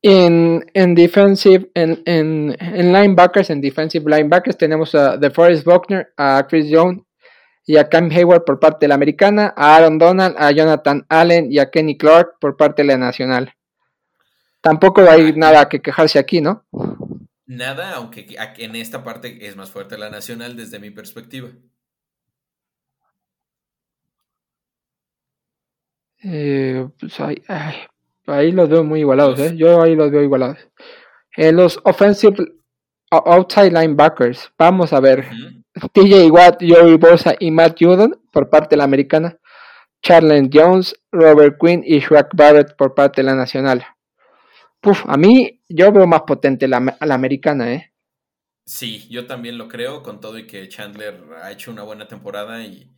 En, 0.03 0.64
en 0.75 0.95
defensive, 0.95 1.70
en, 1.75 2.03
en, 2.05 2.57
en, 2.59 2.93
linebackers, 2.93 3.51
en 3.51 3.61
defensive 3.61 4.05
linebackers, 4.09 4.59
tenemos 4.59 4.95
a 4.95 5.16
DeForest 5.16 5.64
Buckner, 5.64 6.12
a 6.16 6.47
Chris 6.49 6.66
Jones 6.70 7.03
y 7.66 7.77
a 7.77 7.89
Cam 7.89 8.11
Hayward 8.11 8.45
por 8.45 8.61
parte 8.61 8.85
de 8.85 8.89
la 8.89 8.97
americana, 8.97 9.55
a 9.57 9.77
Aaron 9.77 9.99
Donald, 9.99 10.37
a 10.39 10.51
Jonathan 10.51 11.07
Allen 11.09 11.51
y 11.51 11.59
a 11.59 11.70
Kenny 11.70 11.97
Clark 11.97 12.35
por 12.39 12.57
parte 12.57 12.83
de 12.83 12.89
la 12.89 12.99
nacional. 12.99 13.55
Tampoco 14.61 15.03
hay 15.03 15.33
nada 15.35 15.68
que 15.68 15.81
quejarse 15.81 16.18
aquí, 16.18 16.41
¿no? 16.41 16.64
Nada, 17.47 17.95
aunque 17.97 18.27
en 18.59 18.77
esta 18.77 19.05
parte 19.05 19.47
es 19.47 19.57
más 19.57 19.71
fuerte 19.71 19.99
la 19.99 20.11
nacional 20.11 20.57
desde 20.57 20.79
mi 20.79 20.91
perspectiva. 20.91 21.51
Eh, 26.23 26.89
pues 26.99 27.21
ahí, 27.21 28.53
los 28.53 28.69
veo 28.71 28.83
muy 28.83 29.01
igualados, 29.01 29.39
¿eh? 29.41 29.55
Yo 29.57 29.83
ahí 29.83 29.95
los 29.95 30.11
veo 30.11 30.23
igualados. 30.23 30.59
Eh, 31.37 31.53
los 31.53 31.79
offensive 31.85 32.37
outside 33.11 33.71
linebackers, 33.71 34.51
vamos 34.59 34.93
a 34.95 35.01
ver. 35.01 35.29
TJ 35.93 36.31
Watt, 36.31 36.63
Joey 36.63 36.97
Bosa 36.97 37.35
y 37.39 37.51
Matt 37.51 37.77
Judon 37.79 38.19
por 38.33 38.49
parte 38.49 38.71
de 38.71 38.79
la 38.79 38.85
americana. 38.85 39.39
Charles 40.03 40.49
Jones, 40.53 40.95
Robert 41.13 41.57
Quinn 41.61 41.83
y 41.85 41.99
Shrek 41.99 42.29
Barrett 42.35 42.77
por 42.77 42.95
parte 42.95 43.23
de 43.23 43.27
la 43.27 43.35
nacional. 43.35 43.85
Puf, 44.85 45.03
a 45.07 45.16
mí 45.16 45.62
yo 45.66 45.91
veo 45.93 46.07
más 46.07 46.22
potente 46.22 46.68
la, 46.68 46.78
la 47.01 47.14
americana, 47.14 47.72
¿eh? 47.72 47.95
Sí, 48.66 49.09
yo 49.09 49.26
también 49.26 49.57
lo 49.57 49.66
creo, 49.66 50.03
con 50.03 50.20
todo 50.20 50.39
y 50.39 50.47
que 50.47 50.68
Chandler 50.68 51.22
ha 51.43 51.51
hecho 51.51 51.70
una 51.70 51.85
buena 51.85 52.07
temporada 52.07 52.62
y, 52.62 52.93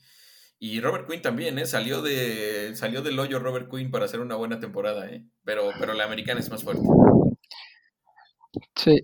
y 0.58 0.80
Robert 0.80 1.08
Quinn 1.08 1.22
también, 1.22 1.60
¿eh? 1.60 1.64
Salió, 1.64 2.02
de, 2.02 2.74
salió 2.74 3.02
del 3.02 3.16
hoyo 3.20 3.38
Robert 3.38 3.70
Quinn 3.70 3.92
para 3.92 4.06
hacer 4.06 4.18
una 4.18 4.34
buena 4.34 4.58
temporada, 4.58 5.08
¿eh? 5.08 5.24
Pero, 5.44 5.70
pero 5.78 5.94
la 5.94 6.02
americana 6.02 6.40
es 6.40 6.50
más 6.50 6.64
fuerte. 6.64 6.82
Sí. 8.74 9.00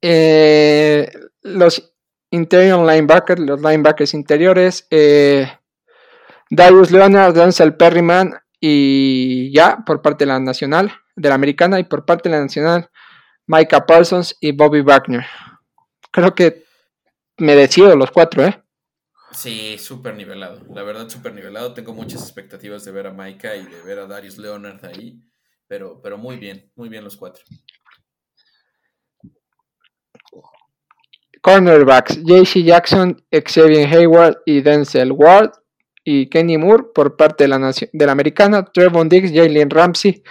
Eh, 0.00 1.08
los 1.42 1.94
interior 2.30 2.84
linebackers, 2.84 3.40
los 3.40 3.60
linebackers 3.60 4.12
interiores, 4.14 4.88
eh, 4.90 5.46
Darius 6.50 6.90
Leonard, 6.90 7.32
Denzel 7.32 7.76
Perryman 7.76 8.34
y 8.58 9.52
ya 9.52 9.84
por 9.86 10.02
parte 10.02 10.24
de 10.24 10.28
la 10.32 10.40
nacional, 10.40 10.92
de 11.16 11.28
la 11.28 11.34
americana 11.34 11.78
y 11.78 11.84
por 11.84 12.04
parte 12.04 12.28
de 12.28 12.36
la 12.36 12.42
nacional, 12.42 12.90
Micah 13.46 13.86
Parsons 13.86 14.36
y 14.40 14.52
Bobby 14.52 14.80
Wagner. 14.80 15.24
Creo 16.10 16.34
que 16.34 16.64
merecido 17.38 17.94
los 17.96 18.10
cuatro, 18.10 18.44
¿eh? 18.44 18.62
Sí, 19.32 19.78
súper 19.78 20.14
nivelado. 20.14 20.60
La 20.74 20.82
verdad, 20.82 21.08
súper 21.08 21.34
nivelado. 21.34 21.72
Tengo 21.72 21.94
muchas 21.94 22.22
expectativas 22.22 22.84
de 22.84 22.92
ver 22.92 23.06
a 23.06 23.12
Micah 23.12 23.56
y 23.56 23.64
de 23.64 23.82
ver 23.82 23.98
a 23.98 24.06
Darius 24.06 24.36
Leonard 24.36 24.84
ahí. 24.84 25.20
Pero, 25.66 26.00
pero 26.02 26.18
muy 26.18 26.36
bien, 26.36 26.70
muy 26.76 26.90
bien 26.90 27.02
los 27.02 27.16
cuatro. 27.16 27.42
Cornerbacks, 31.40 32.22
JC 32.22 32.62
Jackson, 32.62 33.24
Xavier 33.32 33.88
Hayward 33.92 34.42
y 34.46 34.60
Denzel 34.60 35.10
Ward 35.12 35.50
y 36.04 36.28
Kenny 36.28 36.56
Moore 36.56 36.84
por 36.94 37.16
parte 37.16 37.44
de 37.44 37.48
la, 37.48 37.58
de 37.58 38.06
la 38.06 38.12
americana, 38.12 38.64
Trevon 38.64 39.08
Diggs, 39.08 39.32
Jalen 39.32 39.70
Ramsey, 39.70 40.22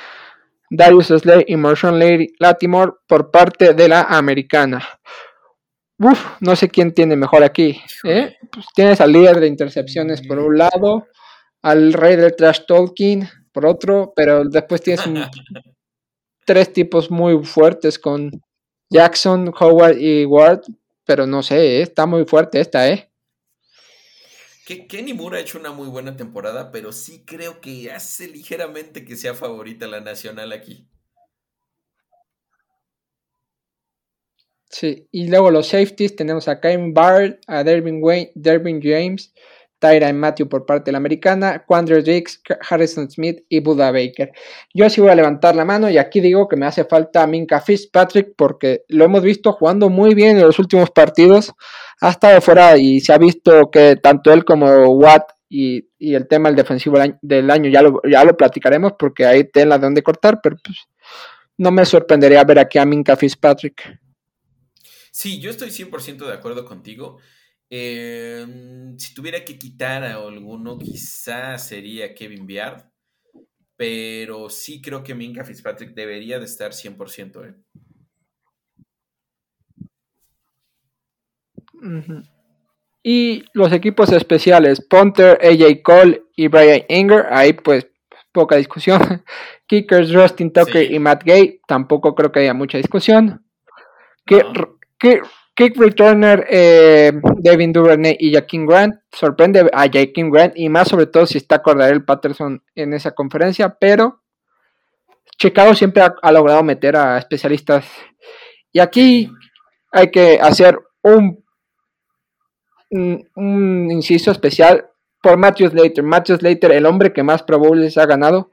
Darius 0.73 1.07
Slay 1.07 1.43
y 1.47 1.57
Marshawn 1.57 1.99
Latimore 2.39 2.93
por 3.07 3.29
parte 3.29 3.73
de 3.73 3.89
la 3.89 4.03
americana. 4.03 4.81
Uf, 5.99 6.37
no 6.39 6.55
sé 6.55 6.69
quién 6.69 6.93
tiene 6.93 7.15
mejor 7.15 7.43
aquí. 7.43 7.79
¿eh? 8.05 8.37
Pues 8.51 8.65
tienes 8.73 9.01
al 9.01 9.11
líder 9.11 9.39
de 9.39 9.47
intercepciones 9.47 10.25
por 10.25 10.39
un 10.39 10.57
lado, 10.57 11.07
al 11.61 11.93
rey 11.93 12.15
del 12.15 12.35
trash 12.35 12.61
talking 12.65 13.27
por 13.51 13.65
otro, 13.65 14.13
pero 14.15 14.45
después 14.45 14.81
tienes 14.81 15.03
tres 16.45 16.73
tipos 16.73 17.11
muy 17.11 17.43
fuertes 17.43 17.99
con 17.99 18.31
Jackson, 18.89 19.53
Howard 19.59 19.97
y 19.99 20.25
Ward 20.25 20.61
pero 21.05 21.27
no 21.27 21.43
sé, 21.43 21.57
¿eh? 21.57 21.81
está 21.81 22.05
muy 22.05 22.23
fuerte 22.23 22.61
esta, 22.61 22.87
¿eh? 22.87 23.10
Kenny 24.65 25.13
Moore 25.13 25.37
ha 25.37 25.41
hecho 25.41 25.59
una 25.59 25.71
muy 25.71 25.87
buena 25.87 26.15
temporada, 26.15 26.71
pero 26.71 26.91
sí 26.91 27.23
creo 27.25 27.61
que 27.61 27.91
hace 27.91 28.27
ligeramente 28.27 29.05
que 29.05 29.15
sea 29.15 29.33
favorita 29.33 29.87
la 29.87 30.01
nacional 30.01 30.51
aquí. 30.51 30.87
Sí, 34.69 35.07
y 35.11 35.27
luego 35.27 35.51
los 35.51 35.67
safeties 35.67 36.15
tenemos 36.15 36.47
a 36.47 36.61
Kyle 36.61 36.93
Barrett, 36.93 37.41
a 37.47 37.63
Wayne, 37.63 38.31
Dervin 38.35 38.79
James, 38.81 39.33
Tyra 39.81 40.13
Matthew 40.13 40.47
por 40.47 40.65
parte 40.65 40.85
de 40.85 40.91
la 40.91 40.99
americana, 40.99 41.65
Quandre 41.65 42.03
Jakes, 42.03 42.39
Harrison 42.69 43.09
Smith 43.09 43.43
y 43.49 43.61
Buda 43.61 43.91
Baker. 43.91 44.31
Yo 44.75 44.87
sí 44.91 45.01
voy 45.01 45.09
a 45.09 45.15
levantar 45.15 45.55
la 45.55 45.65
mano 45.65 45.89
y 45.89 45.97
aquí 45.97 46.21
digo 46.21 46.47
que 46.47 46.55
me 46.55 46.67
hace 46.67 46.85
falta 46.85 47.25
Minka 47.25 47.59
Fitzpatrick 47.59 48.35
porque 48.37 48.83
lo 48.89 49.05
hemos 49.05 49.23
visto 49.23 49.53
jugando 49.53 49.89
muy 49.89 50.13
bien 50.13 50.37
en 50.37 50.43
los 50.43 50.59
últimos 50.59 50.91
partidos. 50.91 51.51
Ha 51.99 52.11
estado 52.11 52.39
fuera 52.41 52.77
y 52.77 52.99
se 52.99 53.11
ha 53.11 53.17
visto 53.17 53.71
que 53.71 53.95
tanto 53.95 54.31
él 54.31 54.45
como 54.45 54.67
Watt 54.67 55.23
y, 55.49 55.89
el 55.99 56.27
tema 56.27 56.49
del 56.49 56.55
defensivo 56.55 56.99
del 57.21 57.49
año, 57.49 57.69
ya, 57.69 57.81
lo, 57.81 58.01
ya 58.09 58.23
lo 58.23 58.37
platicaremos 58.37 58.93
porque 58.97 59.25
hay 59.25 59.45
tela 59.45 59.79
de 59.79 59.85
donde 59.85 60.03
cortar, 60.03 60.39
pero 60.41 60.57
pues 60.63 60.77
no 61.57 61.71
me 61.71 61.85
sorprendería 61.85 62.43
ver 62.43 62.59
aquí 62.59 62.77
a 62.77 62.85
Minka 62.85 63.15
Fitzpatrick. 63.15 63.99
Sí, 65.11 65.39
yo 65.39 65.49
estoy 65.49 65.69
100% 65.69 66.25
de 66.25 66.33
acuerdo 66.33 66.65
contigo. 66.65 67.17
Em, 67.73 68.99
si 68.99 69.13
tuviera 69.13 69.45
que 69.45 69.57
quitar 69.57 70.03
a 70.03 70.15
alguno, 70.15 70.77
quizás 70.77 71.67
sería 71.67 72.13
Kevin 72.13 72.45
Biard. 72.45 72.83
Pero 73.77 74.49
sí 74.49 74.81
creo 74.81 75.01
que 75.01 75.15
Minka 75.15 75.45
Fitzpatrick 75.45 75.93
debería 75.93 76.37
de 76.37 76.45
estar 76.45 76.73
100%. 76.73 77.45
¿eh? 77.45 77.55
Y 83.01 83.45
los 83.53 83.71
equipos 83.71 84.11
especiales, 84.11 84.81
Ponter, 84.81 85.39
AJ 85.41 85.81
Cole 85.81 86.23
y 86.35 86.49
Brian 86.49 86.83
Inger, 86.89 87.27
ahí 87.31 87.53
pues 87.53 87.87
poca 88.33 88.57
discusión. 88.57 88.99
Kickers, 89.65 90.13
Rustin 90.13 90.51
Tucker 90.51 90.91
y 90.91 90.99
Matt 90.99 91.23
Gay, 91.23 91.61
tampoco 91.65 92.13
creo 92.15 92.33
que 92.33 92.41
haya 92.41 92.53
mucha 92.53 92.77
discusión. 92.77 93.45
Que, 94.25 94.43
Kick 95.53 95.77
returner 95.77 96.45
eh, 96.49 97.11
Devin 97.39 97.73
Duvernay 97.73 98.15
y 98.19 98.33
Jaquin 98.33 98.65
Grant. 98.65 98.95
Sorprende 99.11 99.69
a 99.73 99.81
Jaquin 99.91 100.31
Grant 100.31 100.53
y 100.55 100.69
más 100.69 100.87
sobre 100.87 101.07
todo 101.07 101.25
si 101.25 101.37
está 101.37 101.61
el 101.89 102.05
Patterson 102.05 102.63
en 102.75 102.93
esa 102.93 103.11
conferencia, 103.11 103.77
pero 103.79 104.21
Chicago 105.37 105.73
siempre 105.73 106.03
ha, 106.03 106.31
logrado 106.31 106.63
meter 106.63 106.95
a 106.95 107.17
especialistas. 107.17 107.85
Y 108.71 108.79
aquí 108.79 109.29
hay 109.91 110.11
que 110.11 110.39
hacer 110.39 110.79
un, 111.01 111.43
un, 112.91 113.91
inciso 113.91 114.31
especial 114.31 114.87
por 115.21 115.37
Matthew 115.37 115.71
Slater. 115.71 116.03
Matthew 116.03 116.37
Slater, 116.37 116.71
el 116.73 116.85
hombre 116.85 117.11
que 117.11 117.23
más 117.23 117.43
Pro 117.43 117.57
Bowls 117.59 117.97
ha 117.97 118.05
ganado. 118.05 118.51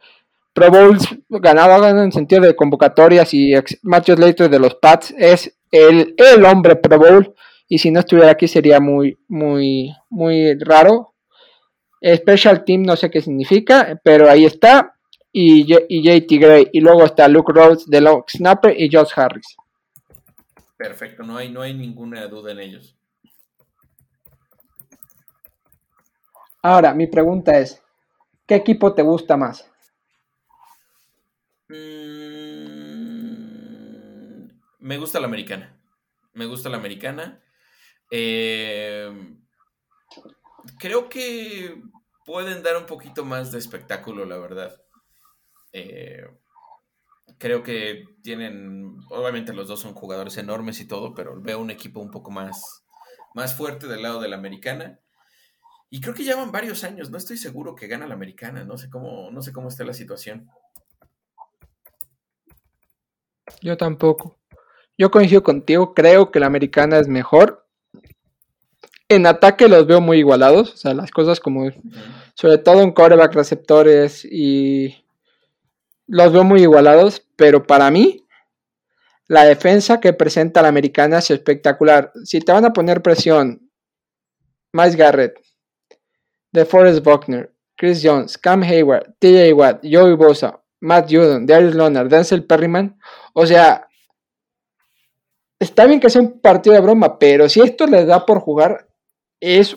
Pro 0.54 0.70
Bowls 0.70 1.06
ganado, 1.28 1.80
ganado 1.80 2.02
en 2.02 2.10
sentido 2.10 2.40
de 2.40 2.56
convocatorias 2.56 3.32
y 3.34 3.52
Matthew 3.82 4.16
Slater 4.16 4.50
de 4.50 4.58
los 4.58 4.74
Pats 4.74 5.14
es 5.16 5.57
el, 5.70 6.14
el 6.16 6.44
hombre 6.44 6.76
Pro 6.76 6.98
Bowl. 6.98 7.34
Y 7.68 7.78
si 7.78 7.90
no 7.90 8.00
estuviera 8.00 8.30
aquí 8.30 8.48
sería 8.48 8.80
muy, 8.80 9.18
muy, 9.28 9.94
muy 10.08 10.58
raro. 10.58 11.14
Special 12.02 12.64
Team 12.64 12.82
no 12.82 12.96
sé 12.96 13.10
qué 13.10 13.20
significa, 13.20 14.00
pero 14.02 14.30
ahí 14.30 14.44
está. 14.44 14.94
Y, 15.32 15.66
y 15.88 16.02
JT 16.02 16.38
Gray. 16.38 16.68
Y 16.72 16.80
luego 16.80 17.04
está 17.04 17.28
Luke 17.28 17.52
Rhodes 17.52 17.86
de 17.86 18.00
Long 18.00 18.22
Snapper 18.28 18.80
y 18.80 18.88
Josh 18.90 19.12
Harris. 19.14 19.56
Perfecto, 20.76 21.24
no 21.24 21.36
hay, 21.36 21.50
no 21.50 21.60
hay 21.60 21.74
ninguna 21.74 22.26
duda 22.28 22.52
en 22.52 22.60
ellos. 22.60 22.96
Ahora, 26.62 26.94
mi 26.94 27.06
pregunta 27.06 27.58
es, 27.58 27.82
¿qué 28.46 28.54
equipo 28.54 28.94
te 28.94 29.02
gusta 29.02 29.36
más? 29.36 29.70
Me 34.78 34.98
gusta 34.98 35.20
la 35.20 35.26
americana. 35.26 35.76
Me 36.34 36.46
gusta 36.46 36.68
la 36.68 36.76
americana. 36.76 37.42
Eh, 38.10 39.36
creo 40.78 41.08
que 41.08 41.82
pueden 42.24 42.62
dar 42.62 42.76
un 42.76 42.86
poquito 42.86 43.24
más 43.24 43.52
de 43.52 43.58
espectáculo, 43.58 44.24
la 44.24 44.38
verdad. 44.38 44.82
Eh, 45.72 46.26
creo 47.38 47.62
que 47.62 48.04
tienen, 48.22 48.98
obviamente 49.10 49.52
los 49.52 49.68
dos 49.68 49.80
son 49.80 49.94
jugadores 49.94 50.36
enormes 50.36 50.80
y 50.80 50.86
todo, 50.86 51.14
pero 51.14 51.40
veo 51.40 51.58
un 51.58 51.70
equipo 51.70 52.00
un 52.00 52.10
poco 52.10 52.30
más, 52.30 52.84
más 53.34 53.54
fuerte 53.54 53.86
del 53.86 54.02
lado 54.02 54.20
de 54.20 54.28
la 54.28 54.36
americana. 54.36 55.00
Y 55.90 56.00
creo 56.00 56.14
que 56.14 56.24
llevan 56.24 56.52
varios 56.52 56.84
años, 56.84 57.10
no 57.10 57.16
estoy 57.16 57.38
seguro 57.38 57.74
que 57.74 57.86
gana 57.86 58.06
la 58.06 58.14
americana, 58.14 58.64
no 58.64 58.76
sé 58.76 58.90
cómo, 58.90 59.30
no 59.30 59.40
sé 59.40 59.52
cómo 59.52 59.68
está 59.68 59.84
la 59.84 59.94
situación. 59.94 60.50
Yo 63.62 63.76
tampoco. 63.76 64.37
Yo 64.98 65.12
coincido 65.12 65.44
contigo, 65.44 65.94
creo 65.94 66.32
que 66.32 66.40
la 66.40 66.46
americana 66.46 66.98
es 66.98 67.06
mejor. 67.06 67.64
En 69.08 69.26
ataque 69.26 69.68
los 69.68 69.86
veo 69.86 70.00
muy 70.00 70.18
igualados, 70.18 70.74
o 70.74 70.76
sea, 70.76 70.92
las 70.92 71.12
cosas 71.12 71.40
como, 71.40 71.70
sobre 72.34 72.58
todo 72.58 72.82
en 72.82 72.90
coreback 72.90 73.32
receptores 73.32 74.24
y 74.24 75.04
los 76.08 76.32
veo 76.32 76.44
muy 76.44 76.62
igualados, 76.62 77.22
pero 77.36 77.66
para 77.66 77.90
mí 77.90 78.26
la 79.28 79.44
defensa 79.44 80.00
que 80.00 80.12
presenta 80.12 80.62
la 80.62 80.68
americana 80.68 81.18
es 81.18 81.30
espectacular. 81.30 82.12
Si 82.24 82.40
te 82.40 82.52
van 82.52 82.64
a 82.64 82.72
poner 82.72 83.00
presión, 83.00 83.70
Miles 84.72 84.96
Garrett, 84.96 85.38
DeForest 86.52 87.04
Buckner, 87.04 87.54
Chris 87.76 88.00
Jones, 88.02 88.36
Cam 88.36 88.62
Hayward, 88.62 89.14
TJ 89.20 89.52
Watt, 89.52 89.80
Joey 89.82 90.14
Bosa, 90.14 90.60
Matt 90.80 91.10
Judon, 91.10 91.46
Darius 91.46 91.74
Leonard, 91.74 92.08
Denzel 92.08 92.44
Perryman, 92.44 92.98
o 93.32 93.46
sea, 93.46 93.87
está 95.58 95.86
bien 95.86 96.00
que 96.00 96.10
sea 96.10 96.22
un 96.22 96.40
partido 96.40 96.74
de 96.74 96.80
broma, 96.80 97.18
pero 97.18 97.48
si 97.48 97.60
esto 97.60 97.86
les 97.86 98.06
da 98.06 98.24
por 98.26 98.40
jugar, 98.40 98.88
es 99.40 99.76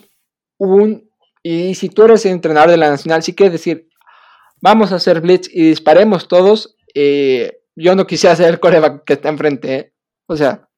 un... 0.58 1.10
Y 1.42 1.74
si 1.74 1.88
tú 1.88 2.04
eres 2.04 2.24
entrenador 2.24 2.70
de 2.70 2.76
la 2.76 2.90
Nacional, 2.90 3.22
sí 3.22 3.34
quieres 3.34 3.52
decir, 3.52 3.88
vamos 4.60 4.92
a 4.92 4.96
hacer 4.96 5.20
blitz 5.20 5.48
y 5.52 5.68
disparemos 5.70 6.28
todos, 6.28 6.76
eh, 6.94 7.62
yo 7.74 7.96
no 7.96 8.06
quisiera 8.06 8.36
ser 8.36 8.48
el 8.48 8.60
coreback 8.60 9.04
que 9.04 9.14
está 9.14 9.28
enfrente, 9.28 9.74
¿eh? 9.74 9.92
O 10.26 10.36
sea, 10.36 10.68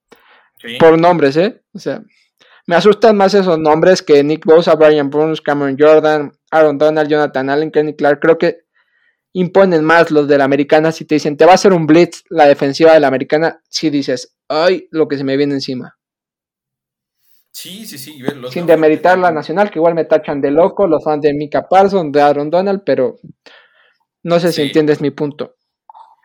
por 0.79 0.99
nombres, 0.99 1.37
¿eh? 1.37 1.63
O 1.75 1.79
sea, 1.79 2.03
me 2.67 2.77
asustan 2.77 3.17
más 3.17 3.35
esos 3.35 3.59
nombres 3.59 4.03
que 4.03 4.25
Nick 4.25 4.47
Bosa, 4.47 4.75
Brian 4.75 5.11
Burns, 5.11 5.43
Cameron 5.43 5.77
Jordan, 5.79 6.33
Aaron 6.51 6.79
Donald, 6.79 7.11
Jonathan 7.11 7.51
Allen, 7.51 7.71
Kenny 7.71 7.95
Clark. 7.95 8.21
Creo 8.21 8.39
que 8.39 8.64
imponen 9.35 9.85
más 9.85 10.11
los 10.11 10.27
de 10.27 10.39
la 10.39 10.45
americana. 10.45 10.93
Si 10.93 11.05
te 11.05 11.17
dicen, 11.17 11.37
te 11.37 11.45
va 11.45 11.53
a 11.53 11.57
hacer 11.57 11.73
un 11.73 11.87
blitz 11.87 12.25
la 12.31 12.47
defensiva 12.47 12.95
de 12.95 13.01
la 13.01 13.09
americana, 13.09 13.61
si 13.69 13.91
dices, 13.91 14.35
ay, 14.49 14.89
lo 14.91 15.07
que 15.07 15.19
se 15.19 15.25
me 15.25 15.37
viene 15.37 15.55
encima. 15.55 15.99
Sí, 17.51 17.87
sí, 17.87 17.99
sí. 17.99 18.21
Sin 18.51 18.67
demeritar 18.67 19.19
la 19.19 19.31
nacional, 19.31 19.71
que 19.71 19.79
igual 19.79 19.95
me 19.95 20.05
tachan 20.05 20.41
de 20.41 20.51
loco, 20.51 20.87
los 20.87 21.05
fans 21.05 21.23
de 21.23 21.35
Mika 21.35 21.69
Parsons, 21.69 22.13
de 22.13 22.21
Aaron 22.21 22.51
Donald, 22.51 22.83
pero 22.85 23.17
no 24.23 24.41
sé 24.41 24.53
si 24.53 24.63
entiendes 24.63 25.01
mi 25.01 25.11
punto. 25.11 25.57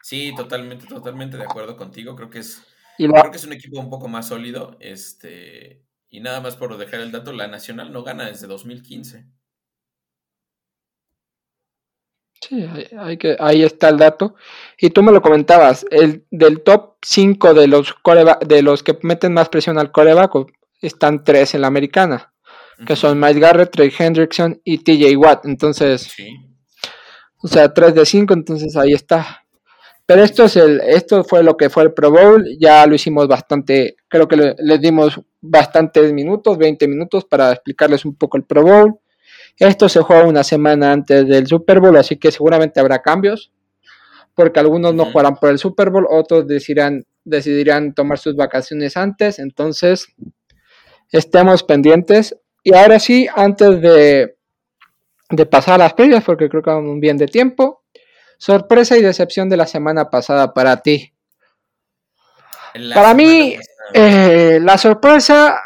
Sí, 0.02 0.34
totalmente, 0.36 0.88
totalmente 0.88 1.38
de 1.38 1.44
acuerdo 1.44 1.78
contigo. 1.78 2.16
Creo 2.16 2.30
que 2.30 2.40
es, 2.40 2.64
creo 2.98 3.32
que 3.32 3.38
es 3.38 3.44
un 3.44 3.54
equipo 3.54 3.80
un 3.80 3.90
poco 3.90 4.08
más 4.08 4.28
sólido. 4.28 4.78
Este, 4.80 5.84
y 6.10 6.20
nada 6.20 6.42
más 6.42 6.56
por 6.56 6.78
dejar 6.78 7.02
el 7.02 7.12
dato, 7.12 7.32
la 7.32 7.48
Nacional 7.48 7.92
no 7.92 8.04
gana 8.04 8.26
desde 8.26 8.48
2015. 8.48 9.28
Sí, 12.50 12.68
hay, 12.98 13.18
que, 13.18 13.38
ahí 13.40 13.62
está 13.62 13.90
el 13.90 13.98
dato. 13.98 14.34
Y 14.80 14.90
tú 14.90 15.04
me 15.04 15.12
lo 15.12 15.22
comentabas, 15.22 15.86
el 15.92 16.26
del 16.32 16.62
top 16.62 16.96
5 17.04 17.54
de 17.54 17.68
los 17.68 17.96
de 18.48 18.64
los 18.64 18.82
que 18.82 18.98
meten 19.04 19.34
más 19.34 19.50
presión 19.50 19.78
al 19.78 19.92
coreback, 19.92 20.32
están 20.82 21.24
tres 21.24 21.54
en 21.54 21.62
la 21.62 21.68
americana, 21.68 22.34
que 22.88 22.96
son 22.96 23.20
Mike 23.20 23.40
Garrett, 23.40 23.70
Trey 23.70 23.94
Hendrickson 23.96 24.60
y 24.64 24.80
TJ 24.80 25.16
Watt. 25.18 25.46
Entonces, 25.46 26.12
o 27.38 27.48
sea, 27.48 27.72
3 27.72 27.94
de 27.94 28.06
5, 28.06 28.34
entonces 28.34 28.76
ahí 28.76 28.94
está. 28.94 29.46
Pero 30.08 30.24
esto, 30.24 30.46
es 30.46 30.56
el, 30.56 30.82
esto 30.82 31.24
fue 31.24 31.44
lo 31.44 31.56
que 31.56 31.70
fue 31.70 31.84
el 31.84 31.94
Pro 31.94 32.10
Bowl, 32.10 32.44
ya 32.60 32.84
lo 32.88 32.96
hicimos 32.96 33.28
bastante, 33.28 33.96
creo 34.08 34.28
que 34.28 34.38
le, 34.38 34.56
les 34.58 34.82
dimos 34.82 35.22
bastantes 35.40 36.12
minutos, 36.14 36.58
20 36.58 36.88
minutos 36.88 37.26
para 37.26 37.52
explicarles 37.52 38.06
un 38.06 38.16
poco 38.16 38.38
el 38.38 38.44
Pro 38.44 38.64
Bowl. 38.64 39.00
Esto 39.60 39.90
se 39.90 40.02
juega 40.02 40.26
una 40.26 40.44
semana 40.44 40.92
antes 40.92 41.28
del 41.28 41.46
Super 41.48 41.80
Bowl, 41.80 41.98
así 41.98 42.18
que 42.18 42.32
seguramente 42.32 42.80
habrá 42.80 43.02
cambios, 43.02 43.52
porque 44.34 44.60
algunos 44.60 44.94
no 44.96 45.06
jugarán 45.06 45.36
por 45.36 45.50
el 45.50 45.60
Super 45.60 45.90
Bowl, 45.90 46.08
otros 46.10 46.48
decidirán, 46.48 47.06
decidirán 47.26 47.94
tomar 47.94 48.18
sus 48.18 48.36
vacaciones 48.36 48.96
antes, 48.96 49.38
entonces 49.38 50.08
estemos 51.12 51.64
pendientes. 51.64 52.36
Y 52.64 52.74
ahora 52.74 53.00
sí, 53.00 53.28
antes 53.36 53.82
de, 53.82 54.38
de 55.30 55.46
pasar 55.46 55.76
a 55.76 55.84
las 55.84 55.94
previas, 55.94 56.24
porque 56.24 56.50
creo 56.50 56.64
que 56.64 56.70
vamos 56.70 57.00
bien 57.00 57.18
de 57.18 57.28
tiempo, 57.28 57.80
Sorpresa 58.40 58.98
y 58.98 59.02
decepción 59.02 59.50
de 59.50 59.58
la 59.58 59.68
semana 59.68 60.10
pasada 60.10 60.54
para 60.54 60.78
ti. 60.78 61.14
para 62.94 63.14
mí, 63.14 63.58
eh, 63.94 64.60
la 64.62 64.78
sorpresa, 64.78 65.60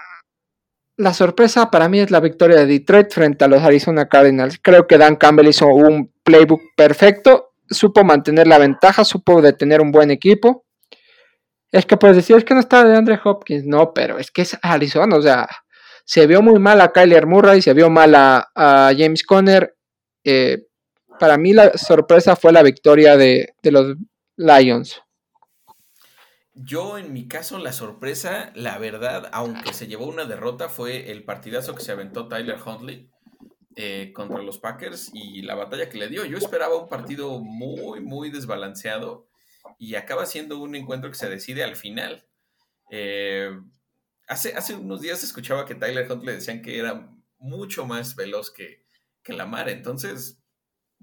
la 0.98 1.14
sorpresa 1.14 1.72
para 1.72 1.90
mí 1.90 2.00
es 2.00 2.12
la 2.12 2.20
victoria 2.20 2.58
de 2.58 2.66
Detroit 2.66 3.12
frente 3.12 3.46
a 3.46 3.48
los 3.48 3.62
Arizona 3.62 4.08
Cardinals. 4.08 4.60
Creo 4.62 4.88
que 4.88 4.98
Dan 4.98 5.16
Campbell 5.16 5.48
hizo 5.48 5.68
un 5.68 6.12
playbook 6.24 6.62
perfecto, 6.76 7.54
supo 7.70 8.04
mantener 8.04 8.48
la 8.48 8.60
ventaja, 8.60 9.04
supo 9.04 9.42
detener 9.42 9.82
un 9.82 9.92
buen 9.92 10.12
equipo. 10.12 10.66
Es 11.72 11.86
que 11.86 11.98
puedes 11.98 12.16
decir, 12.16 12.36
es 12.36 12.46
que 12.46 12.54
no 12.54 12.60
está 12.60 12.84
de 12.84 12.96
Andre 12.96 13.20
Hopkins, 13.24 13.66
no, 13.66 13.94
pero 13.94 14.20
es 14.20 14.30
que 14.30 14.44
es 14.44 14.58
Arizona, 14.62 15.16
o 15.16 15.22
sea, 15.22 15.48
se 16.06 16.28
vio 16.28 16.42
muy 16.42 16.60
mal 16.60 16.82
a 16.82 16.92
Kyler 16.92 17.26
Murray, 17.26 17.62
se 17.62 17.74
vio 17.74 17.90
mal 17.90 18.14
a, 18.16 18.94
James 18.96 19.24
Conner. 19.24 19.76
Eh, 20.24 20.68
para 21.20 21.38
mí 21.38 21.54
la 21.54 21.78
sorpresa 21.78 22.36
fue 22.36 22.52
la 22.52 22.64
victoria 22.64 23.18
de, 23.18 23.54
los 23.64 23.96
Lions. 24.38 25.02
Yo, 26.56 26.98
en 26.98 27.14
mi 27.14 27.28
caso, 27.28 27.58
la 27.58 27.74
sorpresa, 27.74 28.52
la 28.56 28.78
verdad, 28.78 29.30
aunque 29.34 29.74
se 29.74 29.88
llevó 29.88 30.06
una 30.06 30.26
derrota, 30.26 30.70
fue 30.70 31.12
el 31.12 31.24
partidazo 31.24 31.74
que 31.74 31.84
se 31.84 31.92
aventó 31.92 32.28
Tyler 32.28 32.60
Huntley 32.64 33.10
eh, 33.76 34.12
contra 34.14 34.44
los 34.44 34.60
Packers 34.60 35.10
y 35.14 35.42
la 35.42 35.56
batalla 35.56 35.90
que 35.90 35.98
le 35.98 36.10
dio. 36.10 36.26
Yo 36.26 36.38
esperaba 36.38 36.78
un 36.78 36.90
partido 36.90 37.40
muy, 37.40 38.02
muy 38.02 38.30
desbalanceado 38.30 39.28
y 39.80 39.96
acaba 39.96 40.28
siendo 40.28 40.60
un 40.60 40.76
encuentro 40.76 41.10
que 41.10 41.18
se 41.18 41.30
decide 41.30 41.64
al 41.64 41.76
final. 41.76 42.28
Eh, 42.92 43.50
hace, 44.28 44.54
hace 44.54 44.76
unos 44.76 45.02
días 45.02 45.24
escuchaba 45.24 45.66
que 45.66 45.74
Tyler 45.74 46.12
Huntley 46.12 46.36
decían 46.36 46.62
que 46.62 46.78
era 46.78 47.10
mucho 47.40 47.86
más 47.86 48.16
veloz 48.16 48.52
que, 48.52 48.86
que 49.24 49.34
entonces 49.34 50.40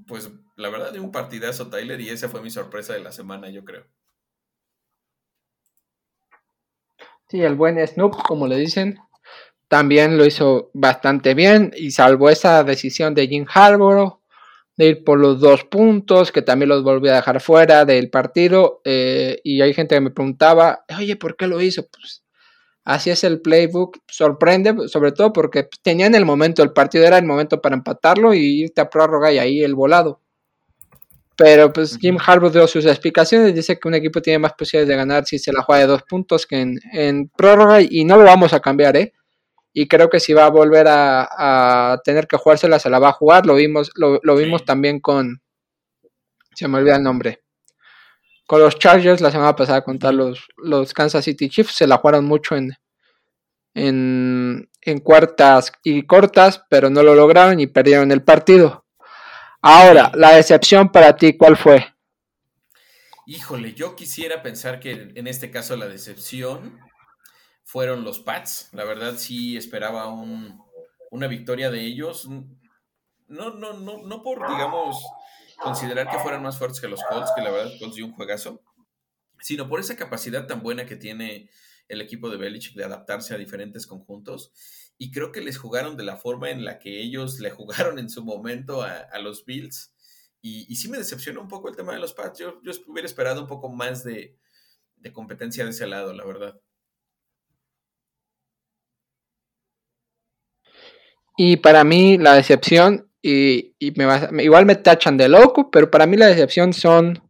pues 0.07 0.31
la 0.57 0.69
verdad 0.69 0.93
de 0.93 1.01
un 1.01 1.13
partidazo 1.13 1.69
Tyler 1.69 2.01
y 2.01 2.09
esa 2.09 2.29
fue 2.29 2.41
mi 2.41 2.51
sorpresa 2.51 2.95
de 2.95 3.01
la 3.01 3.13
semana, 3.13 3.51
yo 3.51 3.65
creo. 3.65 3.87
Sí, 7.31 7.41
el 7.43 7.55
buen 7.55 7.79
Snoop, 7.87 8.23
como 8.25 8.49
le 8.49 8.57
dicen, 8.57 8.99
también 9.69 10.19
lo 10.19 10.27
hizo 10.27 10.71
bastante 10.75 11.35
bien 11.35 11.73
y 11.77 11.93
salvo 11.93 12.29
esa 12.29 12.65
decisión 12.65 13.15
de 13.15 13.29
Jim 13.29 13.47
Harbour 13.49 14.19
de 14.77 14.87
ir 14.87 15.05
por 15.05 15.21
los 15.21 15.41
dos 15.41 15.65
puntos, 15.65 16.33
que 16.33 16.43
también 16.43 16.71
los 16.71 16.83
volvió 16.83 17.13
a 17.13 17.17
dejar 17.17 17.41
fuera 17.41 17.85
del 17.85 18.11
partido. 18.11 18.81
Eh, 18.85 19.41
y 19.45 19.61
hay 19.61 19.75
gente 19.75 19.95
que 19.95 20.01
me 20.01 20.11
preguntaba, 20.11 20.85
oye, 20.99 21.15
¿por 21.17 21.37
qué 21.37 21.47
lo 21.47 21.61
hizo? 21.61 21.87
Pues 21.87 22.25
Así 22.85 23.11
es 23.11 23.23
el 23.25 23.41
playbook. 23.41 23.99
Sorprende, 24.09 24.89
sobre 24.89 25.13
todo 25.13 25.33
porque 25.33 25.69
tenían 25.83 26.17
el 26.17 26.25
momento, 26.25 26.63
el 26.65 26.73
partido 26.73 27.05
era 27.07 27.19
el 27.19 27.27
momento 27.27 27.61
para 27.61 27.77
empatarlo 27.77 28.35
y 28.35 28.63
irte 28.63 28.81
a 28.81 28.91
prórroga 28.91 29.33
y 29.33 29.39
ahí 29.39 29.63
el 29.63 29.77
volado. 29.77 30.21
Pero 31.43 31.73
pues 31.73 31.97
Jim 31.97 32.19
Harbaugh 32.19 32.53
dio 32.53 32.67
sus 32.67 32.85
explicaciones, 32.85 33.55
dice 33.55 33.81
que 33.81 33.89
un 33.89 33.95
equipo 33.95 34.21
tiene 34.21 34.39
más 34.39 34.53
posibilidades 34.53 34.89
de 34.91 34.97
ganar 34.97 35.25
si 35.25 35.39
se 35.39 35.55
la 35.55 35.63
juega 35.63 35.81
de 35.81 35.87
dos 35.87 36.03
puntos 36.03 36.47
que 36.47 36.61
en, 36.93 37.29
prórroga 37.35 37.81
y 37.81 38.05
no 38.05 38.19
lo 38.19 38.25
vamos 38.25 38.53
a 38.53 38.61
cambiar, 38.61 38.95
¿eh? 38.99 39.15
Y 39.73 39.89
creo 39.89 40.11
que 40.11 40.21
si 40.21 40.35
va 40.35 40.45
a 40.45 40.51
volver 40.51 40.85
a, 40.87 41.99
tener 42.05 42.27
que 42.27 42.37
jugársela, 42.37 42.79
se 42.79 42.91
la 42.91 42.99
va 42.99 43.09
a 43.09 43.13
jugar. 43.13 43.47
Lo 43.47 43.55
vimos, 43.55 43.91
lo, 43.95 44.37
vimos 44.37 44.67
también 44.67 45.01
con... 45.01 45.41
Se 46.55 46.69
me 46.69 46.77
olvida 46.77 46.97
el 46.97 47.03
nombre 47.03 47.41
con 48.47 48.61
los 48.61 48.79
Chargers 48.79 49.23
la 49.23 49.31
semana 49.31 49.57
pasada 49.57 49.83
contra 49.83 50.13
los, 50.13 50.47
los 50.59 50.93
Kansas 50.93 51.25
City 51.25 51.49
Chiefs. 51.49 51.75
Se 51.75 51.87
la 51.87 51.97
jugaron 51.97 52.27
mucho 52.27 52.55
en, 52.55 52.77
en, 53.75 54.99
cuartas 55.03 55.73
y 55.85 56.03
cortas, 56.03 56.63
pero 56.69 56.91
no 56.91 57.03
lo 57.03 57.15
lograron 57.15 57.61
y 57.61 57.67
perdieron 57.67 58.13
el 58.13 58.23
partido. 58.25 58.80
Ahora, 59.63 60.11
la 60.15 60.37
decepción 60.37 60.91
para 60.91 61.15
ti, 61.17 61.37
¿cuál 61.37 61.57
fue? 61.57 61.95
Híjole, 63.27 63.75
yo 63.75 63.95
quisiera 63.95 64.43
pensar 64.43 64.81
que 64.81 65.13
en 65.15 65.27
este 65.27 65.51
caso 65.51 65.77
la 65.77 65.87
decepción 65.87 66.81
fueron 67.63 68.03
los 68.03 68.19
Pats. 68.21 68.71
La 68.73 68.85
verdad 68.85 69.15
sí 69.17 69.57
esperaba 69.57 70.09
una 70.09 71.27
victoria 71.29 71.71
de 71.71 71.83
ellos. 71.83 72.27
No, 73.29 73.51
no, 73.51 73.75
no, 73.75 73.99
no 73.99 74.23
por, 74.23 74.39
digamos, 74.51 74.97
considerar 75.61 76.09
que 76.09 76.19
fueran 76.19 76.43
más 76.43 76.59
fuertes 76.59 76.81
que 76.81 76.89
los 76.89 77.03
Colts, 77.05 77.31
que 77.37 77.43
la 77.43 77.51
verdad 77.51 77.71
Colts 77.79 77.95
dio 77.95 78.07
un 78.07 78.13
juegazo, 78.13 78.63
sino 79.41 79.69
por 79.69 79.79
esa 79.79 79.95
capacidad 79.95 80.47
tan 80.47 80.63
buena 80.63 80.87
que 80.87 80.97
tiene 80.97 81.51
el 81.87 82.01
equipo 82.01 82.31
de 82.31 82.39
Belichick 82.39 82.75
de 82.75 82.85
adaptarse 82.85 83.35
a 83.35 83.39
diferentes 83.39 83.87
conjuntos. 83.87 84.53
Y 85.03 85.11
creo 85.13 85.33
que 85.33 85.41
les 85.41 85.57
jugaron 85.57 85.97
de 85.97 86.05
la 86.05 86.19
forma 86.19 86.51
en 86.51 86.63
la 86.63 86.79
que 86.79 87.01
ellos 87.01 87.41
le 87.41 87.51
jugaron 87.51 87.99
en 87.99 88.11
su 88.11 88.23
momento 88.23 88.83
a, 88.83 89.19
los 89.19 89.47
Bills. 89.47 89.95
Y, 90.43 90.77
sí 90.77 90.91
me 90.91 90.99
decepcionó 90.99 91.41
un 91.41 91.49
poco 91.49 91.71
el 91.71 91.75
tema 91.75 91.95
de 91.95 92.01
los 92.01 92.13
Pats. 92.13 92.39
Yo, 92.39 92.61
hubiera 92.87 93.07
esperado 93.07 93.41
un 93.41 93.47
poco 93.47 93.71
más 93.71 94.05
de, 94.05 94.37
competencia 95.15 95.65
de 95.65 95.71
ese 95.71 95.87
lado, 95.87 96.13
la 96.13 96.27
verdad. 96.27 96.61
Y 101.39 101.57
para 101.57 101.83
mí 101.83 102.19
la 102.19 102.35
decepción 102.35 103.11
y, 103.23 103.75
me 103.97 104.45
igual 104.45 104.67
me 104.67 104.77
tachan 104.77 105.17
de 105.17 105.31
loco, 105.31 105.71
pero 105.71 105.91
para 105.91 106.05
mí 106.07 106.19
la 106.19 106.27
decepción 106.27 106.75
son 106.75 107.23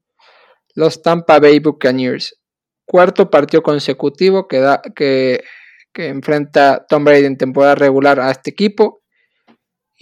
los 0.75 1.03
Tampa 1.03 1.39
Bay 1.39 1.61
Buccaneers. 1.61 2.37
Cuarto 2.85 3.31
partido 3.31 3.62
consecutivo 3.62 4.49
que, 4.49 4.59
da, 4.59 4.83
que, 4.83 5.45
que 5.93 6.09
enfrenta 6.09 6.86
Tom 6.88 7.05
Brady 7.05 7.26
en 7.26 7.36
temporada 7.36 7.74
regular 7.74 8.20
a 8.20 8.30
este 8.30 8.51
equipo 8.51 9.01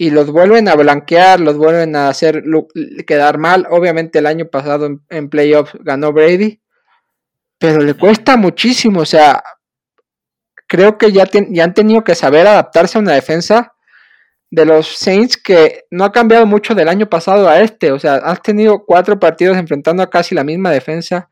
y 0.01 0.11
los 0.11 0.31
vuelven 0.31 0.69
a 0.69 0.75
blanquear, 0.75 1.41
los 1.41 1.57
vuelven 1.57 1.95
a 1.95 2.07
hacer 2.07 2.43
quedar 3.05 3.37
mal. 3.37 3.67
Obviamente 3.69 4.19
el 4.19 4.27
año 4.27 4.45
pasado 4.45 4.89
en, 5.09 5.29
playoffs 5.29 5.77
ganó 5.81 6.13
Brady, 6.13 6.61
pero 7.57 7.81
le 7.81 7.93
cuesta 7.95 8.37
muchísimo. 8.37 9.01
O 9.01 9.05
sea, 9.05 9.43
creo 10.67 10.97
que 10.97 11.11
ya, 11.11 11.27
ya 11.49 11.63
han 11.65 11.73
tenido 11.73 12.03
que 12.05 12.15
saber 12.15 12.47
adaptarse 12.47 12.97
a 12.97 13.01
una 13.01 13.11
defensa 13.11 13.73
de 14.49 14.65
los 14.65 14.87
Saints 14.87 15.35
que 15.35 15.83
no 15.91 16.05
ha 16.05 16.13
cambiado 16.13 16.45
mucho 16.45 16.73
del 16.73 16.87
año 16.87 17.09
pasado 17.09 17.49
a 17.49 17.59
este. 17.59 17.91
O 17.91 17.99
sea, 17.99 18.15
has 18.15 18.41
tenido 18.41 18.85
cuatro 18.85 19.19
partidos 19.19 19.57
enfrentando 19.57 20.01
a 20.01 20.09
casi 20.09 20.33
la 20.33 20.45
misma 20.45 20.71
defensa 20.71 21.29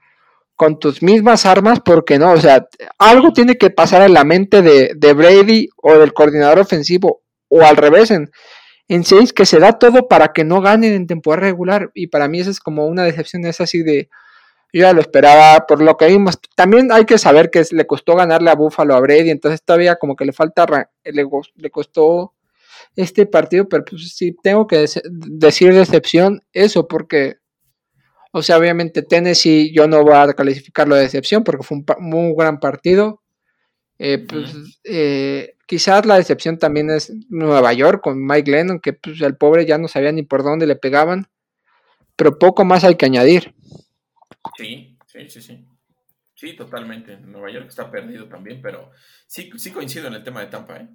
con 0.58 0.80
tus 0.80 1.02
mismas 1.02 1.46
armas, 1.46 1.80
porque 1.80 2.20
no, 2.20 2.34
o 2.34 2.38
sea, 2.38 2.68
algo 2.98 3.32
tiene 3.32 3.58
que 3.58 3.70
pasar 3.70 4.02
en 4.02 4.14
la 4.14 4.26
mente 4.26 4.62
de, 4.62 5.14
Brady 5.14 5.70
o 5.78 5.94
del 5.94 6.14
coordinador 6.14 6.60
ofensivo, 6.60 7.22
o 7.48 7.62
al 7.62 7.78
revés, 7.78 8.12
en, 8.12 8.32
en 8.90 9.06
seis 9.06 9.32
que 9.32 9.46
se 9.46 9.60
da 9.60 9.80
todo 9.80 10.10
para 10.10 10.34
que 10.34 10.44
no 10.44 10.60
ganen 10.60 10.94
en 10.94 11.08
temporada 11.08 11.48
regular. 11.48 11.92
Y 11.94 12.08
para 12.08 12.28
mí 12.28 12.40
eso 12.40 12.50
es 12.50 12.60
como 12.60 12.88
una 12.88 13.04
decepción, 13.04 13.46
es 13.46 13.62
así 13.62 13.84
de, 13.84 14.10
yo 14.74 14.82
ya 14.82 14.94
lo 14.94 15.00
esperaba 15.00 15.66
por 15.68 15.82
lo 15.82 15.96
que 15.96 16.08
vimos. 16.08 16.40
También 16.56 16.92
hay 16.92 17.06
que 17.06 17.18
saber 17.18 17.50
que 17.50 17.64
le 17.72 17.88
costó 17.88 18.16
ganarle 18.16 18.50
a 18.50 18.56
Buffalo 18.56 18.96
a 18.96 19.00
Brady, 19.00 19.30
entonces 19.30 19.62
todavía 19.64 19.96
como 19.96 20.16
que 20.16 20.26
le 20.26 20.34
falta, 20.34 20.66
le, 21.04 21.26
le 21.56 21.72
costó 21.72 22.34
este 22.96 23.28
partido, 23.28 23.70
pero 23.70 23.86
pues 23.86 24.16
sí 24.16 24.36
tengo 24.42 24.66
que 24.66 24.86
decir 25.04 25.74
decepción 25.74 26.42
eso, 26.52 26.88
porque, 26.88 27.38
o 28.32 28.42
sea, 28.42 28.58
obviamente 28.58 29.02
Tennessee 29.02 29.72
yo 29.74 29.88
no 29.88 30.04
voy 30.04 30.16
a 30.16 30.34
calificarlo 30.34 30.96
de 30.96 31.04
decepción 31.04 31.44
porque 31.44 31.64
fue 31.64 31.78
un 31.78 31.86
muy 32.00 32.34
gran 32.36 32.60
partido. 32.60 33.22
Eh, 34.00 34.20
pues, 34.20 34.54
eh, 34.84 35.56
quizás 35.66 36.06
la 36.06 36.18
decepción 36.18 36.60
también 36.60 36.90
es 36.92 37.12
Nueva 37.30 37.74
York 37.74 38.02
con 38.04 38.24
Mike 38.26 38.52
Lennon, 38.52 38.80
que 38.80 38.94
pues, 38.94 39.22
el 39.22 39.36
pobre 39.36 39.66
ya 39.66 39.78
no 39.78 39.88
sabía 39.88 40.12
ni 40.12 40.24
por 40.24 40.44
dónde 40.44 40.68
le 40.68 40.76
pegaban, 40.76 41.28
pero 42.16 42.38
poco 42.38 42.64
más 42.64 42.84
hay 42.84 42.96
que 42.96 43.06
añadir. 43.08 43.56
Sí, 44.56 44.98
sí, 45.08 45.30
sí, 45.30 45.42
sí. 45.42 45.66
Sí, 46.36 46.56
totalmente. 46.56 47.18
Nueva 47.18 47.52
York 47.52 47.66
está 47.68 47.90
perdido 47.90 48.28
también, 48.28 48.62
pero 48.62 48.92
sí, 49.26 49.50
sí 49.58 49.72
coincido 49.72 50.08
en 50.08 50.14
el 50.14 50.24
tema 50.24 50.42
de 50.42 50.48
Tampa, 50.48 50.78
¿eh? 50.78 50.88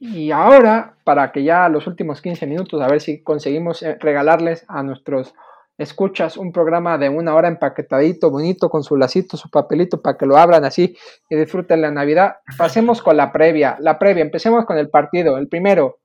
Y 0.00 0.30
ahora, 0.30 0.96
para 1.04 1.32
que 1.32 1.42
ya 1.42 1.68
los 1.68 1.86
últimos 1.86 2.22
15 2.22 2.46
minutos, 2.46 2.80
a 2.80 2.88
ver 2.88 3.00
si 3.00 3.22
conseguimos 3.22 3.82
eh, 3.82 3.96
regalarles 4.00 4.64
a 4.68 4.82
nuestros 4.82 5.34
escuchas 5.76 6.36
un 6.36 6.52
programa 6.52 6.98
de 6.98 7.08
una 7.08 7.34
hora 7.34 7.48
empaquetadito, 7.48 8.30
bonito, 8.30 8.68
con 8.68 8.82
su 8.82 8.96
lacito, 8.96 9.36
su 9.36 9.48
papelito, 9.48 10.02
para 10.02 10.18
que 10.18 10.26
lo 10.26 10.36
abran 10.36 10.64
así 10.64 10.96
y 11.30 11.36
disfruten 11.36 11.80
la 11.80 11.90
Navidad. 11.90 12.36
Pasemos 12.56 13.00
con 13.00 13.16
la 13.16 13.32
previa. 13.32 13.76
La 13.80 13.98
previa, 13.98 14.22
empecemos 14.22 14.66
con 14.66 14.76
el 14.76 14.90
partido. 14.90 15.38
El 15.38 15.48
primero, 15.48 16.00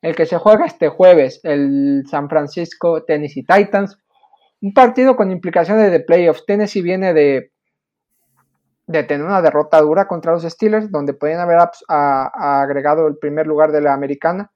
el 0.00 0.16
que 0.16 0.26
se 0.26 0.38
juega 0.38 0.64
este 0.64 0.88
jueves, 0.88 1.40
el 1.42 2.04
San 2.10 2.28
Francisco 2.28 3.04
Tennessee 3.04 3.44
Titans. 3.44 3.98
Un 4.62 4.72
partido 4.72 5.16
con 5.16 5.30
implicaciones 5.30 5.90
de 5.90 6.00
playoffs. 6.00 6.44
Tennessee 6.46 6.82
viene 6.82 7.12
de, 7.12 7.52
de 8.90 9.04
tener 9.04 9.24
una 9.24 9.40
derrota 9.40 9.80
dura 9.80 10.08
contra 10.08 10.32
los 10.32 10.42
Steelers, 10.42 10.90
donde 10.90 11.14
podían 11.14 11.40
haber 11.40 11.58
agregado 11.88 13.06
el 13.06 13.18
primer 13.18 13.46
lugar 13.46 13.70
de 13.70 13.80
la 13.80 13.94
americana, 13.94 14.50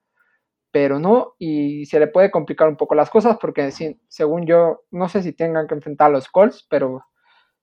pero 0.71 0.99
no, 0.99 1.35
y 1.39 1.85
se 1.85 1.99
le 1.99 2.07
puede 2.07 2.31
complicar 2.31 2.67
un 2.67 2.75
poco 2.75 2.95
las 2.95 3.09
cosas, 3.09 3.37
porque 3.39 3.71
según 4.09 4.45
yo, 4.45 4.83
no 4.91 5.07
sé 5.07 5.23
si 5.23 5.31
tengan 5.31 5.67
que 5.67 5.75
enfrentar 5.75 6.07
a 6.07 6.13
los 6.13 6.27
Colts, 6.27 6.67
pero 6.69 7.05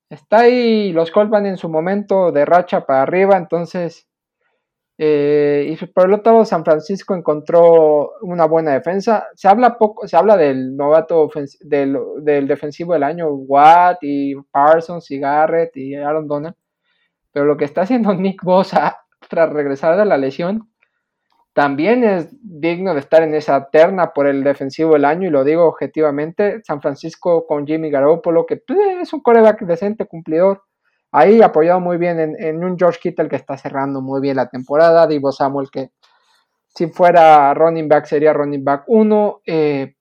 está 0.09 0.41
ahí, 0.41 0.93
los 0.93 1.11
Colts 1.11 1.31
van 1.31 1.45
en 1.47 1.59
su 1.59 1.69
momento 1.69 2.33
de 2.33 2.47
racha 2.47 2.87
para 2.87 3.03
arriba, 3.03 3.37
entonces 3.37 4.09
eh, 5.05 5.77
y 5.81 5.87
por 5.87 6.07
el 6.07 6.15
otro 6.15 6.33
lado, 6.33 6.45
San 6.45 6.65
Francisco 6.65 7.15
encontró 7.15 8.13
una 8.23 8.45
buena 8.47 8.73
defensa. 8.73 9.27
Se 9.35 9.49
habla 9.49 9.77
poco, 9.77 10.07
se 10.07 10.17
habla 10.17 10.37
del 10.37 10.77
novato 10.77 11.29
del, 11.61 12.47
defensivo 12.47 12.93
del 12.93 13.03
año, 13.03 13.29
Watt 13.31 13.99
y 14.03 14.35
Parsons 14.53 15.11
y 15.11 15.19
Garrett 15.19 15.77
y 15.77 15.95
Aaron 15.97 16.29
Donald. 16.29 16.55
Pero 17.33 17.47
lo 17.47 17.57
que 17.57 17.65
está 17.65 17.83
haciendo 17.83 18.15
Nick 18.15 18.43
Bosa 18.43 19.01
tras 19.29 19.53
regresar 19.53 19.97
de 19.97 20.05
la 20.05 20.17
lesión 20.17 20.69
también 21.55 22.03
es 22.03 22.31
digno 22.43 22.95
de 22.95 23.01
estar 23.01 23.23
en 23.23 23.35
esa 23.35 23.69
terna 23.69 24.13
por 24.13 24.27
el 24.27 24.43
defensivo 24.43 24.95
del 24.95 25.05
año 25.05 25.29
y 25.29 25.31
lo 25.31 25.45
digo 25.45 25.67
objetivamente. 25.67 26.63
San 26.65 26.81
Francisco 26.81 27.47
con 27.47 27.67
Jimmy 27.67 27.91
Garoppolo, 27.91 28.47
que 28.47 28.57
pues, 28.57 28.79
es 29.03 29.13
un 29.13 29.21
coreback 29.21 29.61
decente, 29.63 30.07
cumplidor 30.07 30.63
ahí 31.13 31.43
apoyado 31.43 31.79
muy 31.79 31.99
bien 31.99 32.19
en, 32.39 32.65
un 32.65 32.77
George 32.79 32.99
Kittle 33.01 33.29
que 33.29 33.37
está 33.37 33.57
cerrando 33.57 34.01
muy 34.01 34.21
bien 34.21 34.37
la 34.37 34.49
temporada, 34.49 35.07
Divo 35.07 35.31
Samuel 35.31 35.71
que 35.71 35.91
si 36.69 36.87
fuera 36.87 37.53
running 37.53 37.87
back 37.87 38.07
sería 38.07 38.33
running 38.33 38.65
back 38.65 38.85
1, 38.87 39.43
eh, 39.45 39.95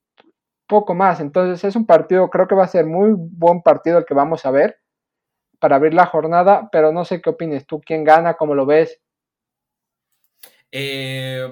poco 0.65 0.95
más, 0.95 1.19
entonces 1.19 1.61
es 1.65 1.75
un 1.75 1.86
partido, 1.86 2.29
creo 2.29 2.47
que 2.47 2.55
va 2.55 2.63
a 2.63 2.67
ser 2.67 2.86
muy 2.86 3.13
buen 3.13 3.61
partido 3.61 3.97
el 3.97 4.05
que 4.05 4.13
vamos 4.13 4.45
a 4.45 4.51
ver 4.51 4.77
para 5.62 5.78
abrir 5.78 5.93
la 5.93 6.07
jornada, 6.07 6.68
pero 6.74 6.91
no 6.91 7.05
sé 7.05 7.22
qué 7.22 7.30
opines 7.30 7.66
tú, 7.66 7.80
quién 7.80 8.03
gana, 8.03 8.34
cómo 8.34 8.53
lo 8.53 8.66
ves. 8.66 8.99
Eh, 10.72 11.49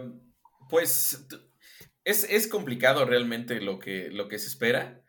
pues 0.70 1.26
es, 2.04 2.26
es, 2.30 2.48
complicado 2.48 3.06
realmente 3.06 3.62
lo 3.62 3.80
que, 3.80 4.10
lo 4.12 4.28
que 4.28 4.40
se 4.40 4.48
espera, 4.48 5.02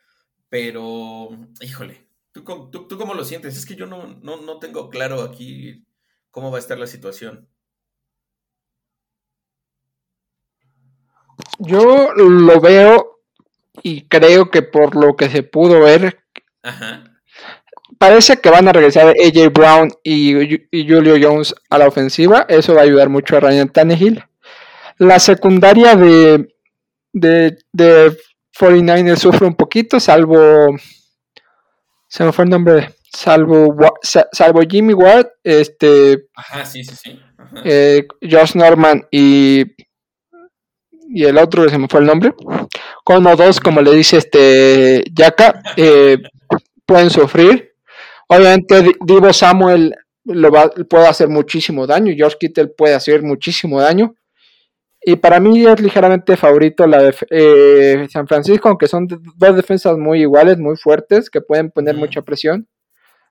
pero 0.49 1.31
híjole, 1.61 2.11
¿Tú, 2.33 2.45
cómo 2.45 3.15
lo 3.15 3.25
sientes? 3.25 3.57
Es 3.57 3.67
que 3.67 3.75
yo 3.75 3.87
no, 3.87 4.07
no, 4.23 4.59
tengo 4.59 4.89
claro 4.89 5.23
aquí 5.23 5.85
cómo 6.31 6.51
va 6.51 6.59
a 6.59 6.61
estar 6.61 6.79
la 6.79 6.87
situación. 6.87 7.49
Yo 11.59 12.13
lo 12.15 12.61
veo 12.61 13.21
y 13.83 14.07
creo 14.07 14.51
que 14.51 14.63
por 14.63 14.95
lo 14.95 15.17
que 15.17 15.29
se 15.29 15.43
pudo 15.43 15.81
ver, 15.81 16.23
parece 18.01 18.39
que 18.39 18.49
van 18.49 18.67
a 18.67 18.73
regresar 18.73 19.09
AJ 19.09 19.53
Brown 19.53 19.93
y, 20.03 20.33
Julio 20.73 21.17
Jones 21.21 21.55
a 21.69 21.77
la 21.77 21.87
ofensiva. 21.87 22.47
Eso 22.49 22.75
va 22.75 22.81
a 22.81 22.85
ayudar 22.85 23.11
mucho 23.11 23.37
a 23.37 23.41
Ryan 23.41 23.69
Tannehill. 23.69 24.25
La 24.97 25.19
secundaria 25.19 25.95
de, 25.97 26.49
de, 27.13 27.59
de 27.73 28.17
49ers 28.59 29.19
sufre 29.19 29.47
un 29.47 29.55
poquito, 29.55 30.01
salvo 30.01 30.79
se 32.09 32.25
me 32.25 32.33
fue 32.33 32.45
el 32.45 32.51
nombre, 32.51 32.95
salvo, 33.13 33.77
salvo 34.33 34.61
Jimmy 34.69 34.95
Ward, 34.95 35.29
este, 35.45 36.25
Ajá, 36.35 36.65
sí, 36.65 36.83
sí, 36.83 36.97
sí. 36.97 37.21
Eh, 37.65 38.07
Josh 38.23 38.57
Norman 38.57 39.07
y, 39.11 39.65
y 41.09 41.25
el 41.25 41.37
otro 41.39 41.69
se 41.69 41.79
me 41.79 41.87
fue 41.87 42.01
el 42.01 42.07
nombre, 42.07 42.33
como 43.05 43.37
dos, 43.37 43.61
como 43.61 43.83
le 43.83 43.93
dice 43.93 44.17
este 44.17 45.05
Yaka, 45.13 45.63
eh, 45.77 46.19
pueden 46.85 47.11
sufrir. 47.11 47.70
Obviamente 48.33 48.93
Divo 49.05 49.33
Samuel 49.33 49.93
lo 50.25 50.53
va, 50.53 50.71
puede 50.89 51.09
hacer 51.09 51.29
muchísimo 51.29 51.85
daño, 51.85 52.15
Josh 52.17 52.37
Kittle 52.39 52.69
puede 52.69 52.95
hacer 52.95 53.23
muchísimo 53.23 53.81
daño. 53.81 54.15
Y 55.03 55.17
para 55.17 55.41
mí 55.41 55.67
es 55.67 55.81
ligeramente 55.81 56.37
favorito 56.37 56.87
la 56.87 57.03
de 57.03 57.15
eh, 57.31 58.07
San 58.09 58.29
Francisco, 58.29 58.69
aunque 58.69 58.87
son 58.87 59.09
dos 59.09 59.57
defensas 59.57 59.97
muy 59.97 60.21
iguales, 60.21 60.59
muy 60.59 60.77
fuertes, 60.77 61.29
que 61.29 61.41
pueden 61.41 61.73
poner 61.73 61.97
mucha 61.97 62.23
presión. 62.23 62.69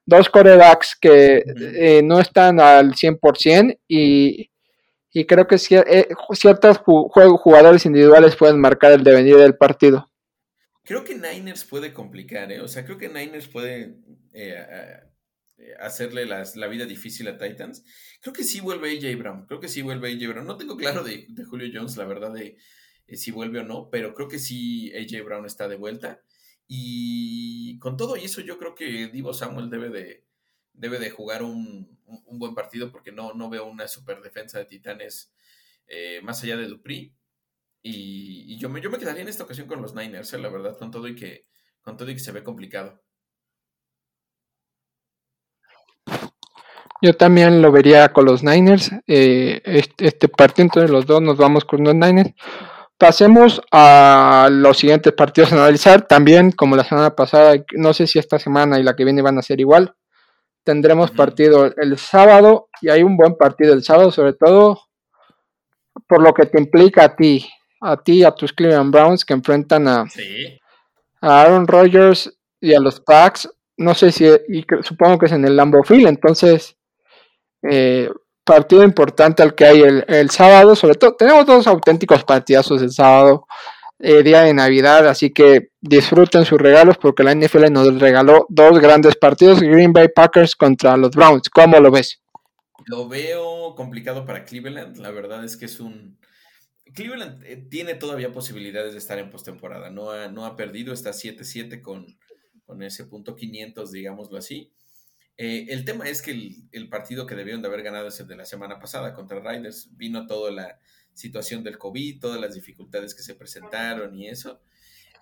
Dos 0.04 0.28
corebacks 0.28 0.98
que 1.00 1.44
eh, 1.46 2.02
no 2.04 2.20
están 2.20 2.60
al 2.60 2.92
100% 2.92 3.78
y, 3.88 4.50
y 5.12 5.24
creo 5.24 5.46
que 5.46 5.56
eh, 5.70 6.08
ciertos 6.32 6.78
jugadores 6.78 7.86
individuales 7.86 8.36
pueden 8.36 8.60
marcar 8.60 8.92
el 8.92 9.04
devenir 9.04 9.36
del 9.38 9.56
partido. 9.56 10.10
Creo 10.84 11.04
que 11.04 11.14
Niners 11.14 11.64
puede 11.64 11.94
complicar, 11.94 12.52
¿eh? 12.52 12.60
O 12.60 12.68
sea, 12.68 12.84
creo 12.84 12.98
que 12.98 13.08
Niners 13.08 13.46
puede 13.46 13.94
hacerle 15.78 16.26
la 16.26 16.68
vida 16.68 16.86
difícil 16.86 17.28
a 17.28 17.38
Titans. 17.38 17.84
Creo 18.20 18.34
que 18.34 18.44
sí 18.44 18.60
vuelve 18.60 18.90
AJ 18.90 19.18
Brown. 19.18 19.46
Creo 19.46 19.60
que 19.60 19.68
sí 19.68 19.82
vuelve 19.82 20.12
AJ 20.12 20.28
Brown. 20.28 20.46
No 20.46 20.56
tengo 20.56 20.76
claro 20.76 21.02
de, 21.02 21.26
Julio 21.48 21.70
Jones, 21.72 21.96
la 21.96 22.04
verdad, 22.04 22.32
de 22.32 22.58
eh, 23.06 23.16
si 23.16 23.30
vuelve 23.30 23.60
o 23.60 23.64
no, 23.64 23.88
pero 23.90 24.14
creo 24.14 24.28
que 24.28 24.38
sí 24.38 24.92
AJ 24.94 25.24
Brown 25.24 25.46
está 25.46 25.68
de 25.68 25.76
vuelta. 25.76 26.22
Y 26.66 27.78
con 27.78 27.96
todo 27.96 28.16
eso, 28.16 28.40
yo 28.42 28.58
creo 28.58 28.74
que 28.74 29.08
Divo 29.08 29.32
Samuel 29.32 29.70
debe 29.70 29.88
de, 29.88 30.26
debe 30.72 30.98
de 30.98 31.10
jugar 31.10 31.42
un, 31.42 31.98
buen 32.32 32.54
partido 32.54 32.92
porque 32.92 33.12
no, 33.12 33.34
no 33.34 33.48
veo 33.50 33.66
una 33.66 33.88
super 33.88 34.20
defensa 34.20 34.58
de 34.58 34.66
Titanes 34.66 35.32
eh, 35.86 36.20
más 36.22 36.42
allá 36.42 36.56
de 36.56 36.68
Dupri. 36.68 37.16
Y, 37.82 38.58
yo, 38.58 38.68
me, 38.68 38.82
yo 38.82 38.90
me 38.90 38.98
quedaría 38.98 39.22
en 39.22 39.28
esta 39.28 39.44
ocasión 39.44 39.66
con 39.66 39.80
los 39.80 39.94
Niners, 39.94 40.32
eh, 40.34 40.38
la 40.38 40.50
verdad, 40.50 40.76
con 40.78 40.90
todo 40.90 41.08
y 41.08 41.14
que, 41.14 41.46
con 41.80 41.96
todo 41.96 42.10
y 42.10 42.14
que 42.14 42.20
se 42.20 42.32
ve 42.32 42.44
complicado. 42.44 43.02
Yo 47.02 47.14
también 47.14 47.62
lo 47.62 47.72
vería 47.72 48.12
con 48.12 48.26
los 48.26 48.42
Niners. 48.42 48.90
Eh, 49.06 49.62
este, 49.98 50.28
partido 50.28 50.64
entre 50.64 50.88
los 50.88 51.06
dos 51.06 51.22
nos 51.22 51.36
vamos 51.36 51.64
con 51.64 51.82
los 51.82 51.94
Niners. 51.94 52.32
Pasemos 52.98 53.62
a 53.72 54.48
los 54.50 54.76
siguientes 54.76 55.12
partidos 55.14 55.52
a 55.52 55.56
analizar. 55.56 56.06
También, 56.06 56.52
como 56.52 56.76
la 56.76 56.84
semana 56.84 57.16
pasada, 57.16 57.54
no 57.72 57.94
sé 57.94 58.06
si 58.06 58.18
esta 58.18 58.38
semana 58.38 58.78
y 58.78 58.82
la 58.82 58.94
que 58.94 59.04
viene 59.04 59.22
van 59.22 59.38
a 59.38 59.42
ser 59.42 59.60
igual. 59.60 59.94
Tendremos 60.62 61.10
partido 61.10 61.72
el 61.74 61.96
sábado 61.96 62.68
y 62.82 62.90
hay 62.90 63.02
un 63.02 63.16
buen 63.16 63.34
partido 63.36 63.72
el 63.72 63.82
sábado, 63.82 64.10
sobre 64.10 64.34
todo 64.34 64.78
por 66.06 66.22
lo 66.22 66.34
que 66.34 66.44
te 66.44 66.60
implica 66.60 67.04
a 67.04 67.16
ti, 67.16 67.48
a 67.80 67.96
ti, 67.96 68.24
a 68.24 68.32
tus 68.32 68.52
Cleveland 68.52 68.92
Browns 68.92 69.24
que 69.24 69.32
enfrentan 69.32 69.88
a, 69.88 70.04
a 71.22 71.40
Aaron 71.40 71.66
Rodgers 71.66 72.38
y 72.60 72.74
a 72.74 72.80
los 72.80 73.00
Packs. 73.00 73.48
No 73.78 73.94
sé 73.94 74.12
si, 74.12 74.26
y 74.26 74.66
supongo 74.82 75.18
que 75.18 75.26
es 75.26 75.32
en 75.32 75.46
el 75.46 75.56
Lambeau 75.56 75.82
Field, 75.82 76.06
entonces 76.06 76.76
eh, 77.62 78.10
partido 78.44 78.82
importante 78.82 79.42
al 79.42 79.54
que 79.54 79.64
hay 79.64 79.80
el, 79.80 80.30
sábado, 80.30 80.74
sobre 80.74 80.94
todo 80.94 81.14
tenemos 81.14 81.46
dos 81.46 81.66
auténticos 81.66 82.24
partidazos 82.24 82.82
el 82.82 82.90
sábado, 82.90 83.46
eh, 83.98 84.22
día 84.22 84.42
de 84.42 84.54
Navidad, 84.54 85.06
así 85.08 85.30
que 85.30 85.70
disfruten 85.80 86.44
sus 86.44 86.58
regalos 86.58 86.96
porque 86.98 87.22
la 87.22 87.34
NFL 87.34 87.70
nos 87.70 88.00
regaló 88.00 88.46
dos 88.48 88.78
grandes 88.80 89.14
partidos, 89.16 89.60
Green 89.60 89.92
Bay 89.92 90.08
Packers 90.08 90.56
contra 90.56 90.96
los 90.96 91.10
Browns, 91.10 91.48
¿cómo 91.50 91.78
lo 91.78 91.90
ves? 91.90 92.20
Lo 92.86 93.08
veo 93.08 93.74
complicado 93.76 94.24
para 94.24 94.44
Cleveland. 94.44 94.96
La 94.96 95.10
verdad 95.10 95.44
es 95.44 95.56
que 95.56 95.66
es 95.66 95.80
un. 95.80 96.18
Cleveland 96.92 97.44
eh, 97.44 97.56
tiene 97.70 97.94
todavía 97.94 98.32
posibilidades 98.32 98.92
de 98.92 98.98
estar 98.98 99.18
en 99.18 99.30
postemporada. 99.30 99.90
No 99.90 100.10
ha, 100.10 100.28
no 100.28 100.44
ha 100.44 100.56
perdido, 100.56 100.92
está 100.92 101.10
7-7 101.10 101.80
con, 101.82 102.18
con 102.64 102.82
ese 102.82 103.04
punto 103.04 103.36
500, 103.36 103.92
digámoslo 103.92 104.38
así. 104.38 104.72
Eh, 105.42 105.72
el 105.72 105.86
tema 105.86 106.06
es 106.06 106.20
que 106.20 106.32
el, 106.70 106.88
partido 106.90 107.26
que 107.26 107.34
debieron 107.34 107.62
de 107.62 107.68
haber 107.68 107.82
ganado 107.82 108.08
es 108.08 108.20
el 108.20 108.26
de 108.26 108.36
la 108.36 108.44
semana 108.44 108.78
pasada 108.78 109.14
contra 109.14 109.40
Riders. 109.40 109.88
Vino 109.96 110.26
toda 110.26 110.50
la 110.50 110.78
situación 111.14 111.64
del 111.64 111.78
COVID, 111.78 112.20
todas 112.20 112.38
las 112.38 112.52
dificultades 112.52 113.14
que 113.14 113.22
se 113.22 113.34
presentaron 113.34 114.14
y 114.14 114.28
eso. 114.28 114.60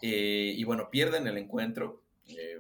Eh, 0.03 0.55
y 0.57 0.65
bueno, 0.65 0.91
pierden 0.91 1.29
el 1.29 1.39
encuentro, 1.39 2.03
eh, 2.27 2.59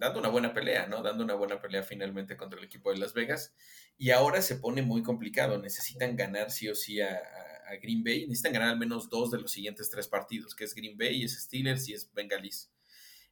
dando 0.00 0.18
una 0.18 0.30
buena 0.30 0.52
pelea, 0.52 0.88
¿no? 0.88 1.00
Dando 1.00 1.22
una 1.22 1.34
buena 1.34 1.60
pelea 1.60 1.84
finalmente 1.84 2.36
contra 2.36 2.58
el 2.58 2.64
equipo 2.64 2.90
de 2.90 2.98
Las 2.98 3.14
Vegas. 3.14 3.54
Y 3.96 4.10
ahora 4.10 4.42
se 4.42 4.56
pone 4.56 4.82
muy 4.82 5.04
complicado. 5.04 5.62
Necesitan 5.62 6.16
ganar 6.16 6.50
sí 6.50 6.68
o 6.68 6.74
sí 6.74 7.00
a, 7.00 7.20
Green 7.80 8.02
Bay. 8.02 8.26
Necesitan 8.26 8.54
ganar 8.54 8.70
al 8.70 8.80
menos 8.80 9.08
dos 9.08 9.30
de 9.30 9.40
los 9.40 9.52
siguientes 9.52 9.90
tres 9.90 10.08
partidos, 10.08 10.56
que 10.56 10.64
es 10.64 10.74
Green 10.74 10.98
Bay, 10.98 11.22
es 11.22 11.40
Steelers 11.40 11.88
y 11.88 11.94
es 11.94 12.12
Bengalis. 12.12 12.72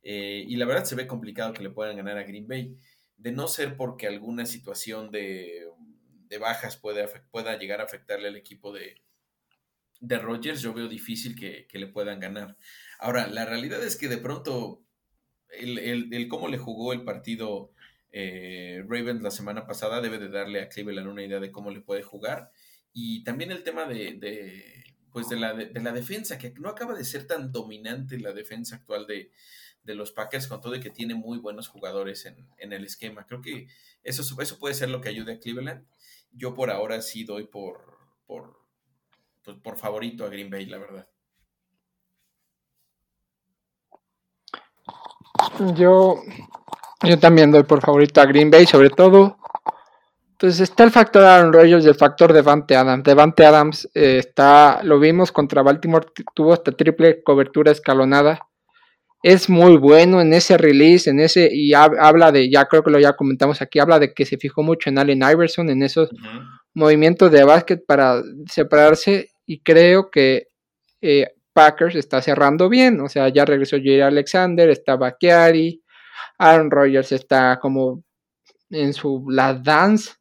y 0.00 0.54
la 0.56 0.66
verdad 0.66 0.84
se 0.84 0.94
ve 0.94 1.08
complicado 1.08 1.52
que 1.52 1.62
le 1.62 1.70
puedan 1.70 1.96
ganar 1.96 2.18
a 2.18 2.22
Green 2.22 2.46
Bay 2.46 2.76
de 3.16 3.32
no 3.32 3.48
ser 3.48 3.76
porque 3.76 4.06
alguna 4.06 4.46
situación 4.46 5.10
de, 5.10 5.66
bajas 6.40 6.76
puede, 6.76 7.06
pueda 7.30 7.56
llegar 7.56 7.80
a 7.80 7.84
afectarle 7.84 8.26
al 8.26 8.36
equipo 8.36 8.72
de, 8.72 9.00
de 10.00 10.18
Rogers, 10.18 10.60
yo 10.60 10.74
veo 10.74 10.88
difícil 10.88 11.34
que, 11.34 11.66
le 11.72 11.86
puedan 11.86 12.20
ganar. 12.20 12.56
Ahora, 12.98 13.26
la 13.28 13.44
realidad 13.44 13.82
es 13.84 13.96
que 13.96 14.08
de 14.08 14.18
pronto 14.18 14.84
el, 15.50 16.28
cómo 16.28 16.48
le 16.48 16.58
jugó 16.58 16.92
el 16.92 17.04
partido 17.04 17.72
eh, 18.10 18.84
Ravens 18.88 19.22
la 19.22 19.30
semana 19.30 19.66
pasada 19.66 20.00
debe 20.00 20.18
de 20.18 20.28
darle 20.28 20.60
a 20.60 20.68
Cleveland 20.68 21.08
una 21.08 21.24
idea 21.24 21.40
de 21.40 21.52
cómo 21.52 21.70
le 21.70 21.80
puede 21.80 22.02
jugar. 22.02 22.50
Y 22.92 23.24
también 23.24 23.50
el 23.50 23.62
tema 23.62 23.86
de, 23.86 24.84
pues 25.12 25.28
de, 25.28 25.36
la, 25.36 25.54
de 25.54 25.80
la 25.80 25.92
defensa, 25.92 26.38
que 26.38 26.52
no 26.52 26.68
acaba 26.68 26.94
de 26.94 27.04
ser 27.04 27.26
tan 27.26 27.50
dominante 27.50 28.18
la 28.18 28.32
defensa 28.32 28.76
actual 28.76 29.06
de, 29.06 29.30
de 29.84 29.94
los 29.94 30.12
Packers 30.12 30.48
con 30.48 30.60
todo 30.60 30.74
y 30.74 30.80
que 30.80 30.90
tiene 30.90 31.14
muy 31.14 31.38
buenos 31.38 31.68
jugadores 31.68 32.26
en, 32.26 32.72
el 32.72 32.84
esquema. 32.84 33.26
Creo 33.26 33.42
que 33.42 33.68
eso, 34.02 34.22
eso 34.40 34.58
puede 34.58 34.74
ser 34.74 34.88
lo 34.90 35.00
que 35.00 35.10
ayude 35.10 35.34
a 35.34 35.38
Cleveland. 35.38 35.84
Yo 36.32 36.54
por 36.54 36.70
ahora 36.70 37.00
sí 37.02 37.24
doy 37.24 37.44
por, 37.44 37.98
por, 38.26 38.58
pues, 39.44 39.56
por 39.58 39.76
favorito 39.76 40.24
a 40.24 40.28
Green 40.28 40.50
Bay, 40.50 40.66
la 40.66 40.78
verdad. 40.78 41.06
Yo, 45.76 46.22
yo 47.02 47.18
también 47.18 47.52
doy 47.52 47.62
por 47.62 47.80
favorito 47.80 48.20
a 48.20 48.26
Green 48.26 48.50
Bay, 48.50 48.66
sobre 48.66 48.90
todo. 48.90 49.38
Pues 50.38 50.58
está 50.60 50.84
el 50.84 50.90
factor 50.90 51.24
Aaron 51.24 51.52
Rodgers 51.52 51.84
y 51.84 51.88
el 51.88 51.94
factor 51.94 52.32
Devante 52.32 52.74
Adams. 52.74 53.04
Devante 53.04 53.46
Adams 53.46 53.88
eh, 53.94 54.18
está, 54.18 54.82
lo 54.82 54.98
vimos 54.98 55.30
contra 55.30 55.62
Baltimore, 55.62 56.06
tuvo 56.34 56.54
esta 56.54 56.72
triple 56.72 57.22
cobertura 57.22 57.70
escalonada 57.70 58.48
es 59.24 59.48
muy 59.48 59.78
bueno 59.78 60.20
en 60.20 60.34
ese 60.34 60.58
release, 60.58 61.08
en 61.08 61.18
ese, 61.18 61.48
y 61.50 61.72
habla 61.72 62.30
de, 62.30 62.50
ya 62.50 62.66
creo 62.66 62.82
que 62.84 62.90
lo 62.90 63.00
ya 63.00 63.14
comentamos 63.14 63.62
aquí, 63.62 63.78
habla 63.78 63.98
de 63.98 64.12
que 64.12 64.26
se 64.26 64.36
fijó 64.36 64.62
mucho 64.62 64.90
en 64.90 64.98
Allen 64.98 65.22
Iverson, 65.22 65.70
en 65.70 65.82
esos 65.82 66.10
movimientos 66.74 67.32
de 67.32 67.42
básquet 67.42 67.86
para 67.86 68.22
separarse, 68.50 69.30
y 69.46 69.62
creo 69.62 70.10
que 70.10 70.48
eh, 71.00 71.28
Packers 71.54 71.94
está 71.94 72.20
cerrando 72.20 72.68
bien, 72.68 73.00
o 73.00 73.08
sea, 73.08 73.30
ya 73.30 73.46
regresó 73.46 73.78
Jerry 73.78 74.02
Alexander, 74.02 74.68
está 74.68 74.96
Bakiari, 74.96 75.82
Aaron 76.36 76.70
Rodgers 76.70 77.10
está 77.12 77.58
como 77.58 78.04
en 78.68 78.92
su 78.92 79.24
la 79.30 79.54
dance, 79.54 80.12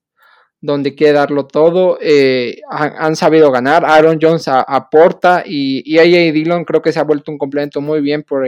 donde 0.62 0.96
quiere 0.96 1.12
darlo 1.12 1.46
todo, 1.46 1.98
eh, 2.00 2.62
han, 2.70 3.18
sabido 3.18 3.52
ganar, 3.52 3.84
Aaron 3.84 4.18
Jones 4.22 4.48
aporta, 4.48 5.44
y, 5.46 5.84
y 5.86 6.00
AJ 6.00 6.34
Dillon 6.34 6.64
creo 6.64 6.82
que 6.82 6.94
se 6.94 7.02
ha 7.02 7.04
vuelto 7.04 7.34
un 7.34 7.38
complemento 7.38 7.82
muy 7.82 8.00
bien 8.00 8.24
por 8.24 8.46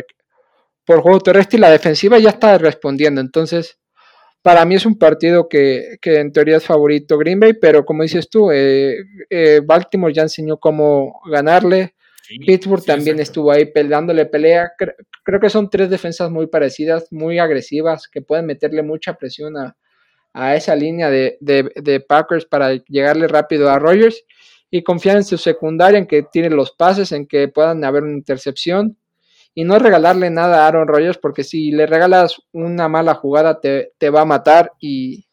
por 0.86 1.02
juego 1.02 1.20
terrestre 1.20 1.58
y 1.58 1.62
la 1.62 1.70
defensiva 1.70 2.20
ya 2.20 2.30
está 2.30 2.58
respondiendo. 2.58 3.20
Entonces, 3.22 3.80
para 4.42 4.64
mí 4.64 4.76
es 4.76 4.86
un 4.86 4.98
partido 4.98 5.50
que, 5.50 5.98
en 6.04 6.32
teoría 6.32 6.58
es 6.58 6.64
favorito 6.64 7.18
Green 7.18 7.40
Bay, 7.40 7.54
pero 7.54 7.84
como 7.84 8.04
dices 8.04 8.30
tú, 8.30 8.52
eh, 8.52 8.98
eh, 9.30 9.62
Baltimore 9.66 10.14
ya 10.14 10.22
enseñó 10.22 10.58
cómo 10.58 11.20
ganarle. 11.30 11.96
Pittsburgh 12.46 12.84
también 12.84 13.20
estuvo 13.20 13.52
ahí 13.52 13.66
peleándole 13.66 14.28
pelea. 14.28 14.72
Creo, 14.78 15.40
que 15.40 15.50
son 15.50 15.70
tres 15.70 15.90
defensas 15.90 16.30
muy 16.30 16.48
parecidas, 16.48 17.12
muy 17.12 17.40
agresivas, 17.40 18.08
que 18.08 18.22
pueden 18.22 18.46
meterle 18.46 18.84
mucha 18.84 19.16
presión 19.16 19.56
a, 19.58 20.56
esa 20.56 20.76
línea 20.76 21.10
de, 21.10 21.38
de, 21.40 22.00
Packers 22.02 22.46
para 22.46 22.74
llegarle 22.74 23.28
rápido 23.28 23.70
a 23.70 23.80
Rogers 23.80 24.26
y 24.70 24.84
confiar 24.84 25.18
en 25.18 25.24
su 25.24 25.38
secundaria, 25.38 25.98
en 25.98 26.08
que 26.08 26.24
tiene 26.24 26.50
los 26.50 26.72
pases, 26.72 27.12
en 27.14 27.26
que 27.26 27.48
puedan 27.48 27.84
haber 27.84 28.04
una 28.04 28.18
intercepción 28.18 28.98
y 29.58 29.64
no 29.64 29.80
regalarle 29.80 30.30
nada 30.30 30.64
a 30.64 30.68
Aaron 30.68 30.88
Rodgers, 30.88 31.18
porque 31.18 31.46
si 31.46 31.72
le 31.72 31.88
regalas 31.88 32.36
una 32.52 32.90
mala 32.90 33.16
jugada 33.16 33.60
te, 33.62 34.10
va 34.10 34.22
a 34.22 34.26
matar 34.26 34.74
y, 34.82 35.26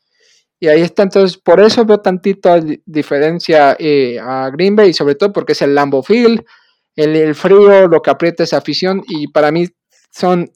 ahí 0.62 0.80
está. 0.80 1.02
Entonces, 1.02 1.36
por 1.36 1.60
eso 1.60 1.84
veo 1.84 1.98
tantito 1.98 2.54
diferencia 2.86 3.76
eh, 3.78 4.20
a 4.20 4.48
Green 4.50 4.76
Bay, 4.76 4.90
y 4.90 4.94
sobre 4.94 5.16
todo 5.16 5.32
porque 5.32 5.52
es 5.52 5.62
el 5.62 5.74
Lambo 5.74 6.04
Field, 6.04 6.44
el, 6.94 7.34
frío, 7.34 7.88
lo 7.88 8.00
que 8.00 8.10
aprieta 8.10 8.44
esa 8.44 8.58
afición, 8.58 9.02
y 9.08 9.26
para 9.26 9.50
mí 9.50 9.66
son 10.12 10.48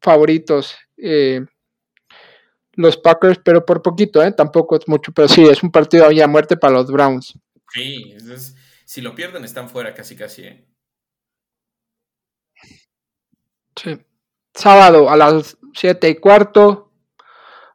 favoritos 0.00 0.74
eh, 0.96 1.44
los 2.72 2.96
Packers, 2.96 3.38
pero 3.44 3.66
por 3.66 3.82
poquito, 3.82 4.22
¿eh? 4.22 4.32
tampoco 4.32 4.76
es 4.76 4.88
mucho, 4.88 5.12
pero 5.12 5.28
sí, 5.28 5.44
es 5.44 5.62
un 5.62 5.70
partido 5.70 6.10
ya 6.10 6.26
muerte 6.26 6.56
para 6.56 6.72
los 6.72 6.90
Browns. 6.90 7.38
Sí, 7.70 8.16
si 8.86 9.02
lo 9.02 9.14
pierden 9.14 9.44
están 9.44 9.68
fuera 9.68 9.92
casi 9.92 10.16
casi, 10.16 10.42
¿eh? 10.44 10.64
Sí. 13.84 14.00
Sábado 14.54 15.10
a 15.10 15.16
las 15.16 15.56
7 15.74 16.08
y 16.08 16.14
cuarto. 16.16 16.90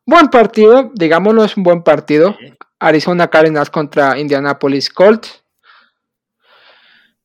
Buen 0.05 0.30
partido, 0.30 0.91
digámoslo, 0.95 1.43
es 1.43 1.55
un 1.55 1.64
buen 1.64 1.84
partido. 1.84 2.36
Arizona 2.80 3.30
Cardinals 3.30 3.70
contra 3.70 4.18
Indianapolis 4.18 4.89
Colts. 4.89 5.43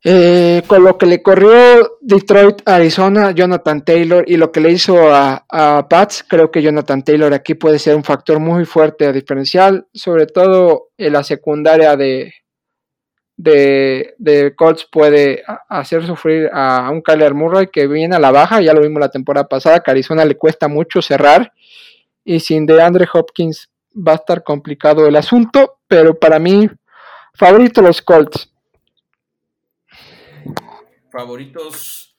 Eh, 0.07 0.63
con 0.67 0.85
lo 0.85 0.99
que 0.99 1.07
le 1.07 1.23
corrió 1.23 1.97
Detroit 2.03 2.61
a 2.69 2.75
Arizona, 2.75 3.31
Jonathan 3.31 3.83
Taylor, 3.83 4.23
y 4.27 4.37
lo 4.37 4.53
que 4.53 4.61
le 4.61 4.71
hizo 4.71 5.15
a, 5.15 5.47
a, 5.49 5.89
Pats, 5.89 6.23
creo 6.29 6.51
que 6.51 6.61
Jonathan 6.61 7.03
Taylor 7.03 7.33
aquí 7.33 7.55
puede 7.55 7.79
ser 7.79 7.97
un 7.97 8.05
factor 8.05 8.39
muy 8.39 8.67
fuerte 8.67 9.11
diferencial, 9.15 9.87
sobre 9.95 10.27
todo 10.27 10.91
en 10.99 11.15
la 11.15 11.25
secundaria 11.25 11.97
de, 11.97 12.35
de, 13.37 14.15
de, 14.19 14.55
Colts 14.55 14.87
puede 14.91 15.43
hacer 15.69 16.07
sufrir 16.07 16.49
a 16.53 16.89
un 16.91 17.03
Kyler 17.03 17.35
Murray 17.35 17.67
que 17.67 17.87
viene 17.87 18.17
a 18.17 18.21
la 18.21 18.31
baja, 18.31 18.61
ya 18.61 18.73
lo 18.73 18.81
vimos 18.81 19.01
la 19.01 19.11
temporada 19.11 19.49
pasada, 19.49 19.81
que 19.81 19.91
a 19.91 19.93
Arizona 19.93 20.25
le 20.25 20.37
cuesta 20.37 20.69
mucho 20.69 21.03
cerrar 21.03 21.53
y 22.25 22.41
sin 22.41 22.67
DeAndre 22.67 23.07
Hopkins 23.13 23.71
va 23.95 24.13
a 24.13 24.17
estar 24.17 24.43
complicado 24.43 25.07
el 25.07 25.17
asunto, 25.17 25.79
pero 25.87 26.19
para 26.19 26.39
mí, 26.39 26.69
favorito 27.35 27.83
los 27.83 28.03
Colts. 28.03 28.51
Favoritos, 31.11 32.17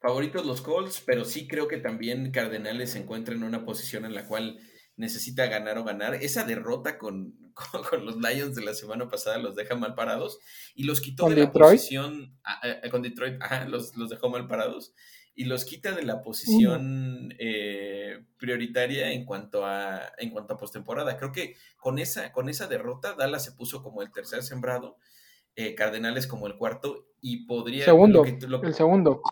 favoritos 0.00 0.46
los 0.46 0.60
Colts, 0.60 1.02
pero 1.04 1.24
sí 1.24 1.48
creo 1.48 1.66
que 1.66 1.78
también 1.78 2.30
Cardenales 2.30 2.92
se 2.92 2.98
encuentra 2.98 3.34
en 3.34 3.42
una 3.42 3.64
posición 3.64 4.04
en 4.04 4.14
la 4.14 4.26
cual 4.26 4.58
necesita 4.96 5.46
ganar 5.46 5.78
o 5.78 5.84
ganar. 5.84 6.14
Esa 6.14 6.44
derrota 6.44 6.98
con, 6.98 7.34
con, 7.54 8.04
los 8.04 8.16
Lions 8.16 8.54
de 8.54 8.64
la 8.64 8.74
semana 8.74 9.08
pasada 9.08 9.38
los 9.38 9.54
deja 9.54 9.74
mal 9.74 9.94
parados 9.94 10.38
y 10.74 10.84
los 10.84 11.00
quitó 11.00 11.28
de 11.28 11.36
la 11.36 11.52
posición 11.52 12.36
ah, 12.44 12.60
eh, 12.64 12.80
eh, 12.82 12.90
con 12.90 13.02
Detroit, 13.02 13.40
los, 13.68 13.92
dejó 14.08 14.28
mal 14.28 14.46
parados 14.46 14.94
y 15.34 15.44
los 15.44 15.66
quita 15.66 15.92
de 15.92 16.02
la 16.02 16.22
posición 16.22 17.34
eh, 17.38 18.24
prioritaria 18.38 19.12
en 19.12 19.26
cuanto 19.26 19.66
a 19.66 20.12
en 20.16 20.30
cuanto 20.30 20.54
a 20.54 20.56
postemporada. 20.56 21.18
Creo 21.18 21.30
que 21.30 21.56
con 21.76 21.98
esa 21.98 22.32
con 22.32 22.48
esa 22.48 22.66
derrota 22.68 23.14
Dallas 23.14 23.44
se 23.44 23.52
puso 23.52 23.82
como 23.82 24.00
el 24.00 24.10
tercer 24.10 24.42
sembrado, 24.42 24.96
Cardenales 25.76 26.26
como 26.26 26.46
el 26.46 26.56
cuarto 26.56 27.06
y 27.20 27.46
podría 27.46 27.84
segundo, 27.84 28.24
el 28.24 28.74
segundo. 28.74 29.22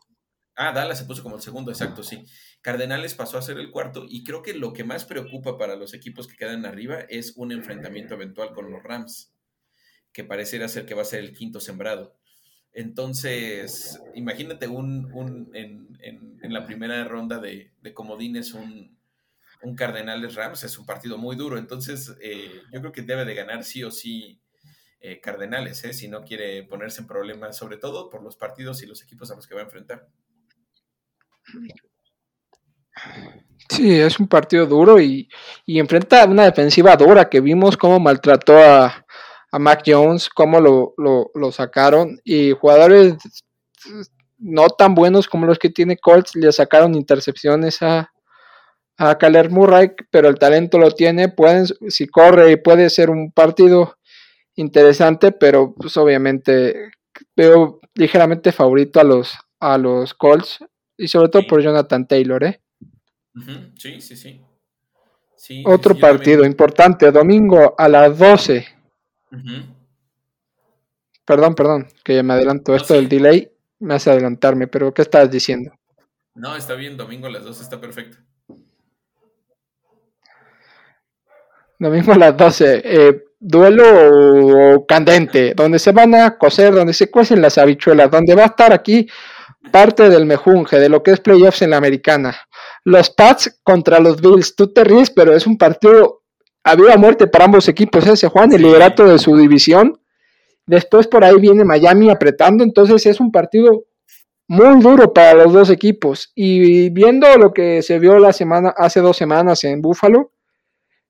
Ah, 0.56 0.72
Dallas 0.72 0.98
se 0.98 1.04
puso 1.04 1.22
como 1.22 1.36
el 1.36 1.42
segundo, 1.42 1.70
exacto, 1.70 2.02
sí. 2.02 2.24
Cardenales 2.64 3.12
pasó 3.12 3.36
a 3.36 3.42
ser 3.42 3.58
el 3.58 3.70
cuarto 3.70 4.06
y 4.08 4.24
creo 4.24 4.40
que 4.40 4.54
lo 4.54 4.72
que 4.72 4.84
más 4.84 5.04
preocupa 5.04 5.58
para 5.58 5.76
los 5.76 5.92
equipos 5.92 6.26
que 6.26 6.38
quedan 6.38 6.64
arriba 6.64 7.00
es 7.10 7.36
un 7.36 7.52
enfrentamiento 7.52 8.14
eventual 8.14 8.54
con 8.54 8.70
los 8.70 8.82
Rams, 8.82 9.34
que 10.14 10.24
pareciera 10.24 10.66
ser 10.68 10.86
que 10.86 10.94
va 10.94 11.02
a 11.02 11.04
ser 11.04 11.20
el 11.20 11.34
quinto 11.34 11.60
sembrado. 11.60 12.16
Entonces, 12.72 14.00
imagínate 14.14 14.66
un, 14.66 15.12
un 15.12 15.50
en, 15.52 15.98
en, 16.00 16.52
la 16.54 16.64
primera 16.64 17.04
ronda 17.04 17.38
de, 17.38 17.74
de 17.82 17.92
comodines 17.92 18.54
un, 18.54 18.96
un 19.60 19.76
Cardenales 19.76 20.34
Rams, 20.34 20.64
es 20.64 20.78
un 20.78 20.86
partido 20.86 21.18
muy 21.18 21.36
duro. 21.36 21.58
Entonces, 21.58 22.16
eh, 22.22 22.62
yo 22.72 22.80
creo 22.80 22.92
que 22.92 23.02
debe 23.02 23.26
de 23.26 23.34
ganar 23.34 23.64
sí 23.64 23.84
o 23.84 23.90
sí 23.90 24.40
eh, 25.00 25.20
Cardenales, 25.20 25.84
eh, 25.84 25.92
si 25.92 26.08
no 26.08 26.24
quiere 26.24 26.62
ponerse 26.62 27.02
en 27.02 27.08
problemas, 27.08 27.58
sobre 27.58 27.76
todo 27.76 28.08
por 28.08 28.22
los 28.22 28.36
partidos 28.36 28.82
y 28.82 28.86
los 28.86 29.02
equipos 29.02 29.30
a 29.30 29.34
los 29.34 29.46
que 29.46 29.54
va 29.54 29.60
a 29.60 29.64
enfrentar. 29.64 30.08
Sí, 33.68 33.98
es 33.98 34.20
un 34.20 34.28
partido 34.28 34.66
duro 34.66 35.00
y, 35.00 35.28
y 35.66 35.78
enfrenta 35.78 36.26
una 36.26 36.44
defensiva 36.44 36.96
dura 36.96 37.28
que 37.28 37.40
vimos 37.40 37.76
cómo 37.76 37.98
maltrató 37.98 38.58
a, 38.58 39.04
a 39.50 39.58
Mac 39.58 39.82
Jones, 39.86 40.28
cómo 40.28 40.60
lo, 40.60 40.94
lo, 40.98 41.30
lo, 41.34 41.52
sacaron 41.52 42.20
y 42.24 42.52
jugadores 42.52 43.14
no 44.38 44.68
tan 44.68 44.94
buenos 44.94 45.28
como 45.28 45.46
los 45.46 45.58
que 45.58 45.70
tiene 45.70 45.96
Colts 45.96 46.34
le 46.36 46.52
sacaron 46.52 46.94
intercepciones 46.94 47.80
a, 47.82 48.12
a 48.98 49.18
Murray, 49.50 49.92
pero 50.10 50.28
el 50.28 50.38
talento 50.38 50.78
lo 50.78 50.90
tiene, 50.90 51.28
pueden, 51.28 51.66
si 51.88 52.06
corre 52.06 52.56
puede 52.58 52.90
ser 52.90 53.10
un 53.10 53.32
partido 53.32 53.96
interesante, 54.56 55.32
pero 55.32 55.74
pues 55.74 55.96
obviamente 55.96 56.90
veo 57.34 57.80
ligeramente 57.94 58.52
favorito 58.52 59.00
a 59.00 59.04
los, 59.04 59.34
a 59.60 59.78
los 59.78 60.14
Colts 60.14 60.58
y 60.96 61.08
sobre 61.08 61.28
todo 61.28 61.46
por 61.46 61.62
Jonathan 61.62 62.06
Taylor, 62.06 62.44
¿eh? 62.44 62.63
Sí, 63.76 64.00
sí, 64.00 64.16
sí. 64.16 64.40
Otro 65.64 65.96
partido 65.96 66.44
importante, 66.44 67.10
domingo 67.10 67.74
a 67.76 67.88
las 67.88 68.18
12. 68.18 68.66
Perdón, 71.24 71.54
perdón, 71.54 71.88
que 72.04 72.22
me 72.22 72.34
adelanto. 72.34 72.74
Esto 72.74 72.94
del 72.94 73.08
delay 73.08 73.50
me 73.80 73.94
hace 73.94 74.10
adelantarme, 74.10 74.68
pero 74.68 74.92
¿qué 74.94 75.02
estás 75.02 75.30
diciendo? 75.30 75.72
No, 76.34 76.56
está 76.56 76.74
bien, 76.74 76.96
domingo 76.96 77.26
a 77.26 77.30
las 77.30 77.44
12 77.44 77.62
está 77.62 77.80
perfecto. 77.80 78.18
Domingo 81.78 82.12
a 82.12 82.16
las 82.18 82.36
12. 82.36 82.82
Eh, 82.84 83.24
duelo 83.38 84.84
candente, 84.86 85.54
donde 85.54 85.78
se 85.78 85.92
van 85.92 86.14
a 86.14 86.38
coser, 86.38 86.72
donde 86.72 86.94
se 86.94 87.10
cuecen 87.10 87.42
las 87.42 87.58
habichuelas, 87.58 88.10
donde 88.10 88.34
va 88.34 88.44
a 88.44 88.46
estar 88.46 88.72
aquí 88.72 89.06
parte 89.70 90.08
del 90.08 90.24
mejunje, 90.24 90.78
de 90.78 90.88
lo 90.88 91.02
que 91.02 91.12
es 91.12 91.20
playoffs 91.20 91.62
en 91.62 91.70
la 91.70 91.76
americana. 91.76 92.34
Los 92.84 93.10
Pats 93.10 93.60
contra 93.62 93.98
los 93.98 94.20
Bills, 94.20 94.54
tú 94.54 94.72
te 94.72 94.84
ríes, 94.84 95.10
pero 95.10 95.34
es 95.34 95.46
un 95.46 95.56
partido 95.56 96.22
había 96.62 96.96
muerte 96.96 97.26
para 97.26 97.44
ambos 97.44 97.68
equipos, 97.68 98.06
ese 98.06 98.26
¿eh? 98.26 98.28
Juan, 98.30 98.52
el 98.52 98.62
liderato 98.62 99.04
de 99.04 99.18
su 99.18 99.36
división. 99.36 100.00
Después 100.66 101.06
por 101.06 101.22
ahí 101.22 101.38
viene 101.38 101.64
Miami 101.64 102.08
apretando, 102.08 102.64
entonces 102.64 103.04
es 103.04 103.20
un 103.20 103.30
partido 103.30 103.84
muy 104.48 104.80
duro 104.80 105.12
para 105.12 105.34
los 105.34 105.52
dos 105.52 105.68
equipos. 105.68 106.32
Y 106.34 106.88
viendo 106.90 107.26
lo 107.36 107.52
que 107.52 107.82
se 107.82 107.98
vio 107.98 108.18
la 108.18 108.32
semana, 108.32 108.72
hace 108.76 109.00
dos 109.00 109.16
semanas 109.16 109.62
en 109.64 109.82
Buffalo, 109.82 110.32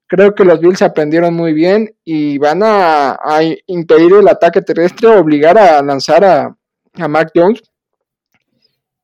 Creo 0.07 0.35
que 0.35 0.45
los 0.45 0.61
Bills 0.61 0.83
aprendieron 0.83 1.35
muy 1.35 1.55
bien 1.55 1.97
y 2.05 2.37
van 2.39 2.61
a, 2.62 3.18
impedir 3.66 4.12
el 4.14 4.29
ataque 4.29 4.61
terrestre, 4.61 5.09
obligar 5.09 5.57
a 5.57 5.83
lanzar 5.83 6.25
a, 6.25 6.57
a 6.95 7.09
Mac 7.09 7.31
Jones. 7.35 7.62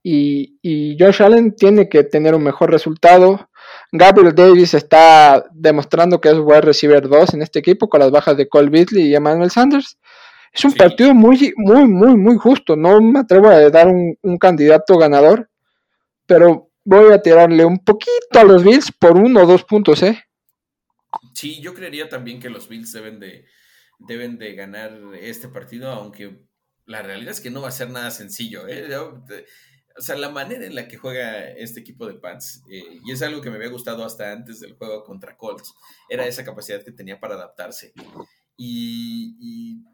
Y, 0.03 0.59
y, 0.63 0.97
Josh 0.99 1.23
Allen 1.23 1.55
tiene 1.55 1.89
que 1.89 2.05
tener 2.05 2.35
un 2.35 2.43
mejor 2.43 2.71
resultado. 2.71 3.51
Gabriel 3.93 4.35
Davis 4.35 4.75
está 4.75 5.45
demostrando 5.53 6.21
que 6.21 6.31
es 6.31 6.39
wide 6.39 6.63
receiver 6.63 7.07
2 7.07 7.35
en 7.35 7.43
este 7.43 7.59
equipo 7.59 7.89
con 7.89 8.01
las 8.01 8.11
bajas 8.11 8.37
de 8.37 8.49
Cole 8.49 8.71
Beasley 8.71 9.09
y 9.09 9.15
Emmanuel 9.15 9.51
Sanders. 9.51 9.99
Es 10.53 10.65
un 10.65 10.73
partido 10.73 11.15
muy, 11.15 11.53
muy, 11.57 11.87
muy, 11.87 12.17
muy 12.17 12.37
justo. 12.37 12.77
No 12.77 13.01
me 13.01 13.21
atrevo 13.21 13.49
a 13.49 13.71
dar 13.71 13.89
un, 13.89 14.17
un, 14.23 14.39
candidato 14.39 14.97
ganador, 14.97 15.49
pero 16.27 16.71
voy 16.85 17.13
a 17.13 17.21
tirarle 17.21 17.65
un 17.65 17.85
poquito 17.85 18.39
a 18.39 18.45
los 18.45 18.65
Bills 18.65 18.91
por 18.99 19.17
uno 19.17 19.43
o 19.43 19.47
dos 19.47 19.65
puntos, 19.65 20.03
¿eh? 20.03 20.25
Sí, 21.35 21.61
yo 21.61 21.75
creería 21.75 22.09
también 22.09 22.41
que 22.41 22.51
los 22.51 22.69
Bills 22.69 22.93
deben 22.93 23.21
de, 23.21 23.47
deben 23.99 24.39
de 24.39 24.55
ganar 24.55 24.93
este 25.21 25.49
partido, 25.49 25.91
aunque 25.91 26.41
la 26.87 27.03
realidad 27.03 27.33
es 27.33 27.41
que 27.41 27.51
no 27.51 27.63
va 27.63 27.69
a 27.69 27.73
ser 27.73 27.91
nada 27.91 28.11
sencillo. 28.11 28.67
¿eh? 28.67 28.89
O 30.01 30.03
sea, 30.03 30.17
la 30.17 30.31
manera 30.31 30.65
en 30.65 30.75
la 30.75 30.89
que 30.89 30.97
juega 30.97 31.51
este 31.51 31.81
equipo 31.81 32.07
de 32.07 32.15
Pants, 32.15 32.65
eh, 32.71 33.01
y 33.05 33.13
es 33.13 33.21
algo 33.21 33.43
que 33.43 33.51
me 33.51 33.57
había 33.57 33.69
gustado 33.69 34.03
hasta 34.03 34.33
antes 34.33 34.59
del 34.61 34.73
juego 34.73 35.05
contra 35.05 35.37
Colts, 35.37 35.75
era 36.09 36.27
esa 36.27 36.43
capacidad 36.43 36.83
que 36.83 36.91
tenía 36.91 37.21
para 37.21 37.35
adaptarse. 37.35 37.93
Y, 38.57 39.85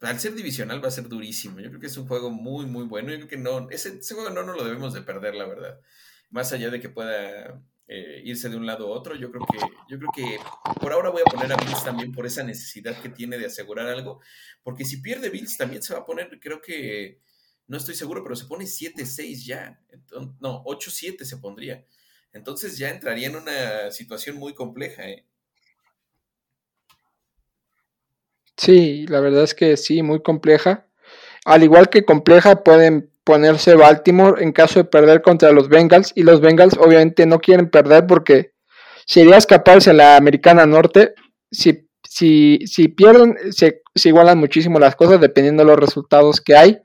al 0.00 0.18
ser 0.18 0.34
divisional 0.34 0.82
va 0.82 0.88
a 0.88 0.90
ser 0.90 1.08
durísimo. 1.08 1.60
Yo 1.60 1.68
creo 1.68 1.80
que 1.80 1.86
es 1.86 1.96
un 1.96 2.08
juego 2.08 2.30
muy, 2.30 2.66
muy 2.66 2.84
bueno. 2.84 3.10
Yo 3.10 3.16
creo 3.16 3.28
que 3.28 3.36
no, 3.36 3.70
ese, 3.70 3.98
ese 4.00 4.14
juego 4.14 4.30
no 4.30 4.42
nos 4.42 4.56
lo 4.56 4.64
debemos 4.64 4.92
de 4.92 5.02
perder, 5.02 5.36
la 5.36 5.46
verdad. 5.46 5.80
Más 6.30 6.52
allá 6.52 6.70
de 6.70 6.80
que 6.80 6.88
pueda 6.88 7.62
eh, 7.86 8.20
irse 8.24 8.48
de 8.48 8.56
un 8.56 8.66
lado 8.66 8.88
a 8.88 8.90
otro. 8.90 9.14
Yo 9.14 9.30
creo 9.30 9.46
que, 9.46 9.58
yo 9.88 9.98
creo 9.98 10.10
que 10.12 10.38
por 10.80 10.92
ahora 10.92 11.10
voy 11.10 11.22
a 11.22 11.30
poner 11.30 11.52
a 11.52 11.56
Bills 11.56 11.84
también 11.84 12.12
por 12.12 12.26
esa 12.26 12.42
necesidad 12.42 13.00
que 13.00 13.08
tiene 13.08 13.38
de 13.38 13.46
asegurar 13.46 13.86
algo, 13.86 14.20
porque 14.64 14.84
si 14.84 14.98
pierde 14.98 15.30
Bills 15.30 15.56
también 15.56 15.82
se 15.82 15.94
va 15.94 16.00
a 16.00 16.04
poner, 16.04 16.38
creo 16.38 16.60
que, 16.60 17.20
no 17.68 17.76
estoy 17.76 17.94
seguro, 17.94 18.22
pero 18.22 18.34
se 18.34 18.46
pone 18.46 18.64
7-6 18.64 19.44
ya, 19.46 19.80
no, 20.40 20.64
8-7 20.64 21.22
se 21.24 21.36
pondría. 21.36 21.84
Entonces 22.32 22.76
ya 22.76 22.90
entraría 22.90 23.28
en 23.28 23.36
una 23.36 23.90
situación 23.90 24.36
muy 24.36 24.54
compleja. 24.54 25.08
¿eh? 25.08 25.24
Sí, 28.56 29.06
la 29.06 29.20
verdad 29.20 29.44
es 29.44 29.54
que 29.54 29.76
sí, 29.76 30.02
muy 30.02 30.22
compleja. 30.22 30.86
Al 31.44 31.62
igual 31.62 31.88
que 31.88 32.04
compleja, 32.04 32.62
pueden 32.62 33.10
ponerse 33.22 33.74
Baltimore 33.74 34.42
en 34.42 34.52
caso 34.52 34.78
de 34.78 34.84
perder 34.84 35.20
contra 35.20 35.52
los 35.52 35.68
Bengals 35.68 36.12
y 36.14 36.22
los 36.22 36.40
Bengals 36.40 36.78
obviamente 36.78 37.26
no 37.26 37.38
quieren 37.38 37.70
perder 37.70 38.06
porque 38.06 38.52
sería 39.06 39.36
escaparse 39.36 39.90
a 39.90 39.94
la 39.94 40.16
Americana 40.16 40.64
Norte. 40.64 41.14
Si, 41.50 41.88
si, 42.08 42.58
si 42.66 42.88
pierden, 42.88 43.36
se, 43.50 43.82
igualan 44.04 44.38
muchísimo 44.38 44.78
las 44.78 44.96
cosas 44.96 45.20
dependiendo 45.20 45.62
de 45.62 45.68
los 45.68 45.78
resultados 45.78 46.40
que 46.40 46.56
hay. 46.56 46.78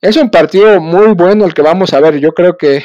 Es 0.00 0.16
un 0.16 0.30
partido 0.30 0.80
muy 0.80 1.12
bueno 1.14 1.44
el 1.44 1.54
que 1.54 1.62
vamos 1.62 1.92
a 1.92 2.00
ver. 2.00 2.18
Yo 2.18 2.32
creo 2.32 2.56
que 2.56 2.84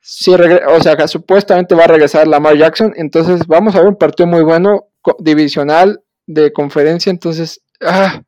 si 0.00 0.32
o 0.34 0.82
sea, 0.82 1.08
supuestamente 1.08 1.74
va 1.74 1.84
a 1.84 1.88
regresar 1.88 2.26
Lamar 2.26 2.56
Jackson. 2.56 2.92
Entonces 2.96 3.46
vamos 3.46 3.74
a 3.74 3.80
ver 3.80 3.88
un 3.88 3.96
partido 3.96 4.26
muy 4.26 4.42
bueno, 4.42 4.88
divisional, 5.18 6.02
de 6.26 6.52
conferencia. 6.52 7.10
Entonces, 7.10 7.62
ah, 7.80 8.22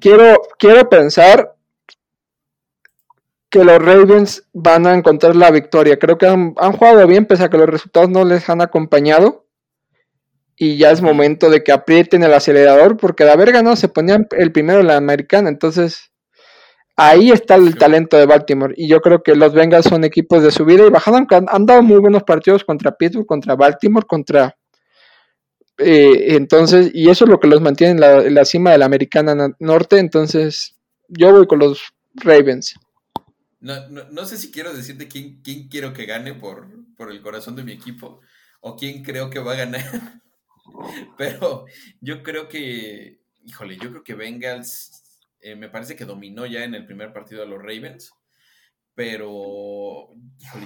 quiero, 0.00 0.40
quiero 0.58 0.88
pensar 0.88 1.54
que 3.50 3.64
los 3.64 3.78
Ravens 3.78 4.42
van 4.52 4.86
a 4.86 4.94
encontrar 4.94 5.36
la 5.36 5.50
victoria. 5.50 5.98
Creo 5.98 6.18
que 6.18 6.26
han, 6.26 6.54
jugado 6.54 7.06
bien, 7.06 7.26
pese 7.26 7.44
a 7.44 7.50
que 7.50 7.58
los 7.58 7.68
resultados 7.68 8.10
no 8.10 8.24
les 8.24 8.48
han 8.48 8.60
acompañado. 8.60 9.46
Y 10.56 10.76
ya 10.76 10.90
es 10.90 11.02
momento 11.02 11.50
de 11.50 11.64
que 11.64 11.72
aprieten 11.72 12.22
el 12.22 12.34
acelerador, 12.34 12.96
porque 12.96 13.24
de 13.24 13.32
haber 13.32 13.52
ganado 13.52 13.76
se 13.76 13.88
ponían 13.88 14.28
el 14.32 14.52
primero 14.52 14.80
en 14.80 14.88
la 14.88 14.96
americana. 14.96 15.48
Entonces, 15.48 16.12
ahí 16.96 17.30
está 17.30 17.56
el 17.56 17.76
talento 17.76 18.16
de 18.16 18.26
Baltimore. 18.26 18.74
Y 18.76 18.88
yo 18.88 19.00
creo 19.00 19.22
que 19.22 19.34
los 19.34 19.52
Bengals 19.52 19.86
son 19.86 20.04
equipos 20.04 20.42
de 20.42 20.50
subida 20.50 20.86
y 20.86 20.90
bajada. 20.90 21.26
Han, 21.30 21.46
han 21.48 21.66
dado 21.66 21.82
muy 21.82 21.98
buenos 21.98 22.22
partidos 22.22 22.64
contra 22.64 22.96
Pittsburgh, 22.96 23.26
contra 23.26 23.56
Baltimore, 23.56 24.06
contra. 24.06 24.56
Eh, 25.78 26.36
entonces, 26.36 26.90
y 26.94 27.10
eso 27.10 27.24
es 27.24 27.30
lo 27.30 27.40
que 27.40 27.48
los 27.48 27.60
mantiene 27.60 27.92
en 27.92 28.00
la, 28.00 28.22
en 28.22 28.34
la 28.34 28.44
cima 28.44 28.72
de 28.72 28.78
la 28.78 28.86
americana 28.86 29.54
norte. 29.58 29.98
Entonces, 29.98 30.76
yo 31.08 31.32
voy 31.32 31.46
con 31.46 31.58
los 31.58 31.92
Ravens. 32.14 32.74
No, 33.60 33.88
no, 33.88 34.26
sé 34.26 34.36
si 34.36 34.50
quiero 34.50 34.74
decirte 34.74 35.08
quién, 35.08 35.40
quién 35.42 35.68
quiero 35.68 35.94
que 35.94 36.04
gane 36.04 36.34
por, 36.34 36.68
por 36.96 37.10
el 37.10 37.22
corazón 37.22 37.56
de 37.56 37.64
mi 37.64 37.72
equipo 37.72 38.20
o 38.60 38.76
quién 38.76 39.02
creo 39.02 39.30
que 39.30 39.38
va 39.38 39.52
a 39.52 39.56
ganar. 39.56 40.20
Pero 41.18 41.64
yo 42.00 42.22
creo 42.22 42.48
que, 42.48 43.22
híjole, 43.42 43.78
yo 43.78 43.90
creo 43.90 44.04
que 44.04 44.14
Bengals 44.14 45.03
eh, 45.44 45.56
me 45.56 45.68
parece 45.68 45.94
que 45.94 46.06
dominó 46.06 46.46
ya 46.46 46.64
en 46.64 46.74
el 46.74 46.86
primer 46.86 47.12
partido 47.12 47.42
a 47.42 47.46
los 47.46 47.58
Ravens. 47.58 48.14
Pero, 48.94 50.08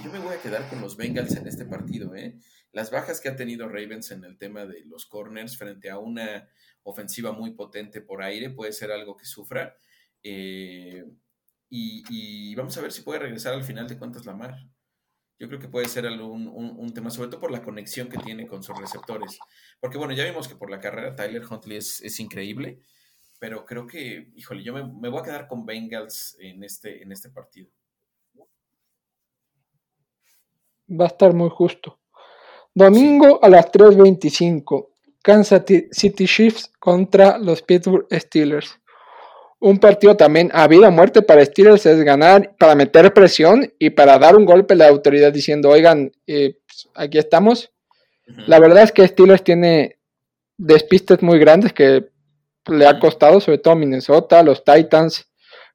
yo 0.03 0.11
me 0.11 0.19
voy 0.19 0.33
a 0.33 0.41
quedar 0.41 0.69
con 0.69 0.79
los 0.79 0.95
Bengals 0.95 1.35
en 1.35 1.47
este 1.47 1.65
partido, 1.65 2.15
¿eh? 2.15 2.39
Las 2.71 2.89
bajas 2.89 3.19
que 3.19 3.27
ha 3.27 3.35
tenido 3.35 3.67
Ravens 3.67 4.11
en 4.11 4.23
el 4.23 4.37
tema 4.37 4.65
de 4.65 4.85
los 4.85 5.05
corners 5.05 5.57
frente 5.57 5.89
a 5.89 5.97
una 5.97 6.47
ofensiva 6.83 7.33
muy 7.33 7.51
potente 7.51 7.99
por 7.99 8.23
aire 8.23 8.51
puede 8.51 8.71
ser 8.71 8.91
algo 8.91 9.17
que 9.17 9.25
sufra. 9.25 9.75
Eh, 10.23 11.03
y, 11.69 12.55
vamos 12.55 12.77
a 12.77 12.81
ver 12.81 12.93
si 12.93 13.01
puede 13.01 13.19
regresar 13.19 13.53
al 13.53 13.63
final 13.65 13.87
de 13.87 13.97
cuentas 13.97 14.25
Lamar. 14.25 14.55
Yo 15.39 15.47
creo 15.49 15.59
que 15.59 15.67
puede 15.67 15.89
ser 15.89 16.05
un, 16.05 16.47
un, 16.47 16.93
tema, 16.93 17.09
sobre 17.09 17.29
todo 17.29 17.41
por 17.41 17.51
la 17.51 17.63
conexión 17.63 18.07
que 18.07 18.17
tiene 18.17 18.47
con 18.47 18.63
sus 18.63 18.77
receptores. 18.79 19.39
Porque 19.81 19.97
bueno, 19.97 20.13
ya 20.13 20.23
vimos 20.23 20.47
que 20.47 20.55
por 20.55 20.69
la 20.69 20.79
carrera 20.79 21.15
Tyler 21.15 21.43
Huntley 21.49 21.77
es, 21.77 22.01
es 22.01 22.19
increíble, 22.19 22.81
pero 23.39 23.65
creo 23.65 23.87
que, 23.87 24.31
híjole, 24.35 24.63
yo 24.63 24.73
me, 24.73 24.83
me, 24.83 25.09
voy 25.09 25.21
a 25.21 25.23
quedar 25.23 25.47
con 25.47 25.65
Bengals 25.65 26.37
en 26.39 26.63
este, 26.63 27.01
en 27.01 27.11
este 27.11 27.29
partido. 27.29 27.69
Va 30.89 31.05
a 31.05 31.07
estar 31.07 31.33
muy 31.33 31.49
justo. 31.49 31.99
Domingo 32.73 33.43
a 33.43 33.49
las 33.49 33.71
3.25, 33.71 34.89
Kansas 35.21 35.63
City 35.91 36.25
Chiefs 36.25 36.71
contra 36.79 37.37
los 37.37 37.61
Pittsburgh 37.61 38.07
Steelers 38.11 38.79
un 39.59 39.77
partido 39.79 40.15
también 40.15 40.49
a 40.53 40.67
vida 40.67 40.87
o 40.87 40.91
muerte 40.91 41.21
para 41.21 41.43
Steelers 41.43 41.85
es 41.85 42.01
ganar, 42.03 42.55
para 42.57 42.75
meter 42.75 43.13
presión 43.13 43.71
y 43.77 43.89
para 43.89 44.17
dar 44.17 44.35
un 44.35 44.45
golpe 44.45 44.73
a 44.73 44.77
la 44.77 44.87
autoridad 44.87 45.33
diciendo, 45.33 45.69
oigan, 45.69 46.11
eh, 46.27 46.57
pues, 46.65 46.89
aquí 46.95 47.17
estamos. 47.17 47.71
La 48.47 48.59
verdad 48.59 48.83
es 48.83 48.91
que 48.91 49.07
Steelers 49.07 49.43
tiene 49.43 49.97
despistes 50.57 51.21
muy 51.21 51.39
grandes 51.39 51.73
que 51.73 52.09
le 52.69 52.87
ha 52.87 52.99
costado, 52.99 53.39
sobre 53.39 53.57
todo 53.57 53.75
Minnesota, 53.75 54.43
los 54.43 54.63
Titans, 54.63 55.29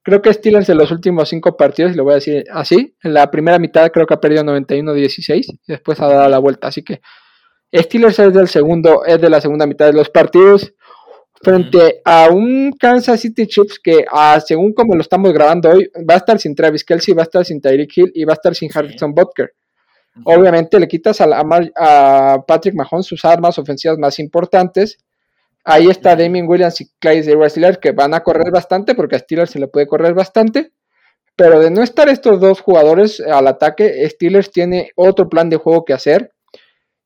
Creo 0.05 0.21
que 0.21 0.35
Steelers 0.35 0.69
en 0.69 0.77
los 0.77 0.91
últimos 0.91 1.31
cinco 1.31 1.57
partidos, 1.57 1.97
lo 1.97 2.05
voy 2.05 2.13
a 2.13 2.17
decir 2.17 2.45
así, 2.53 2.95
en 3.03 3.15
la 3.15 3.31
primera 3.31 3.59
mitad 3.59 3.91
creo 3.91 4.07
que 4.07 4.13
ha 4.13 4.21
perdido 4.21 4.45
91-16 4.45 5.47
y 5.47 5.59
después 5.67 5.99
ha 5.99 6.07
dado 6.07 6.29
la 6.29 6.39
vuelta. 6.39 6.69
Así 6.69 6.85
que 6.85 7.01
Steelers 7.73 8.19
es 8.19 8.35
del 8.35 8.49
segundo, 8.49 9.03
es 9.07 9.19
de 9.19 9.31
la 9.31 9.41
segunda 9.41 9.67
mitad 9.67 9.87
de 9.87 9.95
los 9.95 10.11
partidos 10.11 10.75
frente 11.43 12.03
a 12.05 12.29
un 12.31 12.73
Kansas 12.79 13.21
City 13.21 13.47
Chiefs 13.47 13.81
que, 13.83 14.05
ah, 14.13 14.39
según 14.45 14.75
como 14.75 14.95
lo 14.95 15.01
estamos 15.01 15.33
grabando 15.33 15.71
hoy, 15.71 15.91
va 16.09 16.15
a 16.15 16.19
estar 16.19 16.39
sin 16.39 16.55
Travis 16.55 16.85
Kelsey, 16.85 17.15
va 17.15 17.23
a 17.23 17.25
estar 17.25 17.45
sin 17.45 17.63
Tyreek 17.63 17.97
Hill 17.97 18.13
y 18.15 18.25
va 18.25 18.35
a 18.35 18.35
estar 18.35 18.55
sin 18.55 18.71
Harrison 18.75 19.15
Butker. 19.15 19.55
Obviamente 20.25 20.79
le 20.79 20.87
quitas 20.87 21.21
a, 21.23 21.27
a, 21.77 22.45
Patrick 22.47 22.75
Mahomes 22.75 23.07
sus 23.07 23.25
armas 23.25 23.59
ofensivas 23.59 23.99
más 23.99 24.19
importantes. 24.19 24.99
Ahí 25.65 25.89
está 25.89 26.15
Damien 26.15 26.47
Williams 26.47 26.81
y 26.83 26.91
Clyde 26.99 27.37
Wrestler 27.37 27.81
que 27.81 27.93
van 27.93 28.13
a 28.13 28.21
correr 28.21 28.53
bastante 28.53 28.95
porque 28.95 29.17
a 29.17 29.19
Steelers 29.19 29.51
se 29.51 29.59
le 29.59 29.69
puede 29.69 29.87
correr 29.87 30.13
bastante. 30.13 30.73
Pero 31.37 31.59
de 31.59 31.71
no 31.71 31.83
estar 31.83 32.09
estos 32.09 32.39
dos 32.39 32.61
jugadores 32.61 33.21
al 33.21 33.49
ataque, 33.49 34.09
Steelers 34.09 34.53
tiene 34.53 34.91
otro 34.95 35.29
plan 35.29 35.51
de 35.51 35.57
juego 35.57 35.85
que 35.85 35.95
hacer. 35.95 36.33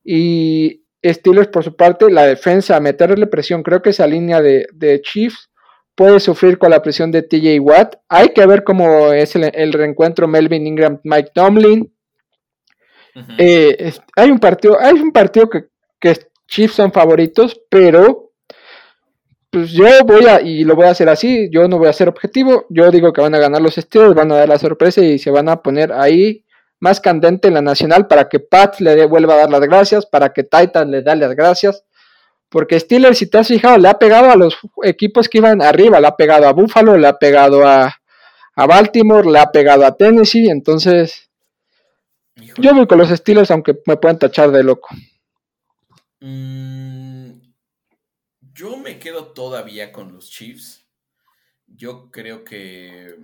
Y 0.05 0.85
Steelers, 1.05 1.49
por 1.49 1.65
su 1.65 1.77
parte, 1.77 2.11
la 2.11 2.27
defensa, 2.27 2.79
meterle 2.81 3.27
presión. 3.27 3.63
Creo 3.63 3.81
que 3.81 3.91
esa 3.91 4.07
línea 4.07 4.43
de, 4.43 5.01
Chiefs 5.03 5.51
puede 5.95 6.21
sufrir 6.21 6.59
con 6.59 6.71
la 6.71 6.83
presión 6.83 7.11
de 7.11 7.23
TJ 7.23 7.59
Watt. 7.61 7.97
Hay 8.09 8.31
que 8.31 8.45
ver 8.45 8.65
cómo 8.65 9.13
es 9.13 9.35
el, 9.35 9.73
reencuentro 9.73 10.29
Melvin 10.29 10.67
Ingram, 10.67 11.01
Mike 11.05 11.31
Tomlin. 11.33 11.93
Eh, 13.39 13.93
hay 14.15 14.31
un 14.31 14.39
partido, 14.39 14.79
hay 14.79 14.95
un 14.95 15.11
partido 15.11 15.49
que, 15.49 15.65
que 15.99 16.17
Chiefs 16.47 16.75
son 16.75 16.93
favoritos, 16.93 17.61
pero 17.69 18.28
pues 19.51 19.71
yo 19.71 19.87
voy 20.05 20.27
a, 20.27 20.41
y 20.41 20.65
lo 20.65 20.77
voy 20.77 20.87
a 20.87 20.91
hacer 20.91 21.09
así, 21.09 21.49
yo 21.51 21.69
no 21.69 21.79
voy 21.79 21.89
a 21.89 21.93
ser 21.93 22.09
objetivo, 22.09 22.67
yo 22.69 22.91
digo 22.91 23.13
que 23.13 23.21
van 23.21 23.35
a 23.35 23.39
ganar 23.39 23.63
los 23.63 23.77
Steelers, 23.77 24.15
van 24.15 24.31
a 24.33 24.37
dar 24.37 24.49
la 24.49 24.59
sorpresa 24.59 25.01
y 25.01 25.19
se 25.19 25.31
van 25.31 25.49
a 25.49 25.63
poner 25.63 25.93
ahí 25.93 26.45
más 26.81 27.01
candente 27.01 27.49
en 27.49 27.55
la 27.55 27.63
nacional 27.63 28.07
para 28.07 28.29
que 28.29 28.41
Pat 28.41 28.79
le 28.81 29.07
vuelva 29.07 29.35
a 29.35 29.39
dar 29.39 29.51
las 29.51 29.61
gracias, 29.61 30.07
para 30.07 30.33
que 30.33 30.45
Titan 30.45 30.91
le 30.91 31.03
dé 31.03 31.17
las 31.17 31.35
gracias. 31.35 31.85
Porque 32.49 32.81
Steelers, 32.81 33.19
si 33.19 33.27
te 33.27 33.39
has 33.39 33.49
fijado, 33.49 33.77
le 33.79 33.89
ha 33.89 33.99
pegado 33.99 34.31
a 34.31 34.37
los 34.37 34.57
equipos 34.83 35.29
que 35.29 35.39
iban 35.39 35.61
arriba, 35.61 36.01
le 36.01 36.07
ha 36.07 36.17
pegado 36.17 36.47
a 36.47 36.53
Buffalo, 36.53 36.97
le 36.97 37.07
ha 37.07 37.19
pegado 37.19 37.67
a, 37.67 37.95
Baltimore, 38.57 39.31
le 39.31 39.39
ha 39.39 39.51
pegado 39.53 39.87
a 39.87 39.97
Tennessee, 39.97 40.49
entonces 40.51 41.31
yo 42.35 42.75
voy 42.75 42.87
con 42.87 42.99
los 42.99 43.09
Steelers 43.09 43.51
aunque 43.51 43.77
me 43.87 43.97
puedan 43.97 44.19
tachar 44.19 44.51
de 44.51 44.65
loco. 44.65 44.89
Mm, 46.21 46.78
yo 48.59 48.77
me 48.77 48.99
quedo 48.99 49.29
todavía 49.29 49.93
con 49.93 50.13
los 50.13 50.31
Chiefs. 50.31 50.85
Yo 51.69 52.11
creo 52.11 52.43
que 52.43 53.17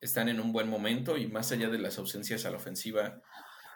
están 0.00 0.30
en 0.30 0.40
un 0.40 0.50
buen 0.50 0.66
momento 0.66 1.18
y 1.18 1.26
más 1.26 1.52
allá 1.52 1.68
de 1.68 1.78
las 1.78 1.98
ausencias 1.98 2.46
a 2.46 2.50
la 2.50 2.56
ofensiva, 2.56 3.20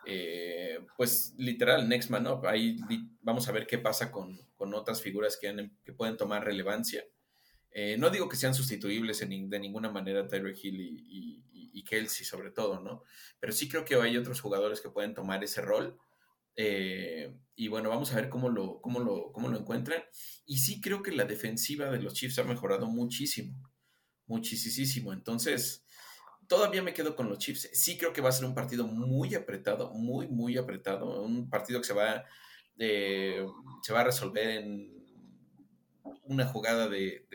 eh, 0.06 0.78
pues 0.96 1.34
literal, 1.36 1.86
next 1.86 2.08
man 2.08 2.26
up. 2.26 2.46
Ahí 2.46 2.78
vamos 3.20 3.46
a 3.46 3.52
ver 3.52 3.66
qué 3.66 3.76
pasa 3.76 4.10
con, 4.10 4.40
otras 4.56 5.02
figuras 5.02 5.38
que, 5.38 5.92
pueden 5.92 6.16
tomar 6.16 6.46
relevancia. 6.46 7.04
Eh, 7.72 7.96
no 7.98 8.08
digo 8.08 8.28
que 8.28 8.36
sean 8.36 8.54
sustituibles 8.54 9.18
de 9.18 9.58
ninguna 9.58 9.90
manera 9.90 10.26
Tyreek 10.26 10.64
Hill 10.64 10.80
y, 10.80 11.84
Kelsey 11.84 12.24
sobre 12.24 12.52
todo, 12.52 12.80
¿no? 12.80 13.02
Pero 13.40 13.52
sí 13.52 13.68
creo 13.68 13.84
que 13.84 13.96
hay 13.96 14.16
otros 14.16 14.40
jugadores 14.40 14.80
que 14.80 14.88
pueden 14.88 15.14
tomar 15.14 15.42
ese 15.44 15.60
rol. 15.60 15.98
Eh, 16.56 17.34
y 17.54 17.68
bueno, 17.68 17.90
vamos 17.90 18.12
a 18.12 18.16
ver 18.16 18.28
cómo 18.28 18.48
lo, 18.48 18.80
cómo, 18.80 19.00
lo, 19.00 19.32
cómo 19.32 19.48
lo 19.48 19.58
encuentran. 19.58 20.02
Y 20.46 20.58
sí 20.58 20.80
creo 20.80 21.02
que 21.02 21.12
la 21.12 21.24
defensiva 21.24 21.90
de 21.90 22.00
los 22.00 22.14
Chiefs 22.14 22.38
ha 22.38 22.44
mejorado 22.44 22.86
muchísimo. 22.86 23.54
Muchísimo. 24.26 25.12
Entonces, 25.12 25.84
todavía 26.46 26.82
me 26.82 26.94
quedo 26.94 27.16
con 27.16 27.28
los 27.28 27.38
Chiefs. 27.38 27.70
Sí 27.72 27.96
creo 27.98 28.12
que 28.12 28.20
va 28.20 28.30
a 28.30 28.32
ser 28.32 28.46
un 28.46 28.54
partido 28.54 28.86
muy 28.86 29.34
apretado, 29.34 29.90
muy, 29.92 30.28
muy 30.28 30.56
apretado. 30.56 31.22
Un 31.22 31.48
partido 31.48 31.80
que 31.80 31.86
se 31.86 31.94
va, 31.94 32.24
eh, 32.78 33.44
se 33.82 33.92
va 33.92 34.00
a 34.00 34.04
resolver 34.04 34.48
en 34.48 35.02
una 36.24 36.46
jugada 36.46 36.88
de, 36.88 37.26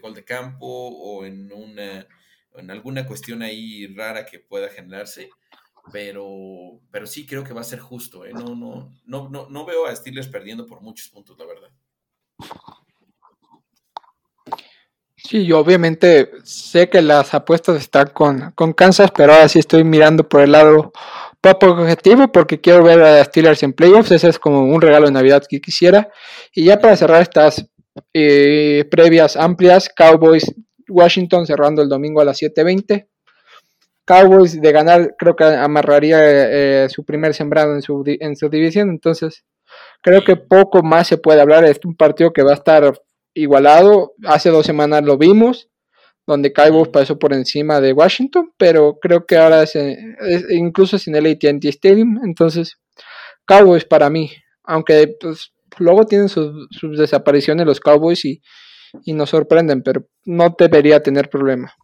gol 0.00 0.14
de 0.14 0.24
campo 0.24 0.66
o 0.66 1.24
en, 1.24 1.52
una, 1.52 2.06
en 2.54 2.70
alguna 2.70 3.06
cuestión 3.06 3.42
ahí 3.42 3.86
rara 3.94 4.26
que 4.26 4.38
pueda 4.38 4.68
generarse. 4.68 5.30
Pero, 5.92 6.80
pero 6.90 7.06
sí 7.06 7.24
creo 7.26 7.44
que 7.44 7.54
va 7.54 7.60
a 7.60 7.64
ser 7.64 7.78
justo. 7.78 8.24
¿eh? 8.24 8.32
No, 8.32 8.54
no, 8.54 8.92
no, 9.04 9.28
no, 9.28 9.48
no 9.48 9.64
veo 9.64 9.86
a 9.86 9.94
Steelers 9.94 10.28
perdiendo 10.28 10.66
por 10.66 10.80
muchos 10.82 11.08
puntos, 11.08 11.38
la 11.38 11.46
verdad. 11.46 11.70
Sí, 15.16 15.44
yo 15.44 15.58
obviamente 15.58 16.30
sé 16.44 16.88
que 16.88 17.02
las 17.02 17.34
apuestas 17.34 17.76
están 17.76 18.10
con, 18.10 18.52
con 18.52 18.72
Kansas, 18.72 19.10
pero 19.10 19.32
ahora 19.32 19.48
sí 19.48 19.58
estoy 19.58 19.82
mirando 19.82 20.28
por 20.28 20.40
el 20.40 20.52
lado 20.52 20.92
poco 21.54 21.82
objetivo 21.82 22.28
porque 22.32 22.60
quiero 22.60 22.82
ver 22.82 23.00
a 23.02 23.24
Steelers 23.24 23.62
en 23.62 23.72
playoffs. 23.72 24.10
Ese 24.10 24.28
es 24.28 24.38
como 24.38 24.64
un 24.64 24.80
regalo 24.80 25.06
de 25.06 25.12
Navidad 25.12 25.44
que 25.48 25.60
quisiera. 25.60 26.10
Y 26.52 26.64
ya 26.64 26.78
para 26.78 26.96
cerrar 26.96 27.22
estas 27.22 27.66
eh, 28.12 28.84
previas 28.90 29.36
amplias, 29.36 29.88
Cowboys 29.94 30.52
Washington 30.88 31.46
cerrando 31.46 31.82
el 31.82 31.88
domingo 31.88 32.20
a 32.20 32.24
las 32.24 32.40
7:20. 32.40 33.08
Cowboys 34.06 34.60
de 34.60 34.72
ganar, 34.72 35.16
creo 35.18 35.34
que 35.34 35.44
amarraría 35.44 36.18
eh, 36.22 36.88
su 36.88 37.04
primer 37.04 37.34
sembrado 37.34 37.74
en 37.74 37.82
su, 37.82 38.04
en 38.06 38.36
su 38.36 38.48
división. 38.48 38.88
Entonces, 38.88 39.44
creo 40.00 40.22
que 40.24 40.36
poco 40.36 40.82
más 40.82 41.08
se 41.08 41.18
puede 41.18 41.40
hablar. 41.40 41.64
Es 41.64 41.80
un 41.84 41.96
partido 41.96 42.32
que 42.32 42.44
va 42.44 42.52
a 42.52 42.54
estar 42.54 43.00
igualado. 43.34 44.14
Hace 44.24 44.50
dos 44.50 44.64
semanas 44.64 45.02
lo 45.04 45.18
vimos, 45.18 45.68
donde 46.24 46.52
Cowboys 46.52 46.88
pasó 46.88 47.18
por 47.18 47.32
encima 47.34 47.80
de 47.80 47.92
Washington, 47.92 48.52
pero 48.56 48.98
creo 49.00 49.26
que 49.26 49.36
ahora 49.36 49.64
es, 49.64 49.74
incluso 50.50 50.98
sin 50.98 51.16
el 51.16 51.26
AT&T 51.26 51.68
Stadium, 51.68 52.20
entonces 52.24 52.78
Cowboys 53.44 53.84
para 53.84 54.08
mí, 54.08 54.30
aunque 54.64 55.16
pues, 55.20 55.52
luego 55.78 56.04
tienen 56.04 56.28
sus, 56.28 56.68
desapariciones 56.96 57.66
los 57.66 57.80
Cowboys 57.80 58.24
y, 58.24 58.40
y 59.04 59.12
nos 59.12 59.30
sorprenden, 59.30 59.82
pero 59.82 60.06
no 60.24 60.54
debería 60.58 61.02
tener 61.02 61.28
problema. 61.28 61.74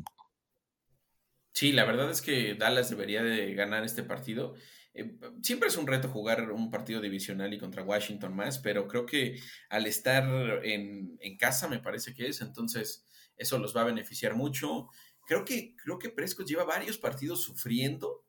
Sí, 1.52 1.72
la 1.72 1.84
verdad 1.84 2.10
es 2.10 2.22
que 2.22 2.54
Dallas 2.54 2.90
debería 2.90 3.22
de 3.22 3.54
ganar 3.54 3.84
este 3.84 4.02
partido. 4.02 4.54
Eh, 4.94 5.16
siempre 5.42 5.68
es 5.68 5.76
un 5.76 5.86
reto 5.86 6.08
jugar 6.08 6.50
un 6.50 6.70
partido 6.70 7.00
divisional 7.00 7.52
y 7.52 7.58
contra 7.58 7.82
Washington 7.82 8.34
más, 8.34 8.58
pero 8.58 8.88
creo 8.88 9.06
que 9.06 9.40
al 9.68 9.86
estar 9.86 10.24
en, 10.64 11.18
casa, 11.38 11.68
me 11.68 11.78
parece 11.78 12.14
que 12.14 12.28
es, 12.28 12.40
entonces 12.40 13.06
eso 13.36 13.58
los 13.58 13.76
va 13.76 13.82
a 13.82 13.84
beneficiar 13.84 14.34
mucho. 14.34 14.88
Creo 15.26 15.44
que, 15.44 15.74
creo 15.76 15.98
que 15.98 16.10
Prescott 16.10 16.46
lleva 16.46 16.64
varios 16.64 16.98
partidos 16.98 17.42
sufriendo 17.42 18.24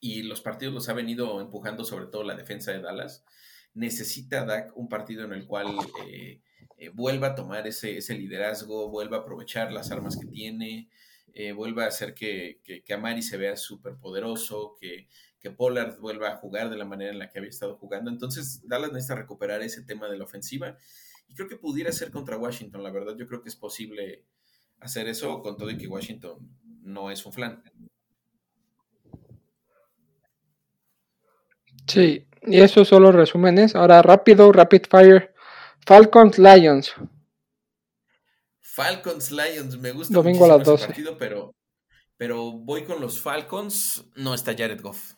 y 0.00 0.22
los 0.22 0.40
partidos 0.40 0.74
los 0.74 0.88
ha 0.88 0.94
venido 0.94 1.40
empujando 1.40 1.84
sobre 1.84 2.06
todo 2.06 2.24
la 2.24 2.34
defensa 2.34 2.72
de 2.72 2.80
Dallas. 2.80 3.24
Necesita 3.74 4.44
Dak 4.44 4.76
un 4.76 4.88
partido 4.88 5.24
en 5.24 5.32
el 5.32 5.46
cual 5.46 5.76
eh, 6.06 6.40
eh, 6.76 6.88
vuelva 6.90 7.28
a 7.28 7.34
tomar 7.34 7.66
ese, 7.66 7.98
ese 7.98 8.14
liderazgo, 8.14 8.90
vuelva 8.90 9.18
a 9.18 9.20
aprovechar 9.20 9.72
las 9.72 9.90
armas 9.90 10.16
que 10.16 10.26
tiene. 10.26 10.88
Vuelva 11.54 11.84
a 11.84 11.88
hacer 11.88 12.14
que, 12.14 12.60
que, 12.64 12.94
Amari 12.94 13.22
se 13.22 13.36
vea 13.36 13.56
súper 13.56 13.96
poderoso, 13.96 14.76
que, 14.80 15.08
que 15.40 15.50
Pollard 15.50 15.98
vuelva 15.98 16.32
a 16.32 16.36
jugar 16.36 16.70
de 16.70 16.76
la 16.76 16.84
manera 16.84 17.10
en 17.10 17.18
la 17.18 17.30
que 17.30 17.38
había 17.38 17.50
estado 17.50 17.76
jugando. 17.76 18.10
Entonces, 18.10 18.66
Dallas 18.66 18.92
necesita 18.92 19.14
recuperar 19.14 19.62
ese 19.62 19.82
tema 19.82 20.08
de 20.08 20.18
la 20.18 20.24
ofensiva. 20.24 20.76
Y 21.28 21.34
creo 21.34 21.48
que 21.48 21.56
pudiera 21.56 21.90
ser 21.92 22.10
contra 22.10 22.36
Washington, 22.36 22.82
la 22.82 22.90
verdad. 22.90 23.16
Yo 23.16 23.26
creo 23.26 23.42
que 23.42 23.48
es 23.48 23.56
posible 23.56 24.24
hacer 24.80 25.08
eso 25.08 25.40
con 25.42 25.56
todo 25.56 25.70
y 25.70 25.78
que 25.78 25.86
Washington 25.86 26.38
no 26.82 27.10
es 27.10 27.24
un 27.24 27.32
flan. 27.32 27.62
Sí, 31.86 32.26
y 32.42 32.60
eso 32.60 32.84
solo 32.84 33.12
resúmenes. 33.12 33.74
Ahora 33.74 34.02
rápido, 34.02 34.52
rapid 34.52 34.82
fire. 34.88 35.34
Falcons 35.86 36.38
Lions. 36.38 36.94
Falcons 38.74 39.30
Lions, 39.30 39.76
me 39.76 39.92
gusta 39.92 40.14
Domingo 40.14 40.46
a 40.46 40.56
las 40.56 40.66
12. 40.66 40.86
partido, 40.86 41.18
pero, 41.18 41.54
pero 42.16 42.52
voy 42.52 42.84
con 42.84 43.02
los 43.02 43.20
Falcons. 43.20 44.02
No 44.16 44.32
está 44.32 44.56
Jared 44.56 44.80
Goff. 44.80 45.12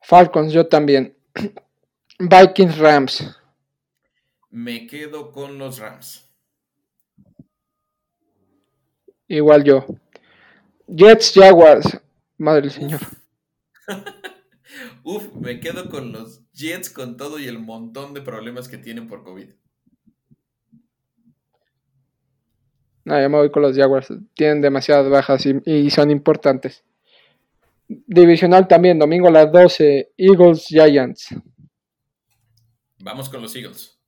Falcons, 0.00 0.52
yo 0.52 0.68
también. 0.68 1.18
Vikings, 2.20 2.78
Rams. 2.78 3.36
Me 4.48 4.86
quedo 4.86 5.32
con 5.32 5.58
los 5.58 5.80
Rams. 5.80 6.32
Igual 9.26 9.64
yo. 9.64 9.86
Jets, 10.86 11.32
Jaguars. 11.34 12.00
Madre 12.38 12.62
del 12.62 12.70
Señor. 12.70 13.00
Uf, 15.04 15.34
me 15.34 15.60
quedo 15.60 15.90
con 15.90 16.12
los 16.12 16.50
Jets 16.52 16.88
con 16.88 17.18
todo 17.18 17.38
y 17.38 17.46
el 17.46 17.58
montón 17.58 18.14
de 18.14 18.22
problemas 18.22 18.68
que 18.68 18.78
tienen 18.78 19.06
por 19.06 19.22
COVID. 19.22 19.50
No, 23.04 23.20
ya 23.20 23.28
me 23.28 23.36
voy 23.36 23.50
con 23.50 23.60
los 23.60 23.76
Jaguars. 23.76 24.08
Tienen 24.34 24.62
demasiadas 24.62 25.10
bajas 25.10 25.44
y 25.44 25.90
son 25.90 26.10
importantes. 26.10 26.84
Divisional 27.86 28.66
también, 28.66 28.98
domingo 28.98 29.28
a 29.28 29.32
las 29.32 29.52
12, 29.52 30.12
Eagles 30.16 30.66
Giants. 30.68 31.34
Vamos 33.00 33.28
con 33.28 33.42
los 33.42 33.54
Eagles. 33.54 33.98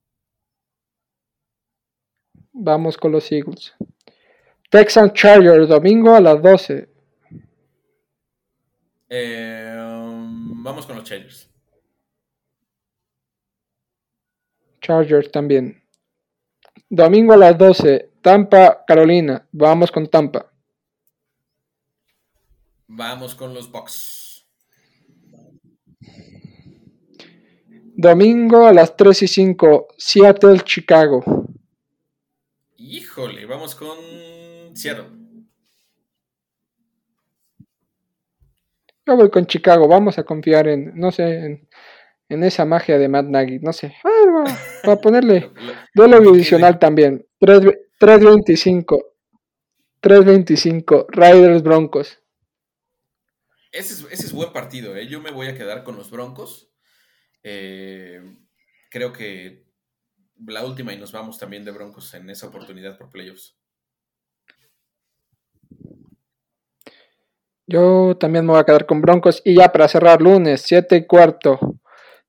Vamos 2.53 2.97
con 2.97 3.12
los 3.12 3.30
Eagles. 3.30 3.74
Texan 4.70 5.12
Chargers, 5.12 5.68
domingo 5.68 6.14
a 6.14 6.20
las 6.22 6.40
12. 6.40 6.88
Eh, 9.11 9.56
vamos 10.67 10.85
con 10.85 10.97
los 10.97 11.05
Chargers. 11.05 11.49
Chargers 14.81 15.31
también. 15.31 15.81
Domingo 16.91 17.35
a 17.35 17.37
las 17.37 17.57
12. 17.57 18.11
Tampa, 18.21 18.85
Carolina. 18.85 19.47
Vamos 19.53 19.93
con 19.93 20.09
Tampa. 20.09 20.53
Vamos 22.89 23.35
con 23.35 23.55
los 23.55 23.71
Bucks. 23.71 24.45
Domingo 27.99 28.67
a 28.67 28.73
las 28.73 28.97
3 28.97 29.23
y 29.23 29.29
5. 29.29 29.89
Seattle, 29.97 30.61
Chicago. 30.64 31.23
Híjole, 32.77 33.47
vamos 33.47 33.75
con 33.75 33.97
Seattle. 34.75 35.26
Yo 39.07 39.17
voy 39.17 39.31
con 39.31 39.47
Chicago. 39.47 39.87
Vamos 39.87 40.19
a 40.19 40.25
confiar 40.25 40.67
en, 40.69 40.93
no 40.97 41.13
sé, 41.13 41.67
en, 42.29 42.43
esa 42.43 42.65
magia 42.65 42.99
de 42.99 43.09
Matt 43.09 43.27
Nagy. 43.27 43.61
No 43.61 43.73
sé. 43.73 43.95
para 44.83 45.01
ponerle 45.01 45.53
duelo 45.95 46.21
divisional 46.21 46.79
también. 46.79 47.27
3.25. 47.41 49.05
3.25. 50.03 51.07
Riders 51.09 51.63
Broncos. 51.63 52.21
Ese 53.73 54.07
es, 54.11 54.33
buen 54.33 54.53
partido, 54.53 54.97
¿eh? 54.97 55.07
Yo 55.07 55.21
me 55.21 55.31
voy 55.31 55.49
a 55.49 55.55
quedar 55.55 55.85
con 55.85 55.97
los 55.97 56.11
Broncos. 56.11 56.71
Eh, 57.43 58.23
creo 58.91 59.13
que 59.13 59.67
la 60.47 60.65
última 60.65 60.93
y 60.93 60.99
nos 60.99 61.13
vamos 61.13 61.39
también 61.39 61.65
de 61.65 61.73
Broncos 61.73 62.15
en 62.15 62.31
esa 62.31 62.47
oportunidad 62.47 62.97
por 62.97 63.11
playoffs. 63.11 63.56
Yo 67.67 68.17
también 68.19 68.47
me 68.47 68.53
voy 68.53 68.61
a 68.61 68.64
quedar 68.64 68.87
con 68.87 69.01
Broncos. 69.01 69.43
Y 69.45 69.57
ya 69.57 69.73
para 69.73 69.89
cerrar, 69.89 70.23
lunes, 70.23 70.62
7 70.62 70.97
y 70.97 71.07
cuarto. 71.07 71.59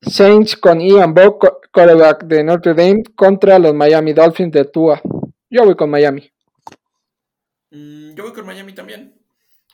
Saints 0.01 0.55
con 0.55 0.79
Ian 0.79 1.13
Bock, 1.13 1.67
quarterback 1.71 2.23
de 2.25 2.43
Notre 2.43 2.73
Dame, 2.73 3.03
contra 3.15 3.59
los 3.59 3.73
Miami 3.73 4.13
Dolphins 4.13 4.51
de 4.51 4.65
Tua. 4.65 5.01
Yo 5.49 5.65
voy 5.65 5.75
con 5.75 5.89
Miami. 5.89 6.31
Mm, 7.71 8.13
yo 8.15 8.23
voy 8.23 8.33
con 8.33 8.45
Miami 8.45 8.73
también. 8.73 9.15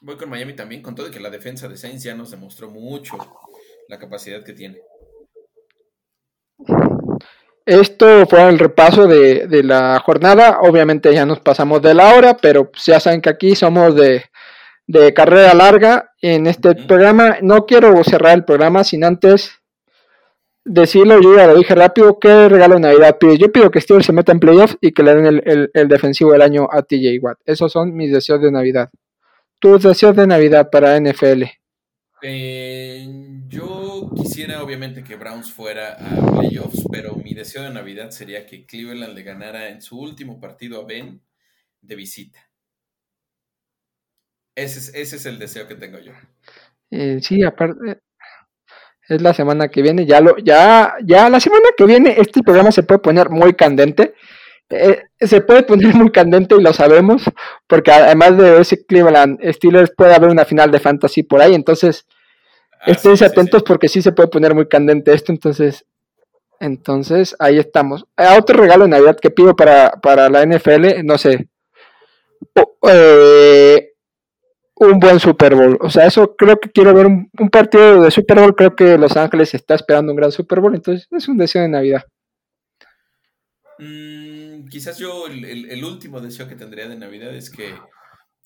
Voy 0.01 0.17
con 0.17 0.29
Miami 0.29 0.53
también, 0.53 0.81
con 0.81 0.95
todo 0.95 1.09
que 1.09 1.19
la 1.19 1.29
defensa 1.29 1.67
de 1.69 1.77
Saints 1.77 2.03
ya 2.03 2.13
nos 2.13 2.31
demostró 2.31 2.69
mucho 2.69 3.15
la 3.87 3.97
capacidad 3.97 4.43
que 4.43 4.51
tiene. 4.51 4.81
Esto 7.65 8.25
fue 8.27 8.49
el 8.49 8.59
repaso 8.59 9.07
de, 9.07 9.63
la 9.63 10.01
jornada. 10.05 10.59
Obviamente 10.61 11.13
ya 11.13 11.25
nos 11.25 11.39
pasamos 11.39 11.81
de 11.81 11.93
la 11.93 12.15
hora, 12.15 12.35
pero 12.35 12.69
pues 12.69 12.85
ya 12.85 12.99
saben 12.99 13.21
que 13.21 13.29
aquí 13.29 13.55
somos 13.55 13.95
de, 13.95 14.25
carrera 15.13 15.53
larga 15.53 16.11
en 16.21 16.47
este 16.47 16.75
programa. 16.75 17.37
No 17.41 17.65
quiero 17.65 18.03
cerrar 18.03 18.35
el 18.35 18.45
programa 18.45 18.83
sin 18.83 19.03
antes 19.03 19.59
decirlo, 20.65 21.21
yo 21.21 21.35
ya 21.35 21.47
lo 21.47 21.57
dije 21.57 21.75
rápido, 21.75 22.19
¿qué 22.19 22.47
regalo 22.47 22.75
de 22.75 22.81
Navidad 22.81 23.17
pides? 23.19 23.37
Yo 23.37 23.51
pido 23.51 23.69
que 23.69 23.81
Steelers 23.81 24.05
se 24.05 24.13
meta 24.13 24.31
en 24.31 24.39
playoffs 24.39 24.77
y 24.79 24.93
que 24.93 25.03
le 25.03 25.13
den 25.13 25.25
el, 25.25 25.71
el 25.73 25.87
defensivo 25.89 26.31
del 26.31 26.41
año 26.41 26.69
a 26.71 26.83
TJ 26.83 27.19
Watt. 27.21 27.39
Esos 27.45 27.71
son 27.71 27.93
mis 27.93 28.13
deseos 28.13 28.41
de 28.41 28.49
Navidad 28.49 28.89
tus 29.63 29.81
deseos 29.81 30.13
de 30.13 30.27
Navidad 30.27 30.69
para 30.69 30.99
NFL? 30.99 31.43
Eh, 32.21 33.07
yo 33.47 34.11
quisiera 34.13 34.61
obviamente 34.61 35.05
que 35.05 35.15
Browns 35.15 35.53
fuera 35.53 35.93
a 35.93 36.37
playoffs, 36.37 36.83
pero 36.91 37.15
mi 37.15 37.33
deseo 37.33 37.63
de 37.63 37.69
Navidad 37.69 38.09
sería 38.09 38.45
que 38.45 38.65
Cleveland 38.65 39.15
le 39.15 39.23
ganara 39.23 39.69
en 39.69 39.81
su 39.81 39.97
último 39.97 40.41
partido 40.41 40.81
a 40.81 40.85
Ben 40.85 41.21
de 41.79 41.95
visita. 41.95 42.51
Ese 44.55 45.01
es, 45.01 45.25
el 45.25 45.39
deseo 45.39 45.67
que 45.67 45.75
tengo 45.75 45.99
yo. 45.99 46.11
Eh, 46.91 47.19
sí, 47.21 47.43
aparte 47.43 48.01
es 49.09 49.21
la 49.21 49.33
semana 49.33 49.67
que 49.67 49.81
viene, 49.81 50.05
ya 50.05 50.21
lo, 50.21 50.37
ya, 50.37 50.95
ya 51.03 51.29
la 51.29 51.39
semana 51.39 51.69
que 51.75 51.85
viene 51.85 52.15
este 52.17 52.41
programa 52.41 52.71
se 52.71 52.83
puede 52.83 52.99
poner 52.99 53.29
muy 53.29 53.53
candente 53.53 54.13
eh, 54.69 55.03
se 55.19 55.41
puede 55.41 55.63
poner 55.63 55.93
muy 55.95 56.11
candente 56.11 56.55
y 56.55 56.61
lo 56.61 56.73
sabemos, 56.73 57.23
porque 57.67 57.91
además 57.91 58.37
de 58.37 58.61
ese 58.61 58.85
Cleveland 58.85 59.39
Steelers 59.53 59.91
puede 59.95 60.15
haber 60.15 60.29
una 60.29 60.45
final 60.45 60.71
de 60.71 60.79
fantasy 60.79 61.23
por 61.23 61.41
ahí, 61.41 61.53
entonces 61.53 62.05
ah, 62.81 62.91
estén 62.91 63.23
atentos 63.23 63.63
porque 63.63 63.87
sí 63.87 64.01
se 64.01 64.11
puede 64.11 64.29
poner 64.29 64.55
muy 64.55 64.67
candente 64.67 65.13
esto, 65.13 65.31
entonces 65.31 65.85
entonces 66.59 67.35
ahí 67.39 67.59
estamos. 67.59 68.05
A 68.15 68.37
otro 68.37 68.59
regalo 68.59 68.85
de 68.85 68.91
Navidad 68.91 69.17
que 69.19 69.29
pido 69.29 69.55
para, 69.55 69.91
para 70.01 70.29
la 70.29 70.45
NFL, 70.45 71.03
no 71.03 71.17
sé, 71.17 71.49
eh, 72.89 73.92
un 74.91 74.99
buen 74.99 75.19
Super 75.19 75.55
Bowl. 75.55 75.77
O 75.81 75.89
sea, 75.89 76.05
eso 76.05 76.35
creo 76.35 76.59
que 76.59 76.71
quiero 76.71 76.93
ver 76.93 77.05
un, 77.07 77.29
partido 77.51 78.03
de 78.03 78.11
Super 78.11 78.39
Bowl. 78.39 78.55
Creo 78.55 78.75
que 78.75 78.97
Los 78.97 79.15
Ángeles 79.17 79.53
está 79.53 79.75
esperando 79.75 80.11
un 80.11 80.17
gran 80.17 80.31
Super 80.31 80.59
Bowl. 80.59 80.75
Entonces, 80.75 81.07
es 81.11 81.27
un 81.27 81.37
deseo 81.37 81.61
de 81.61 81.69
Navidad. 81.69 82.03
Mm, 83.79 84.67
quizás 84.67 84.97
yo 84.97 85.27
el, 85.27 85.83
último 85.83 86.21
deseo 86.21 86.47
que 86.47 86.55
tendría 86.55 86.87
de 86.87 86.95
Navidad 86.95 87.35
es 87.35 87.49
que 87.49 87.73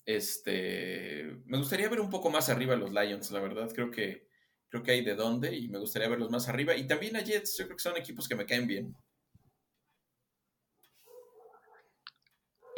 este 0.06 1.36
me 1.44 1.58
gustaría 1.58 1.88
ver 1.88 2.00
un 2.00 2.08
poco 2.08 2.30
más 2.30 2.48
arriba 2.48 2.74
a 2.74 2.78
los 2.78 2.92
Lions, 2.92 3.30
la 3.30 3.40
verdad, 3.40 3.70
creo 3.74 3.90
que 3.90 4.26
creo 4.70 4.82
que 4.82 4.92
hay 4.92 5.04
de 5.04 5.14
dónde 5.14 5.54
y 5.54 5.68
me 5.68 5.78
gustaría 5.78 6.08
verlos 6.08 6.30
más 6.30 6.48
arriba 6.48 6.74
y 6.74 6.86
también 6.86 7.16
a 7.16 7.20
Jets, 7.20 7.58
yo 7.58 7.66
creo 7.66 7.76
que 7.76 7.82
son 7.82 7.96
equipos 7.98 8.26
que 8.26 8.34
me 8.34 8.46
caen 8.46 8.66
bien. 8.66 8.94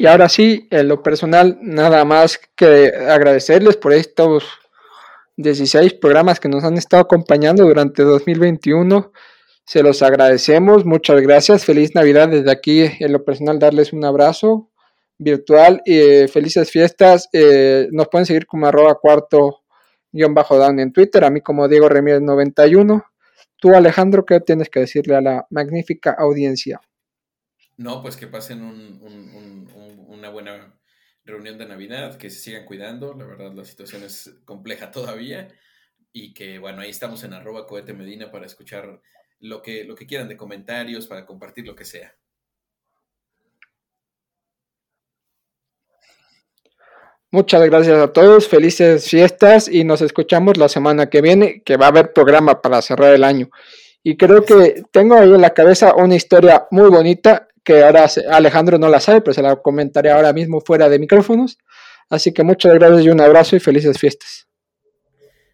Y 0.00 0.06
ahora 0.06 0.30
sí, 0.30 0.66
en 0.70 0.88
lo 0.88 1.02
personal, 1.02 1.58
nada 1.60 2.06
más 2.06 2.40
que 2.56 2.86
agradecerles 2.86 3.76
por 3.76 3.92
estos 3.92 4.44
16 5.36 5.92
programas 5.92 6.40
que 6.40 6.48
nos 6.48 6.64
han 6.64 6.78
estado 6.78 7.02
acompañando 7.02 7.66
durante 7.66 8.02
2021. 8.02 9.12
Se 9.66 9.82
los 9.82 10.00
agradecemos, 10.00 10.86
muchas 10.86 11.20
gracias. 11.20 11.66
Feliz 11.66 11.94
Navidad 11.94 12.30
desde 12.30 12.50
aquí, 12.50 12.80
en 12.98 13.12
lo 13.12 13.22
personal, 13.26 13.58
darles 13.58 13.92
un 13.92 14.02
abrazo 14.06 14.70
virtual 15.18 15.82
y 15.84 15.98
eh, 15.98 16.28
felices 16.28 16.70
fiestas. 16.70 17.28
Eh, 17.34 17.88
nos 17.92 18.08
pueden 18.08 18.24
seguir 18.24 18.46
como 18.46 18.68
arroba 18.68 18.94
cuarto 18.94 19.64
guion 20.10 20.32
bajo 20.32 20.56
down 20.56 20.80
en 20.80 20.94
Twitter, 20.94 21.24
a 21.24 21.30
mí 21.30 21.42
como 21.42 21.68
Diego 21.68 21.90
Remírez 21.90 22.22
91. 22.22 23.04
Tú, 23.58 23.74
Alejandro, 23.74 24.24
¿qué 24.24 24.40
tienes 24.40 24.70
que 24.70 24.80
decirle 24.80 25.16
a 25.16 25.20
la 25.20 25.46
magnífica 25.50 26.16
audiencia? 26.18 26.80
No, 27.80 28.02
pues 28.02 28.16
que 28.18 28.26
pasen 28.26 28.62
una 30.20 30.30
buena 30.30 30.80
reunión 31.24 31.58
de 31.58 31.66
Navidad, 31.66 32.16
que 32.16 32.30
se 32.30 32.38
sigan 32.38 32.64
cuidando. 32.64 33.14
La 33.14 33.26
verdad, 33.26 33.52
la 33.52 33.64
situación 33.64 34.04
es 34.04 34.40
compleja 34.44 34.90
todavía. 34.92 35.48
Y 36.12 36.34
que, 36.34 36.58
bueno, 36.58 36.82
ahí 36.82 36.90
estamos 36.90 37.22
en 37.24 37.34
arroba 37.34 37.66
cohete 37.66 37.92
medina 37.92 38.30
para 38.30 38.46
escuchar 38.46 39.00
lo 39.40 39.62
que, 39.62 39.84
lo 39.84 39.94
que 39.94 40.06
quieran 40.06 40.28
de 40.28 40.36
comentarios, 40.36 41.06
para 41.06 41.24
compartir 41.26 41.66
lo 41.66 41.74
que 41.74 41.84
sea. 41.84 42.14
Muchas 47.32 47.64
gracias 47.64 47.96
a 47.96 48.12
todos, 48.12 48.48
felices 48.48 49.08
fiestas 49.08 49.68
y 49.68 49.84
nos 49.84 50.02
escuchamos 50.02 50.56
la 50.56 50.68
semana 50.68 51.08
que 51.08 51.20
viene, 51.20 51.62
que 51.62 51.76
va 51.76 51.86
a 51.86 51.90
haber 51.90 52.12
programa 52.12 52.60
para 52.60 52.82
cerrar 52.82 53.14
el 53.14 53.22
año. 53.22 53.50
Y 54.02 54.16
creo 54.16 54.44
que 54.44 54.82
tengo 54.90 55.14
ahí 55.14 55.32
en 55.32 55.40
la 55.40 55.54
cabeza 55.54 55.94
una 55.94 56.16
historia 56.16 56.66
muy 56.72 56.90
bonita 56.90 57.46
que 57.70 57.84
ahora 57.84 58.10
Alejandro 58.30 58.78
no 58.78 58.88
la 58.88 58.98
sabe, 58.98 59.20
pero 59.20 59.32
se 59.32 59.42
la 59.42 59.54
comentaré 59.54 60.10
ahora 60.10 60.32
mismo 60.32 60.60
fuera 60.60 60.88
de 60.88 60.98
micrófonos. 60.98 61.56
Así 62.08 62.32
que 62.32 62.42
muchas 62.42 62.74
gracias 62.74 63.04
y 63.04 63.10
un 63.10 63.20
abrazo 63.20 63.54
y 63.54 63.60
felices 63.60 63.96
fiestas. 63.96 64.48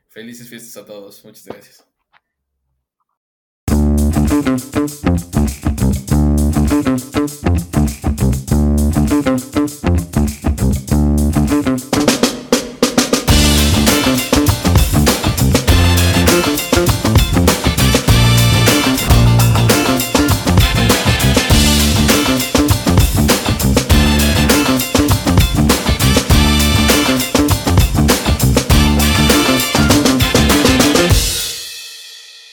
Felices 0.08 0.48
fiestas 0.48 0.82
a 0.82 0.86
todos, 0.86 1.22
muchas 1.26 1.44
gracias. 1.44 1.84